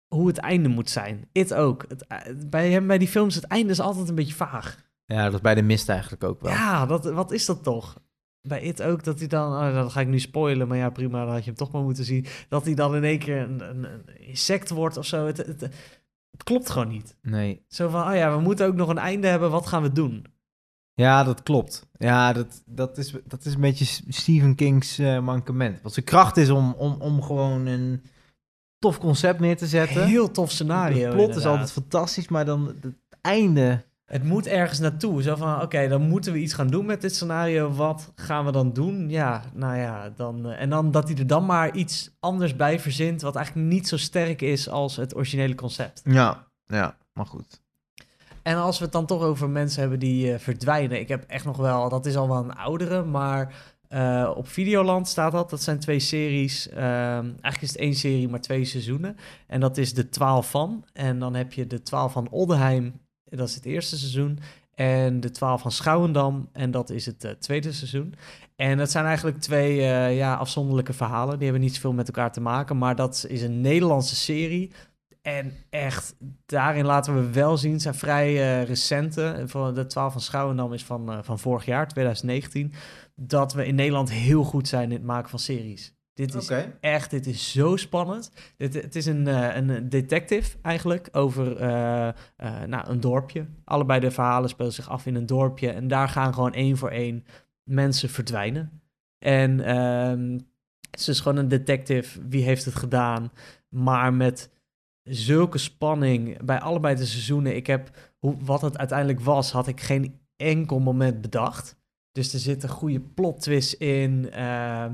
hoe 0.08 0.28
het 0.28 0.38
einde 0.38 0.70
moet 0.70 0.90
zijn. 0.90 1.30
It 1.32 1.54
ook. 1.54 1.86
Het, 1.88 2.08
eh, 2.08 2.18
bij 2.50 2.72
hem, 2.72 2.88
bij 2.88 2.98
die 2.98 3.08
films, 3.08 3.36
het 3.36 3.44
einde 3.44 3.72
is 3.72 3.80
altijd 3.80 4.10
een 4.10 4.16
beetje 4.16 4.34
vaag. 4.34 4.86
Ja, 5.06 5.24
dat 5.24 5.34
is 5.34 5.42
bij 5.42 5.56
de 5.56 5.62
mist 5.62 5.90
eigenlijk 5.90 6.24
ook 6.24 6.42
wel. 6.42 6.52
Ja, 6.52 6.86
dat, 6.86 7.06
wat 7.06 7.32
is 7.32 7.46
dat 7.46 7.64
toch? 7.64 8.02
Bij 8.42 8.62
It 8.62 8.82
ook, 8.82 9.04
dat 9.04 9.20
hij 9.20 9.28
dan... 9.28 9.52
Oh, 9.52 9.74
dan 9.74 9.92
ga 9.92 10.00
ik 10.00 10.08
nu 10.08 10.20
spoilen, 10.20 10.68
maar 10.68 10.78
ja, 10.78 10.90
prima, 10.90 11.24
dan 11.24 11.34
had 11.34 11.44
je 11.44 11.50
hem 11.50 11.56
toch 11.56 11.72
maar 11.72 11.82
moeten 11.82 12.04
zien. 12.04 12.26
Dat 12.50 12.66
hij 12.66 12.74
dan 12.74 12.96
in 12.96 13.04
één 13.04 13.20
keer 13.20 13.38
een, 13.38 13.70
een, 13.70 13.84
een 13.84 14.20
insect 14.20 14.70
wordt 14.70 14.98
of 14.98 15.06
zo. 15.06 15.26
Het, 15.26 15.38
het, 15.38 15.70
het 16.38 16.44
klopt 16.44 16.70
gewoon 16.70 16.88
niet. 16.88 17.16
Nee. 17.22 17.66
Zo 17.68 17.90
van, 17.90 18.08
oh 18.08 18.16
ja, 18.16 18.36
we 18.36 18.42
moeten 18.42 18.68
ook 18.68 18.76
nog 18.76 18.90
een 18.90 18.98
einde 18.98 19.28
hebben, 19.28 19.52
wat 19.52 19.68
gaan 19.68 19.82
we 19.82 19.92
doen? 19.92 20.26
Ja, 20.94 21.24
dat 21.24 21.44
klopt. 21.44 21.88
Ja, 21.98 22.34
dat, 22.34 22.64
dat, 22.66 22.98
is, 22.98 23.14
dat 23.26 23.46
is 23.46 23.54
een 23.54 23.62
beetje 23.62 24.04
Stephen 24.08 24.56
King's 24.56 24.98
eh, 24.98 25.20
mankement. 25.20 25.82
Want 25.82 25.94
zijn 25.94 26.06
kracht 26.06 26.38
is 26.38 26.50
om, 26.50 26.74
om, 26.74 26.96
om 27.00 27.22
gewoon 27.22 27.66
een 27.66 28.04
tof 28.80 29.00
concept 29.00 29.40
neer 29.40 29.58
te 29.58 29.68
zetten. 29.68 30.06
Heel 30.06 30.32
tof 30.32 30.52
scenario. 30.52 31.06
Het 31.06 31.16
plot 31.16 31.36
is 31.36 31.46
altijd 31.46 31.72
fantastisch, 31.72 32.28
maar 32.28 32.46
dan 32.46 32.76
het 32.82 32.96
einde... 33.22 33.86
Het 34.08 34.24
moet 34.24 34.48
ergens 34.48 34.80
naartoe. 34.80 35.22
Zo 35.22 35.36
van, 35.36 35.62
oké, 35.62 35.88
dan 35.88 36.02
moeten 36.02 36.34
we 36.34 36.40
iets 36.40 36.54
gaan 36.54 36.68
doen 36.68 36.86
met 36.86 37.02
dit 37.02 37.16
scenario. 37.16 37.72
Wat 37.72 38.12
gaan 38.16 38.46
we 38.46 38.52
dan 38.52 38.74
doen? 38.74 39.10
Ja, 39.10 39.44
nou 39.54 39.78
ja, 39.78 40.10
dan... 40.16 40.50
eh, 40.50 40.62
en 40.62 40.70
dan 40.70 40.92
dat 40.92 41.08
hij 41.08 41.18
er 41.18 41.28
dan 41.28 41.46
maar 41.46 41.76
iets 41.76 42.16
anders 42.20 42.56
bij 42.56 42.80
verzint... 42.80 43.22
wat 43.22 43.36
eigenlijk 43.36 43.68
niet 43.68 43.88
zo 43.88 43.98
sterk 43.98 44.42
is 44.42 44.70
als 44.70 44.96
het 44.96 45.16
originele 45.16 45.56
concept. 45.56 46.02
Ja, 46.04 46.48
ja, 46.66 46.98
maar 47.14 47.26
goed. 47.26 47.62
En 48.42 48.56
als 48.56 48.78
we 48.78 48.84
het 48.84 48.94
dan 48.94 49.06
toch 49.06 49.22
over 49.22 49.50
mensen 49.50 49.82
hebben 49.82 50.00
die 50.00 50.34
eh, 50.34 50.40
verdwijnen. 50.40 51.00
Ik 51.00 51.08
heb 51.08 51.24
echt 51.28 51.46
nog 51.46 51.58
wel, 51.58 51.90
dat 51.90 52.06
is 52.06 52.16
al 52.16 52.28
wel 52.28 52.44
een 52.44 52.56
oudere, 52.56 53.04
maar 53.04 53.54
eh, 53.88 54.32
op 54.36 54.48
Videoland 54.48 55.08
staat 55.08 55.32
dat. 55.32 55.50
Dat 55.50 55.64
zijn 55.64 55.80
twee 55.80 56.00
series. 56.00 56.70
Ehm, 56.70 57.26
eigenlijk 57.26 57.62
is 57.62 57.70
het 57.70 57.78
één 57.78 57.96
serie, 57.96 58.30
maar 58.30 58.42
twee 58.42 58.66
seizoenen. 58.66 59.18
En 59.48 59.60
dat 59.60 59.78
is 59.78 59.94
de 59.94 60.10
12 60.10 60.50
van. 60.50 60.86
En 60.94 61.20
dan 61.20 61.34
heb 61.36 61.54
je 61.54 61.68
de 61.68 61.82
12 61.82 62.12
van 62.12 62.30
Oldenheim, 62.30 62.94
dat 63.30 63.48
is 63.48 63.56
het 63.56 63.66
eerste 63.66 63.98
seizoen. 63.98 64.40
En 64.76 65.20
de 65.20 65.32
12 65.32 65.62
van 65.62 65.72
Schouwendam, 65.72 66.50
en 66.54 66.72
dat 66.72 66.90
is 66.90 67.06
het 67.06 67.24
eh, 67.24 67.32
tweede 67.32 67.72
seizoen. 67.72 68.14
En 68.56 68.78
dat 68.78 68.92
zijn 68.92 69.06
eigenlijk 69.06 69.40
twee 69.40 69.82
eh, 69.82 70.18
ja, 70.18 70.36
afzonderlijke 70.36 70.94
verhalen. 70.94 71.36
Die 71.36 71.44
hebben 71.44 71.62
niet 71.62 71.76
zoveel 71.76 71.94
met 71.94 72.08
elkaar 72.08 72.32
te 72.32 72.42
maken, 72.42 72.78
maar 72.78 72.96
dat 72.96 73.26
is 73.28 73.42
een 73.42 73.62
Nederlandse 73.62 74.16
serie. 74.16 74.72
En 75.22 75.54
echt, 75.70 76.16
daarin 76.46 76.86
laten 76.86 77.16
we 77.16 77.32
wel 77.32 77.58
zien, 77.58 77.80
zijn 77.80 77.96
vrij 77.96 78.28
eh, 78.28 78.68
recente. 78.68 79.46
De 79.74 79.86
12 79.86 80.12
van 80.12 80.22
Schouwendam 80.22 80.74
is 80.74 80.86
van, 80.86 81.20
van 81.24 81.40
vorig 81.40 81.66
jaar, 81.66 81.88
2019. 81.88 82.74
Dat 83.16 83.54
we 83.54 83.66
in 83.66 83.76
Nederland 83.76 84.12
heel 84.12 84.44
goed 84.44 84.68
zijn 84.68 84.84
in 84.84 84.98
het 84.98 85.04
maken 85.06 85.30
van 85.30 85.40
series. 85.40 85.97
Dit 86.18 86.34
is 86.34 86.52
echt, 86.80 87.10
dit 87.10 87.26
is 87.28 87.52
zo 87.52 87.76
spannend. 87.76 88.32
Dit, 88.58 88.74
het 88.74 88.96
is 88.96 89.06
een, 89.06 89.28
eh, 89.28 89.56
een 89.56 89.90
detective 89.90 90.58
eigenlijk 90.62 91.10
over 91.12 91.58
eh, 91.58 92.08
eh, 92.08 92.14
nou, 92.68 92.90
een 92.90 93.00
dorpje. 93.00 93.46
Allebei 93.64 94.00
de 94.00 94.12
verhalen 94.12 94.50
spelen 94.50 94.74
zich 94.74 94.90
af 94.90 95.06
in 95.06 95.16
een 95.16 95.26
dorpje. 95.26 95.70
En 95.70 95.88
daar 95.88 96.10
gaan 96.10 96.34
gewoon 96.34 96.54
één 96.54 96.78
voor 96.78 96.90
één 96.90 97.26
mensen 97.64 98.10
verdwijnen. 98.10 98.82
En 99.26 99.60
ehm, 99.60 100.32
het 100.92 101.00
is 101.00 101.06
dus 101.06 101.20
gewoon 101.20 101.38
een 101.38 101.48
detective. 101.48 102.28
Wie 102.28 102.44
heeft 102.44 102.66
het 102.66 102.76
gedaan? 102.76 103.32
Maar 103.70 104.14
met 104.14 104.50
zulke 105.04 105.58
spanning 105.58 106.44
bij 106.44 106.60
allebei 106.60 106.96
de 106.96 107.06
seizoenen. 107.06 107.56
Ik 107.56 107.68
heb 107.68 107.90
hoe, 108.18 108.36
wat 108.40 108.62
het 108.62 108.78
uiteindelijk 108.78 109.20
was, 109.20 109.52
had 109.52 109.68
ik 109.68 109.82
geen 109.82 110.20
enkel 110.36 110.80
moment 110.80 111.22
bedacht. 111.22 111.76
Dus 112.12 112.34
er 112.34 112.40
zitten 112.40 112.70
goede 112.70 113.02
plot 113.02 113.42
twists 113.42 113.78
in. 113.78 114.32
ehm, 114.32 114.94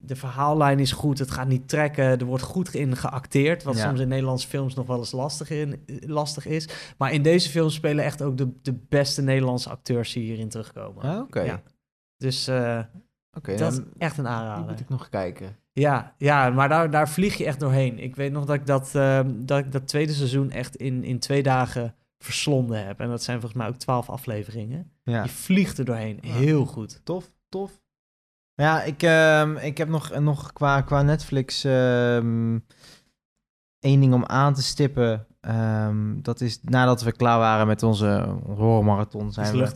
de 0.00 0.16
verhaallijn 0.16 0.78
is 0.78 0.92
goed. 0.92 1.18
Het 1.18 1.30
gaat 1.30 1.48
niet 1.48 1.68
trekken. 1.68 2.04
Er 2.04 2.24
wordt 2.24 2.42
goed 2.42 2.74
in 2.74 2.96
geacteerd. 2.96 3.62
Wat 3.62 3.76
Ja. 3.76 3.88
soms 3.88 4.00
in 4.00 4.08
Nederlandse 4.08 4.48
films 4.48 4.74
nog 4.74 4.86
wel 4.86 4.98
eens 4.98 5.12
lastig, 5.12 5.50
in, 5.50 5.84
lastig 6.06 6.46
is. 6.46 6.68
Maar 6.98 7.12
in 7.12 7.22
deze 7.22 7.48
film 7.50 7.70
spelen 7.70 8.04
echt 8.04 8.22
ook 8.22 8.36
de, 8.36 8.48
de 8.62 8.72
beste 8.88 9.22
Nederlandse 9.22 9.70
acteurs 9.70 10.12
die 10.12 10.22
hierin 10.22 10.48
terugkomen. 10.48 11.02
Ah, 11.02 11.20
Oké, 11.20 11.40
Ja. 11.40 11.62
Dus 12.16 12.48
eh, 12.48 12.80
dat 13.42 13.72
is 13.72 13.80
echt 13.98 14.18
een 14.18 14.24
die 14.24 14.32
aanrader. 14.32 14.70
moet 14.70 14.80
ik 14.80 14.88
nog 14.88 15.08
kijken. 15.08 15.56
Ja, 15.72 16.14
ja 16.18 16.50
maar 16.50 16.68
daar, 16.68 16.90
daar 16.90 17.08
vlieg 17.08 17.34
je 17.36 17.44
echt 17.44 17.60
doorheen. 17.60 17.98
Ik 17.98 18.16
weet 18.16 18.32
nog 18.32 18.44
dat 18.44 18.54
ik 18.56 18.66
dat, 18.66 18.94
ehm, 18.94 19.32
dat, 19.36 19.58
ik 19.58 19.72
dat 19.72 19.88
tweede 19.88 20.12
seizoen 20.12 20.50
echt 20.50 20.76
in, 20.76 21.04
in 21.04 21.18
twee 21.18 21.42
dagen 21.42 21.94
verslonden 22.18 22.86
heb. 22.86 23.00
En 23.00 23.08
dat 23.08 23.22
zijn 23.22 23.40
volgens 23.40 23.60
mij 23.60 23.68
ook 23.70 23.76
twaalf 23.76 24.10
afleveringen. 24.10 24.90
Ja. 25.02 25.22
Je 25.22 25.28
vliegt 25.28 25.78
er 25.78 25.84
doorheen. 25.84 26.18
Ja. 26.22 26.32
Heel 26.34 26.64
goed. 26.64 27.00
Tof, 27.04 27.30
tof. 27.48 27.80
Ja, 28.62 28.82
ik, 28.82 29.02
ehm, 29.02 29.56
ik 29.56 29.78
heb 29.78 29.88
nog, 29.88 30.18
nog 30.18 30.52
qua, 30.52 30.80
qua 30.80 31.02
Netflix 31.02 31.64
ehm 31.64 32.56
één 33.80 34.00
ding 34.00 34.14
om 34.14 34.24
aan 34.24 34.54
te 34.54 34.62
stippen. 34.62 35.26
Ehm, 35.40 36.20
dat 36.22 36.40
is 36.40 36.58
nadat 36.62 37.02
we 37.02 37.12
klaar 37.12 37.38
waren 37.38 37.66
met 37.66 37.82
onze 37.82 38.36
horrormarathon, 38.46 39.32
zijn 39.32 39.56
we 39.56 39.70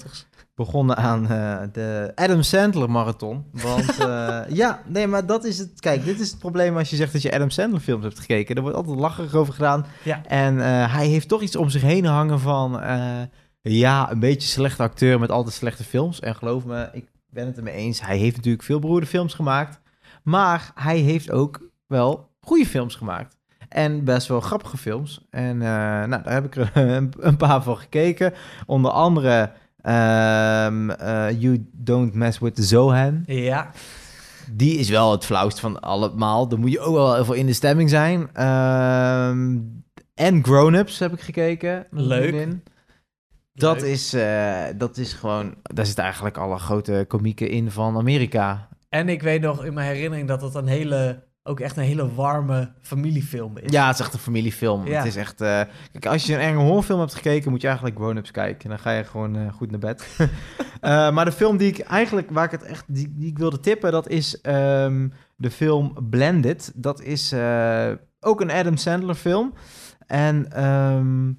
begonnen 0.55 0.97
aan 0.97 1.29
eh, 1.29 1.63
de 1.73 2.13
Adam 2.15 2.43
Sandler 2.43 2.91
marathon. 2.91 3.45
Want 3.53 3.99
eh, 4.09 4.41
ja, 4.49 4.83
nee, 4.87 5.07
maar 5.07 5.27
dat 5.27 5.45
is 5.45 5.59
het. 5.59 5.81
Kijk, 5.81 6.05
dit 6.05 6.21
is 6.21 6.31
het 6.31 6.39
probleem 6.39 6.77
als 6.77 6.91
je 6.91 6.97
zegt 6.97 7.13
dat 7.13 7.23
je 7.23 7.33
Adam 7.33 7.51
Sandler 7.51 7.81
films 7.81 8.05
hebt 8.05 8.19
gekeken. 8.19 8.55
Er 8.57 8.63
wordt 8.63 8.77
altijd 8.77 8.99
lacherig 8.99 9.35
over 9.35 9.55
gedaan. 9.55 9.87
Ja. 10.03 10.23
En 10.27 10.61
eh, 10.61 10.95
hij 10.95 11.07
heeft 11.07 11.29
toch 11.29 11.43
iets 11.43 11.57
om 11.57 11.69
zich 11.69 11.83
heen 11.83 12.05
hangen 12.05 12.41
van... 12.41 12.81
ja, 13.61 14.11
een 14.11 14.21
beetje 14.21 14.49
slechte 14.49 14.83
acteur 14.83 15.19
met 15.19 15.31
altijd 15.31 15.55
slechte 15.55 15.85
films. 15.85 16.21
En 16.21 16.35
geloof 16.35 16.65
me, 16.65 16.89
ik 16.93 17.12
ben 17.33 17.47
het 17.47 17.57
ermee 17.57 17.75
eens. 17.75 18.01
Hij 18.01 18.17
heeft 18.17 18.37
natuurlijk 18.37 18.65
veel 18.65 18.79
beroerde 18.79 19.07
films 19.07 19.35
gemaakt. 19.35 19.81
Maar 20.23 20.71
hij 20.75 20.99
heeft 20.99 21.31
ook 21.31 21.69
wel 21.87 22.31
goede 22.41 22.67
films 22.67 22.95
gemaakt. 22.95 23.37
En 23.69 24.05
best 24.05 24.29
wel 24.29 24.41
grappige 24.41 24.77
films. 24.77 25.27
En 25.31 25.57
uh, 25.57 25.63
nou, 25.63 26.23
daar 26.23 26.33
heb 26.33 26.45
ik 26.45 26.57
er 26.57 26.71
een, 26.97 27.13
een, 27.19 27.37
paar 27.37 27.63
van 27.63 27.77
gekeken. 27.77 28.33
Onder 28.67 28.91
andere 28.91 29.41
um, 29.83 30.91
uh, 30.91 31.41
You 31.41 31.67
Don't 31.73 32.15
Mess 32.15 32.39
With 32.39 32.55
The 32.55 32.63
Zohan. 32.63 33.23
Ja. 33.27 33.71
Die 34.51 34.79
is 34.79 34.89
wel 34.89 35.13
het 35.13 35.25
flauwst 35.25 35.61
van 35.61 35.81
allemaal. 35.81 36.49
Dan 36.49 36.61
moet 36.61 36.73
je 36.73 36.81
ook 36.81 36.95
wel 36.95 37.19
even 37.19 37.37
in 37.37 37.47
de 37.47 37.53
stemming 37.53 37.91
zijn. 37.91 38.21
Um, 38.21 39.85
en 40.15 40.45
Grown 40.45 40.75
Ups 40.75 40.99
heb 40.99 41.13
ik 41.13 41.21
gekeken. 41.21 41.87
Leuk. 41.91 42.49
Dat 43.55 43.83
is, 43.83 44.15
uh, 44.15 44.65
dat 44.77 44.97
is 44.97 45.13
gewoon... 45.13 45.55
Daar 45.63 45.87
zit 45.87 45.99
eigenlijk 45.99 46.37
alle 46.37 46.59
grote 46.59 47.05
komieken 47.09 47.49
in 47.49 47.71
van 47.71 47.97
Amerika. 47.97 48.69
En 48.89 49.09
ik 49.09 49.23
weet 49.23 49.41
nog 49.41 49.65
in 49.65 49.75
mijn 49.75 49.95
herinnering 49.95 50.29
dat 50.29 50.43
het 50.43 50.55
een 50.55 50.67
hele 50.67 51.31
ook 51.45 51.61
echt 51.61 51.77
een 51.77 51.83
hele 51.83 52.15
warme 52.15 52.73
familiefilm 52.83 53.59
is. 53.59 53.73
Ja, 53.73 53.87
het 53.87 53.95
is 53.95 54.01
echt 54.01 54.13
een 54.13 54.19
familiefilm. 54.19 54.87
Ja. 54.87 54.97
Het 54.97 55.07
is 55.07 55.17
echt... 55.17 55.41
Uh, 55.41 55.61
kijk, 55.93 56.07
als 56.07 56.27
je 56.27 56.35
een 56.35 56.41
enge 56.41 56.59
horrorfilm 56.59 57.01
hebt 57.01 57.15
gekeken, 57.15 57.51
moet 57.51 57.61
je 57.61 57.67
eigenlijk 57.67 57.97
Grown-Ups 57.97 58.31
kijken. 58.31 58.69
Dan 58.69 58.79
ga 58.79 58.91
je 58.91 59.05
gewoon 59.05 59.37
uh, 59.37 59.53
goed 59.53 59.71
naar 59.71 59.81
bed. 59.81 60.07
maar 61.15 61.25
de 61.25 61.33
film 61.33 61.57
die 61.57 61.69
ik 61.69 61.79
eigenlijk, 61.79 62.31
waar 62.31 62.45
ik 62.45 62.51
het 62.51 62.63
echt, 62.63 62.85
die, 62.87 63.13
die 63.17 63.29
ik 63.29 63.39
wilde 63.39 63.61
tippen, 63.61 63.93
dat 63.93 64.09
is 64.09 64.39
um, 64.43 65.13
de 65.37 65.51
film 65.51 66.09
Blended. 66.11 66.73
Dat 66.75 67.03
is 67.03 67.35
ook 68.21 68.41
een 68.41 68.51
Adam 68.51 68.77
Sandler 68.77 69.15
film. 69.15 69.53
En 70.07 70.65
um, 70.65 71.39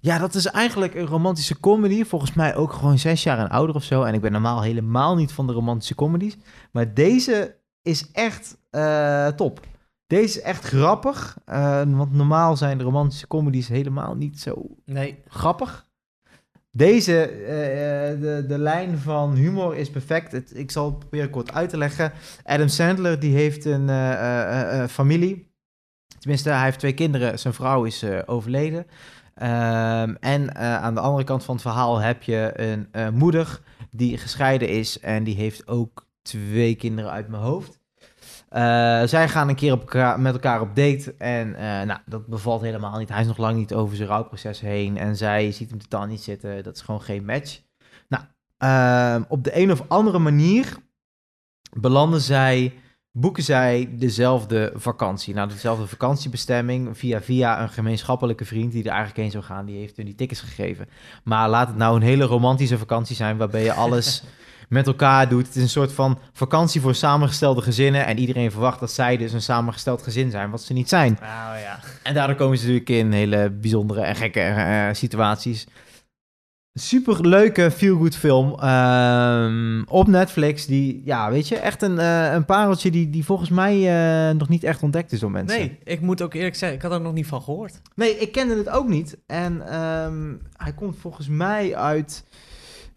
ja, 0.00 0.18
dat 0.18 0.34
is 0.34 0.46
eigenlijk 0.46 0.94
een 0.94 1.06
romantische 1.06 1.60
comedy. 1.60 2.04
Volgens 2.04 2.32
mij 2.32 2.56
ook 2.56 2.72
gewoon 2.72 2.98
zes 2.98 3.22
jaar 3.22 3.38
en 3.38 3.48
ouder 3.48 3.74
of 3.74 3.84
zo. 3.84 4.02
En 4.02 4.14
ik 4.14 4.20
ben 4.20 4.32
normaal 4.32 4.62
helemaal 4.62 5.16
niet 5.16 5.32
van 5.32 5.46
de 5.46 5.52
romantische 5.52 5.94
comedies. 5.94 6.36
Maar 6.72 6.94
deze 6.94 7.56
is 7.82 8.10
echt 8.12 8.58
uh, 8.70 9.26
top. 9.26 9.60
Deze 10.06 10.38
is 10.38 10.40
echt 10.40 10.64
grappig. 10.64 11.38
Uh, 11.48 11.82
want 11.86 12.12
normaal 12.12 12.56
zijn 12.56 12.78
de 12.78 12.84
romantische 12.84 13.26
comedies 13.26 13.68
helemaal 13.68 14.14
niet 14.14 14.40
zo 14.40 14.76
nee. 14.84 15.22
grappig. 15.28 15.88
Deze, 16.72 17.30
uh, 17.40 17.46
de, 18.20 18.44
de 18.48 18.58
lijn 18.58 18.98
van 18.98 19.34
humor 19.34 19.76
is 19.76 19.90
perfect. 19.90 20.32
Het, 20.32 20.56
ik 20.56 20.70
zal 20.70 20.86
het 20.86 20.98
proberen 20.98 21.30
kort 21.30 21.52
uit 21.52 21.70
te 21.70 21.76
leggen. 21.76 22.12
Adam 22.44 22.68
Sandler 22.68 23.20
die 23.20 23.34
heeft 23.34 23.64
een 23.64 23.88
familie. 24.88 25.48
Tenminste, 26.18 26.50
hij 26.50 26.64
heeft 26.64 26.78
twee 26.78 26.92
kinderen. 26.92 27.38
Zijn 27.38 27.54
vrouw 27.54 27.84
is 27.84 28.04
overleden. 28.26 28.86
Um, 29.34 30.16
en 30.16 30.54
aan 30.56 30.94
de 30.94 31.00
andere 31.00 31.24
kant 31.24 31.44
van 31.44 31.54
het 31.54 31.62
verhaal 31.62 31.98
heb 31.98 32.22
je 32.22 32.52
een 32.92 33.14
moeder 33.14 33.60
die 33.90 34.18
gescheiden 34.18 34.68
is. 34.68 35.00
En 35.00 35.24
die 35.24 35.36
heeft 35.36 35.68
ook 35.68 36.06
twee 36.22 36.74
kinderen 36.74 37.10
uit 37.10 37.28
mijn 37.28 37.42
hoofd. 37.42 37.78
Uh, 38.52 39.02
zij 39.04 39.28
gaan 39.28 39.48
een 39.48 39.54
keer 39.54 39.72
op 39.72 40.16
met 40.18 40.32
elkaar 40.32 40.60
op 40.60 40.76
date 40.76 41.14
en 41.18 41.50
nou, 41.86 42.00
dat 42.06 42.26
bevalt 42.26 42.60
helemaal 42.60 42.98
niet. 42.98 43.08
Hij 43.08 43.20
is 43.20 43.26
nog 43.26 43.36
lang 43.36 43.56
niet 43.56 43.74
over 43.74 43.96
zijn 43.96 44.08
rouwproces 44.08 44.60
heen 44.60 44.96
en 44.96 45.16
zij 45.16 45.52
ziet 45.52 45.70
hem 45.70 45.78
totaal 45.78 46.06
niet 46.06 46.22
zitten. 46.22 46.62
Dat 46.62 46.76
is 46.76 46.82
gewoon 46.82 47.02
geen 47.02 47.24
match. 47.24 47.60
Nou, 48.08 48.24
uh, 48.58 49.24
op 49.28 49.44
de 49.44 49.56
een 49.58 49.70
of 49.70 49.84
andere 49.88 50.18
manier 50.18 50.76
belanden 51.78 52.20
zij, 52.20 52.74
boeken 53.20 53.42
zij 53.42 53.88
dezelfde 53.92 54.72
vakantie. 54.74 55.34
Nou, 55.34 55.48
dezelfde 55.48 55.86
vakantiebestemming 55.86 56.98
via, 56.98 57.20
via 57.20 57.62
een 57.62 57.68
gemeenschappelijke 57.68 58.44
vriend 58.44 58.72
die 58.72 58.82
er 58.82 58.88
eigenlijk 58.88 59.18
heen 59.18 59.30
zou 59.30 59.44
gaan. 59.44 59.66
Die 59.66 59.78
heeft 59.78 59.96
hun 59.96 60.04
die 60.04 60.14
tickets 60.14 60.40
gegeven. 60.40 60.88
Maar 61.22 61.48
laat 61.48 61.68
het 61.68 61.76
nou 61.76 61.96
een 61.96 62.02
hele 62.02 62.24
romantische 62.24 62.78
vakantie 62.78 63.16
zijn 63.16 63.36
waarbij 63.36 63.62
je 63.62 63.72
alles 63.72 64.22
met 64.68 64.86
elkaar 64.86 65.28
doet. 65.28 65.46
Het 65.46 65.56
is 65.56 65.62
een 65.62 65.68
soort 65.68 65.92
van 65.92 66.18
vakantie 66.32 66.80
voor 66.80 66.94
samengestelde 66.94 67.62
gezinnen. 67.62 68.06
En 68.06 68.18
iedereen 68.18 68.50
verwacht 68.50 68.80
dat 68.80 68.90
zij 68.90 69.16
dus 69.16 69.32
een 69.32 69.42
samengesteld 69.42 70.02
gezin 70.02 70.30
zijn, 70.30 70.50
wat 70.50 70.62
ze 70.62 70.72
niet 70.72 70.88
zijn. 70.88 71.12
Oh, 71.12 71.52
ja. 71.62 71.80
En 72.02 72.14
daardoor 72.14 72.36
komen 72.36 72.58
ze 72.58 72.62
natuurlijk 72.62 72.90
in 72.90 73.12
hele 73.12 73.50
bijzondere 73.50 74.00
en 74.00 74.16
gekke 74.16 74.40
uh, 74.40 74.88
situaties. 74.92 75.66
Super 76.74 77.26
leuke 77.26 77.70
feel-good 77.70 78.16
film 78.16 78.64
um, 78.64 79.84
op 79.88 80.06
Netflix. 80.06 80.66
Die, 80.66 81.02
ja, 81.04 81.30
weet 81.30 81.48
je, 81.48 81.56
echt 81.56 81.82
een, 81.82 81.96
uh, 81.96 82.32
een 82.32 82.44
pareltje 82.44 82.90
die, 82.90 83.10
die 83.10 83.24
volgens 83.24 83.50
mij 83.50 83.76
uh, 84.30 84.34
nog 84.34 84.48
niet 84.48 84.64
echt 84.64 84.82
ontdekt 84.82 85.12
is 85.12 85.20
door 85.20 85.30
mensen. 85.30 85.58
Nee, 85.58 85.78
ik 85.84 86.00
moet 86.00 86.22
ook 86.22 86.34
eerlijk 86.34 86.54
zeggen, 86.54 86.78
ik 86.78 86.84
had 86.84 86.92
er 86.92 87.00
nog 87.00 87.12
niet 87.12 87.26
van 87.26 87.42
gehoord. 87.42 87.80
Nee, 87.94 88.18
ik 88.18 88.32
kende 88.32 88.56
het 88.56 88.68
ook 88.68 88.88
niet. 88.88 89.18
En 89.26 89.80
um, 89.80 90.42
hij 90.56 90.72
komt 90.72 90.96
volgens 90.98 91.28
mij 91.28 91.76
uit 91.76 92.24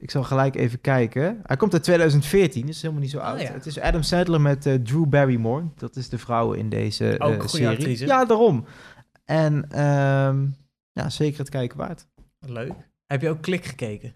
ik 0.03 0.11
zal 0.11 0.24
gelijk 0.24 0.55
even 0.55 0.82
kijken. 0.82 1.39
Hij 1.43 1.57
komt 1.57 1.74
uit 1.74 1.84
2014, 1.84 2.65
dus 2.65 2.82
helemaal 2.82 3.01
niet 3.01 3.11
zo 3.11 3.19
oud. 3.19 3.47
Het 3.47 3.65
is 3.65 3.80
Adam 3.80 4.01
Sandler 4.01 4.41
met 4.41 4.65
uh, 4.65 4.74
Drew 4.74 5.05
Barrymore. 5.05 5.63
Dat 5.76 5.95
is 5.95 6.09
de 6.09 6.17
vrouw 6.17 6.53
in 6.53 6.69
deze 6.69 7.15
Ook 7.17 7.49
serie. 7.49 7.67
Actrice. 7.67 8.05
Ja, 8.05 8.26
daarom. 8.26 8.65
En 9.26 9.53
um, 9.53 10.55
ja, 10.91 11.09
zeker 11.09 11.39
het 11.39 11.49
kijken 11.49 11.78
waard. 11.78 12.07
Leuk. 12.39 12.74
Heb 13.08 13.22
je 13.22 13.30
ook 13.30 13.41
Klik 13.41 13.66
gekeken? 13.66 14.14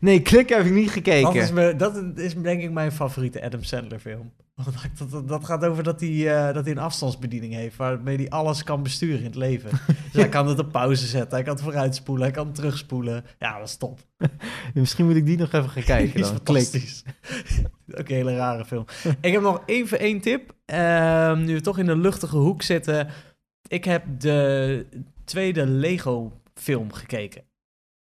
Nee, 0.00 0.22
Klik 0.22 0.48
heb 0.48 0.64
ik 0.64 0.72
niet 0.72 0.90
gekeken. 0.90 1.22
Dat 1.22 1.34
is, 1.34 1.52
me, 1.52 1.76
dat 1.76 2.18
is 2.18 2.34
denk 2.34 2.62
ik 2.62 2.70
mijn 2.70 2.92
favoriete 2.92 3.42
Adam 3.42 3.62
Sandler 3.62 3.98
film. 3.98 4.32
Dat, 4.98 5.10
dat, 5.10 5.28
dat 5.28 5.44
gaat 5.44 5.64
over 5.64 5.82
dat 5.82 6.00
hij, 6.00 6.10
uh, 6.10 6.54
dat 6.54 6.64
hij 6.64 6.72
een 6.72 6.78
afstandsbediening 6.78 7.54
heeft 7.54 7.76
waarmee 7.76 8.16
hij 8.16 8.28
alles 8.28 8.62
kan 8.62 8.82
besturen 8.82 9.18
in 9.18 9.24
het 9.24 9.34
leven. 9.34 9.70
dus 10.12 10.20
hij 10.20 10.28
kan 10.28 10.48
het 10.48 10.58
op 10.58 10.72
pauze 10.72 11.06
zetten, 11.06 11.30
hij 11.30 11.42
kan 11.42 11.54
het 11.54 11.62
vooruitspoelen, 11.62 12.24
hij 12.24 12.32
kan 12.32 12.46
het 12.46 12.54
terugspoelen. 12.54 13.24
Ja, 13.38 13.58
dat 13.58 13.68
is 13.68 13.76
top. 13.76 14.00
Misschien 14.74 15.06
moet 15.06 15.16
ik 15.16 15.26
die 15.26 15.38
nog 15.38 15.52
even 15.52 15.70
gaan 15.70 15.82
kijken. 15.82 16.20
Dan. 16.20 16.30
fantastisch. 16.30 17.02
Ook 17.94 18.08
een 18.08 18.14
hele 18.14 18.36
rare 18.36 18.64
film. 18.64 18.84
ik 19.20 19.32
heb 19.32 19.42
nog 19.42 19.62
even 19.66 19.98
één 19.98 20.20
tip. 20.20 20.54
Uh, 20.66 21.36
nu 21.36 21.54
we 21.54 21.60
toch 21.60 21.78
in 21.78 21.86
de 21.86 21.96
luchtige 21.96 22.36
hoek 22.36 22.62
zitten. 22.62 23.08
Ik 23.68 23.84
heb 23.84 24.04
de 24.18 24.86
tweede 25.24 25.66
Lego 25.66 26.40
film 26.54 26.92
gekeken. 26.92 27.42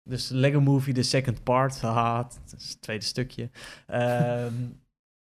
Dus 0.09 0.29
Lego 0.29 0.61
Movie, 0.61 0.95
de 0.95 1.03
second 1.03 1.43
part. 1.43 1.81
Het 1.81 2.81
tweede 2.81 3.05
stukje. 3.05 3.51
Um, 3.91 4.81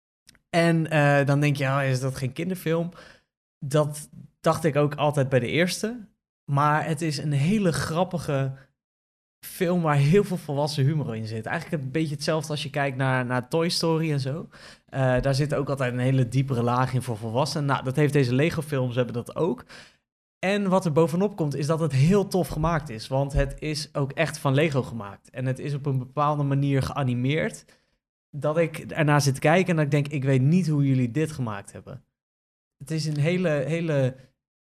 en 0.66 0.94
uh, 0.94 1.26
dan 1.26 1.40
denk 1.40 1.56
je, 1.56 1.64
oh, 1.64 1.82
is 1.84 2.00
dat 2.00 2.16
geen 2.16 2.32
kinderfilm? 2.32 2.90
Dat 3.58 4.08
dacht 4.40 4.64
ik 4.64 4.76
ook 4.76 4.94
altijd 4.94 5.28
bij 5.28 5.38
de 5.38 5.50
eerste. 5.50 6.06
Maar 6.44 6.86
het 6.86 7.02
is 7.02 7.18
een 7.18 7.32
hele 7.32 7.72
grappige 7.72 8.52
film 9.46 9.82
waar 9.82 9.96
heel 9.96 10.24
veel 10.24 10.36
volwassen 10.36 10.84
humor 10.84 11.16
in 11.16 11.26
zit. 11.26 11.46
Eigenlijk 11.46 11.82
een 11.82 11.90
beetje 11.90 12.14
hetzelfde 12.14 12.50
als 12.50 12.62
je 12.62 12.70
kijkt 12.70 12.96
naar, 12.96 13.26
naar 13.26 13.48
Toy 13.48 13.68
Story 13.68 14.12
en 14.12 14.20
zo. 14.20 14.48
Uh, 14.94 15.20
daar 15.20 15.34
zit 15.34 15.54
ook 15.54 15.68
altijd 15.68 15.92
een 15.92 15.98
hele 15.98 16.28
diepere 16.28 16.62
laag 16.62 16.94
in 16.94 17.02
voor 17.02 17.16
volwassenen. 17.16 17.66
Nou, 17.66 17.84
dat 17.84 17.96
heeft 17.96 18.12
deze 18.12 18.34
Lego-films 18.34 18.94
hebben 18.94 19.14
dat 19.14 19.36
ook. 19.36 19.64
En 20.38 20.68
wat 20.68 20.84
er 20.84 20.92
bovenop 20.92 21.36
komt, 21.36 21.54
is 21.54 21.66
dat 21.66 21.80
het 21.80 21.92
heel 21.92 22.28
tof 22.28 22.48
gemaakt 22.48 22.88
is. 22.88 23.08
Want 23.08 23.32
het 23.32 23.56
is 23.58 23.94
ook 23.94 24.12
echt 24.12 24.38
van 24.38 24.54
Lego 24.54 24.82
gemaakt. 24.82 25.30
En 25.30 25.46
het 25.46 25.58
is 25.58 25.74
op 25.74 25.86
een 25.86 25.98
bepaalde 25.98 26.42
manier 26.42 26.82
geanimeerd 26.82 27.64
dat 28.30 28.58
ik 28.58 28.78
ernaar 28.78 29.20
zit 29.20 29.38
kijken 29.38 29.70
en 29.70 29.76
dat 29.76 29.84
ik 29.84 29.90
denk, 29.90 30.08
ik 30.08 30.24
weet 30.24 30.42
niet 30.42 30.68
hoe 30.68 30.86
jullie 30.86 31.10
dit 31.10 31.32
gemaakt 31.32 31.72
hebben. 31.72 32.04
Het 32.78 32.90
is 32.90 33.06
een 33.06 33.18
hele, 33.18 33.48
hele 33.48 34.16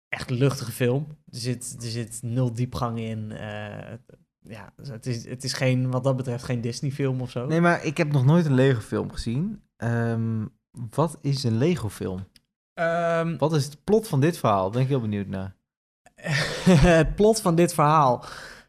echt 0.07 0.29
luchtige 0.29 0.71
film. 0.71 1.07
Er 1.09 1.39
zit, 1.39 1.75
er 1.79 1.89
zit 1.89 2.19
nul 2.23 2.53
diepgang 2.53 2.99
in. 2.99 3.31
Uh, 3.31 3.93
ja, 4.39 4.73
het 4.81 5.05
is, 5.05 5.25
het 5.25 5.43
is 5.43 5.53
geen, 5.53 5.91
wat 5.91 6.03
dat 6.03 6.15
betreft 6.15 6.43
geen 6.43 6.61
Disney-film 6.61 7.21
of 7.21 7.31
zo. 7.31 7.45
Nee, 7.45 7.61
maar 7.61 7.85
ik 7.85 7.97
heb 7.97 8.11
nog 8.11 8.25
nooit 8.25 8.45
een 8.45 8.53
Lego-film 8.53 9.11
gezien. 9.11 9.61
Um, 9.77 10.49
wat 10.91 11.17
is 11.21 11.43
een 11.43 11.57
Lego-film? 11.57 12.27
Um, 12.79 13.37
wat 13.37 13.53
is 13.53 13.65
het 13.65 13.83
plot 13.83 14.07
van 14.07 14.19
dit 14.19 14.37
verhaal? 14.37 14.63
Daar 14.63 14.71
ben 14.71 14.81
ik 14.81 14.87
heel 14.87 15.01
benieuwd 15.01 15.27
naar. 15.27 15.55
het 16.15 17.15
plot 17.19 17.41
van 17.41 17.55
dit 17.55 17.73
verhaal. 17.73 18.23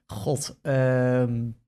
God. 0.07 0.59
Um, 0.63 1.59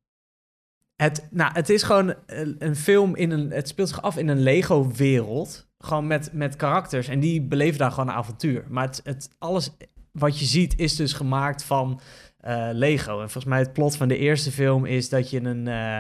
het, 0.97 1.29
nou, 1.31 1.53
het 1.53 1.69
is 1.69 1.83
gewoon 1.83 2.15
een, 2.27 2.77
film 2.77 3.17
in 3.17 3.31
een. 3.31 3.51
Het 3.51 3.69
speelt 3.69 3.89
zich 3.89 4.03
af 4.03 4.17
in 4.17 4.29
een 4.29 4.43
Lego-wereld. 4.43 5.69
Gewoon 5.79 6.07
met, 6.07 6.33
met 6.33 6.57
karakters. 6.57 7.09
En 7.09 7.21
die 7.21 7.43
beleven 7.43 7.79
daar 7.79 7.91
gewoon 7.91 8.09
een 8.09 8.15
avontuur. 8.15 8.65
Maar 8.69 8.87
het, 8.87 9.01
het, 9.05 9.31
alles 9.39 9.71
wat 10.13 10.39
je 10.39 10.45
ziet 10.45 10.79
is 10.79 10.97
dus 10.97 11.13
gemaakt 11.13 11.65
van 11.65 12.01
uh, 12.47 12.69
Lego. 12.73 13.13
En 13.13 13.31
volgens 13.31 13.45
mij 13.45 13.59
het 13.59 13.73
plot 13.73 13.97
van 13.97 14.09
de 14.09 14.19
eerste 14.19 14.51
film 14.51 14.85
is 14.85 15.09
dat 15.09 15.31
je 15.31 15.41
een 15.41 15.67
uh, 15.67 15.99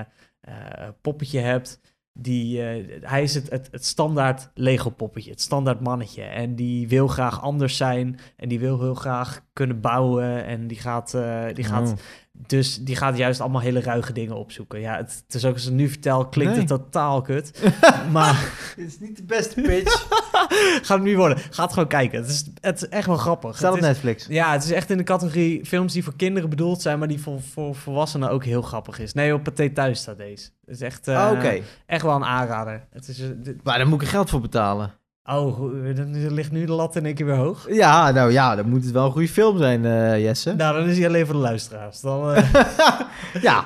uh, 0.48 0.88
poppetje 1.00 1.38
hebt. 1.38 1.80
Die, 2.14 2.60
hij 3.00 3.22
is 3.22 3.34
het, 3.34 3.50
het, 3.50 3.68
het 3.70 3.84
standaard 3.84 4.50
Lego-poppetje, 4.54 5.30
het 5.30 5.40
standaard 5.40 5.80
mannetje. 5.80 6.22
En 6.22 6.54
die 6.54 6.88
wil 6.88 7.08
graag 7.08 7.42
anders 7.42 7.76
zijn. 7.76 8.18
En 8.36 8.48
die 8.48 8.60
wil 8.60 8.80
heel 8.80 8.94
graag 8.94 9.40
kunnen 9.52 9.80
bouwen. 9.80 10.44
En 10.44 10.66
die 10.66 10.78
gaat, 10.78 11.16
die 11.54 11.64
gaat 11.64 11.88
oh. 11.88 11.98
Dus 12.46 12.78
die 12.78 12.96
gaat 12.96 13.16
juist 13.16 13.40
allemaal 13.40 13.60
hele 13.60 13.80
ruige 13.80 14.12
dingen 14.12 14.36
opzoeken. 14.36 14.80
Ja, 14.80 14.96
het, 14.96 15.22
het 15.26 15.34
is 15.34 15.44
ook 15.44 15.52
als 15.52 15.62
ik 15.62 15.68
het 15.68 15.78
nu 15.78 15.88
vertel, 15.88 16.28
klinkt 16.28 16.56
het 16.56 16.66
totaal 16.66 17.22
kut. 17.22 17.72
maar... 18.12 18.52
Dit 18.76 18.86
is 18.86 19.00
niet 19.00 19.16
de 19.16 19.24
beste 19.24 19.60
pitch. 19.60 20.08
Gaat 20.82 20.96
het 20.98 21.02
niet 21.02 21.16
worden. 21.16 21.38
Ga 21.50 21.62
het 21.62 21.72
gewoon 21.72 21.88
kijken. 21.88 22.18
Het 22.20 22.28
is, 22.30 22.44
het 22.60 22.82
is 22.82 22.88
echt 22.88 23.06
wel 23.06 23.16
grappig. 23.16 23.56
Staat 23.56 23.70
op 23.72 23.76
is- 23.78 23.82
Netflix. 23.82 24.26
Ja, 24.28 24.52
het 24.52 24.64
is 24.64 24.70
echt 24.70 24.90
in 24.90 24.96
de 24.96 25.02
categorie 25.02 25.64
films 25.66 25.92
die 25.92 26.04
voor 26.04 26.16
kinderen 26.16 26.50
bedoeld 26.50 26.82
zijn, 26.82 26.98
maar 26.98 27.08
die 27.08 27.20
voor, 27.22 27.40
voor 27.52 27.74
volwassenen 27.74 28.30
ook 28.30 28.44
heel 28.44 28.62
grappig 28.62 28.98
is. 28.98 29.12
Nee, 29.12 29.34
op 29.34 29.42
Pathé 29.42 29.70
Thuis 29.70 30.00
staat 30.00 30.16
deze. 30.18 30.48
Het 30.66 30.74
is 30.74 30.80
echt, 30.80 31.08
eh, 31.08 31.26
Ah, 31.28 31.44
echt 31.86 32.02
wel 32.02 32.14
een 32.14 32.24
aanrader. 32.24 32.86
Het 32.90 33.08
is, 33.08 33.20
eh, 33.20 33.26
dit- 33.36 33.64
Maar 33.64 33.78
daar 33.78 33.86
moet 33.86 34.00
ik 34.00 34.06
er 34.06 34.12
geld 34.12 34.30
voor 34.30 34.40
betalen. 34.40 34.92
oh, 35.24 35.56
hoe- 35.56 35.92
dan 35.92 36.32
ligt 36.32 36.52
nu 36.52 36.64
de 36.64 36.72
lat 36.72 36.96
in 36.96 37.04
één 37.06 37.14
keer 37.14 37.26
weer 37.26 37.34
hoog. 37.34 37.66
Ja, 37.70 38.10
nou 38.10 38.32
ja, 38.32 38.56
dan 38.56 38.68
moet 38.68 38.82
het 38.84 38.92
wel 38.92 39.04
een 39.04 39.12
goede 39.12 39.28
film 39.28 39.58
zijn, 39.58 39.84
eh, 39.84 40.22
Jesse. 40.22 40.54
Nou, 40.56 40.78
dan 40.78 40.88
is 40.88 40.98
hij 40.98 41.06
alleen 41.06 41.24
voor 41.26 41.34
de 41.34 41.40
luisteraars. 41.40 42.00
Dan, 42.00 42.32
eh, 42.34 42.50
ja, 43.42 43.64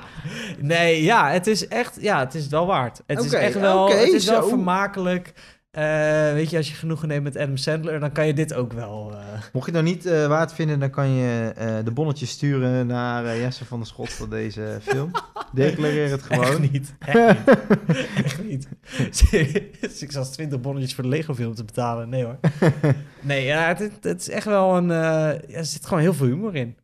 nee, 0.59 1.03
ja, 1.03 1.31
het 1.31 1.47
is 1.47 1.69
echt, 1.69 1.97
ja, 2.01 2.19
het 2.19 2.35
is 2.35 2.47
wel 2.49 2.67
waard. 2.67 3.03
Het 3.07 3.25
is 3.25 3.33
echt 3.33 3.55
wel, 3.61 3.89
het 3.89 4.13
is 4.13 4.25
wel 4.27 4.49
vermakelijk. 4.49 5.33
Eh, 5.77 6.33
weet 6.33 6.51
je, 6.51 6.57
als 6.57 6.69
je 6.69 6.75
genoegen 6.75 7.09
neemt 7.09 7.23
met 7.23 7.37
Adam 7.37 7.57
Sandler, 7.57 8.01
dan 8.01 8.13
kan 8.13 8.27
je 8.27 8.35
dit 8.35 8.55
ook 8.55 8.73
wel. 8.73 9.13
eh, 9.13 9.19
mocht 9.53 9.67
je 9.67 9.73
het 9.73 9.83
nou 9.83 9.85
niet 9.85 10.07
eh, 10.07 10.27
waard 10.27 10.53
vinden, 10.53 10.79
dan 10.81 10.91
kan 10.91 11.09
je 11.09 11.53
de 11.85 11.91
bonnetjes 11.91 12.31
sturen 12.31 12.87
naar 12.87 13.37
Jesse 13.39 13.65
van 13.65 13.79
der 13.79 13.87
Schot 13.87 14.09
voor 14.11 14.29
deze 14.29 14.79
film. 14.83 15.11
Declareer 15.55 16.11
het 16.11 16.23
gewoon. 16.23 16.45
Echt 16.45 16.71
niet. 16.73 16.95
Echt 16.99 18.43
niet. 18.45 18.69
Echt 18.99 19.33
niet. 19.33 19.65
Dus 19.81 20.03
ik 20.03 20.13
zat 20.13 20.33
20 20.33 20.61
bonnetjes 20.61 20.95
voor 20.95 21.05
de 21.05 21.11
Lego-film 21.11 21.55
te 21.55 21.65
betalen. 21.65 22.09
Nee 22.09 22.25
hoor. 22.25 22.39
Nee, 23.21 23.45
ja, 23.45 23.67
het, 23.75 23.79
het- 24.03 24.21
is 24.21 24.29
echt 24.29 24.45
wel 24.47 24.77
een... 24.77 24.89
ja, 24.89 25.41
er 25.41 25.65
zit 25.65 25.87
gewoon 25.87 26.03
heel 26.03 26.15
veel 26.15 26.27
humor 26.27 26.55
in. 26.55 26.77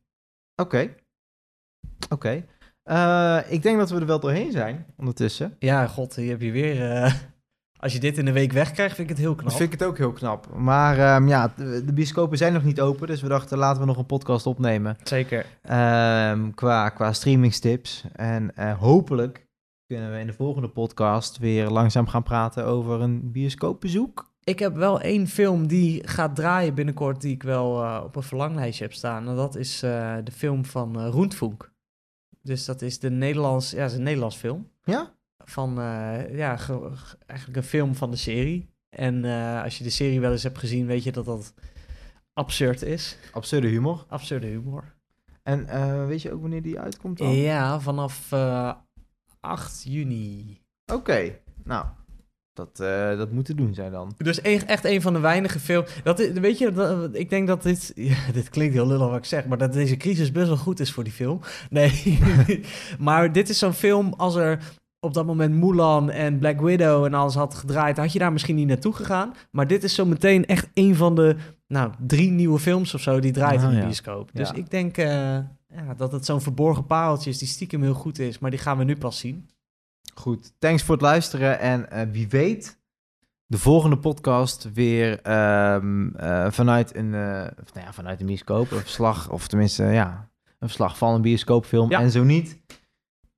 Oké. 0.62 0.88
Oké. 2.09 2.45
Ik 3.49 3.62
denk 3.62 3.78
dat 3.78 3.90
we 3.90 4.01
er 4.01 4.07
wel 4.07 4.20
doorheen 4.20 4.53
zijn, 4.53 4.86
ondertussen. 4.97 5.57
Ja, 5.59 5.86
god, 5.86 6.14
hier 6.16 6.30
heb 6.30 6.40
je 6.40 6.51
weer... 6.53 7.30
als 7.83 7.93
je 7.93 8.01
dit 8.01 8.18
in 8.18 8.26
een 8.26 8.33
week 8.33 8.53
wegkrijgt, 8.53 8.95
vind 8.95 9.11
ik 9.11 9.16
het 9.16 9.24
heel 9.24 9.35
knap. 9.35 9.49
Dat 9.49 9.57
vind 9.57 9.72
ik 9.72 9.78
het 9.78 9.89
ook 9.89 9.99
heel 9.99 10.12
knap. 10.12 10.55
Maar 10.55 10.99
ehm, 10.99 11.28
ja, 11.28 11.53
de 11.57 11.85
de 11.85 11.93
bioscopen 11.93 12.39
zijn 12.39 12.53
nog 12.53 12.64
niet 12.64 12.80
open, 12.80 13.07
dus 13.07 13.20
we 13.20 13.28
dachten 13.28 13.59
laten 13.59 13.80
we 13.80 13.87
nog 13.87 13.97
een 13.97 14.07
podcast 14.07 14.47
opnemen. 14.47 14.97
Zeker. 15.03 15.47
Ehm, 15.62 16.51
qua, 16.51 16.89
qua 16.89 17.12
streamingstips. 17.12 18.05
En 18.12 18.57
eh, 18.57 18.78
hopelijk 18.78 19.47
kunnen 19.87 20.12
we 20.12 20.18
in 20.18 20.26
de 20.26 20.33
volgende 20.33 20.68
podcast 20.68 21.39
weer 21.39 21.68
langzaam 21.68 22.07
gaan 22.07 22.22
praten 22.22 22.64
over 22.64 23.01
een 23.01 23.33
bioscoopbezoek. 23.33 24.30
Ik 24.45 24.59
heb 24.59 24.74
wel 24.74 25.01
één 25.01 25.26
film 25.26 25.66
die 25.66 26.09
gaat 26.09 26.37
draaien 26.37 26.74
binnenkort, 26.74 27.20
die 27.20 27.33
ik 27.33 27.43
wel 27.43 27.83
eh, 27.83 28.01
op 28.05 28.16
een 28.16 28.22
verlanglijstje 28.22 28.85
heb 28.85 28.93
staan. 28.93 29.28
En 29.28 29.37
dat 29.37 29.57
is 29.57 29.83
eh, 29.83 30.16
de 30.24 30.33
film 30.33 30.64
van 30.64 31.07
Roentvoenk. 31.07 31.72
Dus 32.43 32.64
dat 32.64 32.83
is 32.83 32.99
de 32.99 33.11
Nederlands, 33.11 33.70
ja, 33.70 33.85
is 33.85 33.95
een 33.95 34.03
Nederlands 34.03 34.37
film. 34.37 34.70
Ja? 34.85 35.14
Van, 35.45 35.80
eh, 35.80 36.36
ja, 36.36 36.57
ge- 36.57 36.90
ge- 36.95 37.16
eigenlijk 37.26 37.59
een 37.59 37.68
film 37.68 37.95
van 37.95 38.11
de 38.11 38.16
serie. 38.16 38.68
En 38.97 39.24
eh, 39.24 39.62
als 39.62 39.78
je 39.78 39.84
de 39.84 39.90
serie 39.90 40.20
wel 40.20 40.30
eens 40.32 40.43
hebt 40.43 40.59
gezien, 40.59 40.86
weet 40.86 41.05
je 41.05 41.12
dat 41.12 41.24
dat 41.24 41.55
absurd 42.32 42.82
is. 42.82 43.16
Absurde 43.32 43.68
humor. 43.68 44.05
Absurde 44.09 44.47
humor. 44.47 44.95
En 45.43 45.68
eh, 45.68 46.07
weet 46.07 46.22
je 46.22 46.32
ook 46.32 46.40
wanneer 46.40 46.62
die 46.62 46.78
uitkomt 46.80 47.18
dan? 47.18 47.32
Ja, 47.32 47.80
vanaf 47.80 48.32
eh 48.32 48.72
8 49.40 49.82
juni. 49.88 50.61
Oké, 50.93 51.38
nou, 51.64 51.86
dat, 52.53 52.80
eh, 52.80 53.16
dat 53.16 53.30
moet 53.32 53.45
te 53.45 53.55
doen 53.55 53.74
zijn 53.74 53.93
dan. 53.93 54.14
Dus 54.16 54.40
echt 54.40 54.84
een 54.84 55.03
van 55.03 55.12
de 55.12 55.18
weinige 55.20 55.59
films. 55.59 55.90
Dat, 56.03 56.18
is- 56.18 56.32
weet 56.38 56.59
je, 56.59 56.72
dat- 56.72 57.14
ik 57.14 57.30
denk 57.30 57.47
dat 57.47 57.62
dit. 57.62 57.93
Ja, 58.11 58.32
dit 58.32 58.49
klinkt 58.49 58.74
heel 58.74 58.86
lullig 58.86 59.09
wat 59.09 59.16
ik 59.18 59.24
zeg, 59.24 59.47
maar 59.47 59.59
dat 59.59 59.72
deze 59.72 59.97
crisis 59.97 60.32
best 60.32 60.47
wel 60.47 60.57
goed 60.57 60.80
is 60.80 60.93
voor 60.93 61.05
die 61.05 61.12
film. 61.12 61.40
Nee, 61.70 62.18
maar 62.99 63.32
dit 63.32 63.49
is 63.49 63.59
zo'n 63.59 63.72
film. 63.72 64.12
Als 64.12 64.34
er 64.34 64.59
op 65.05 65.15
dat 65.15 65.27
moment 65.27 65.55
Mulan 65.55 66.11
en 66.11 66.39
Black 66.39 66.61
Widow 66.61 67.05
en 67.05 67.15
alles 67.15 67.35
had 67.35 67.55
gedraaid, 67.55 67.97
had 67.97 68.13
je 68.13 68.19
daar 68.19 68.33
misschien 68.33 68.57
niet 68.57 68.67
naartoe 68.67 68.93
gegaan. 68.95 69.35
Maar 69.51 69.67
dit 69.67 69.83
is 69.85 69.95
zo 69.95 70.05
meteen 70.05 70.47
echt 70.47 70.69
een 70.75 70.97
van 70.97 71.15
de 71.15 71.37
nou, 71.69 71.93
drie 72.07 72.31
nieuwe 72.31 72.59
films 72.59 72.95
of 72.95 73.01
zo 73.01 73.21
die 73.21 73.33
draait 73.33 73.59
Ah, 73.59 73.65
in 73.65 73.71
de 73.71 73.77
ja. 73.77 73.83
bioscoop. 73.85 74.31
Dus 74.33 74.49
Ja. 74.49 74.55
ik 74.55 74.71
denk 74.71 74.97
eh, 74.97 75.07
ja, 75.69 75.95
dat 75.97 76.13
het 76.13 76.25
zo'n 76.25 76.41
verborgen 76.41 76.87
pareltje 76.87 77.31
is 77.31 77.39
die 77.39 77.49
stiekem 77.49 77.83
heel 77.83 77.95
goed 77.95 78.19
is, 78.19 78.39
maar 78.39 78.51
die 78.51 78.59
gaan 78.59 78.79
we 78.79 78.85
nu 78.85 78.97
pas 78.97 79.19
zien. 79.19 79.49
Goed, 80.15 80.53
thanks 80.59 80.83
voor 80.83 80.95
het 80.95 81.05
luisteren. 81.05 81.59
En 81.61 81.91
eh, 81.91 82.07
wie 82.11 82.29
weet, 82.29 82.79
de 83.47 83.59
volgende 83.59 83.99
podcast 83.99 84.69
weer 84.75 85.21
ehm, 85.21 86.09
eh, 86.17 86.51
vanuit, 86.51 86.97
een, 86.97 87.07
of, 87.63 87.75
nou 87.75 87.87
ja, 87.87 87.93
vanuit 87.93 88.21
een 88.21 88.27
bioscoop. 88.27 88.71
Een 88.71 88.79
verslag, 88.79 89.31
of 89.31 89.49
tenminste, 89.49 89.85
ja, 89.85 90.31
een 90.59 90.69
verslag 90.69 90.99
van 90.99 91.15
een 91.15 91.23
bioscoopfilm. 91.23 91.91
En 91.93 92.11
zo 92.11 92.23
niet, 92.25 92.59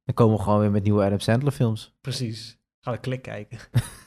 dan 0.05 0.15
komen 0.15 0.37
we 0.37 0.43
gewoon 0.43 0.61
weer 0.61 0.71
met 0.71 0.83
nieuwe 0.83 1.05
Adam 1.05 1.21
Sandler 1.21 1.53
films. 1.53 1.95
Precies. 2.01 2.59
Gaan 2.81 2.95
we 2.95 3.01
klik 3.01 3.23
kijken. 3.23 3.59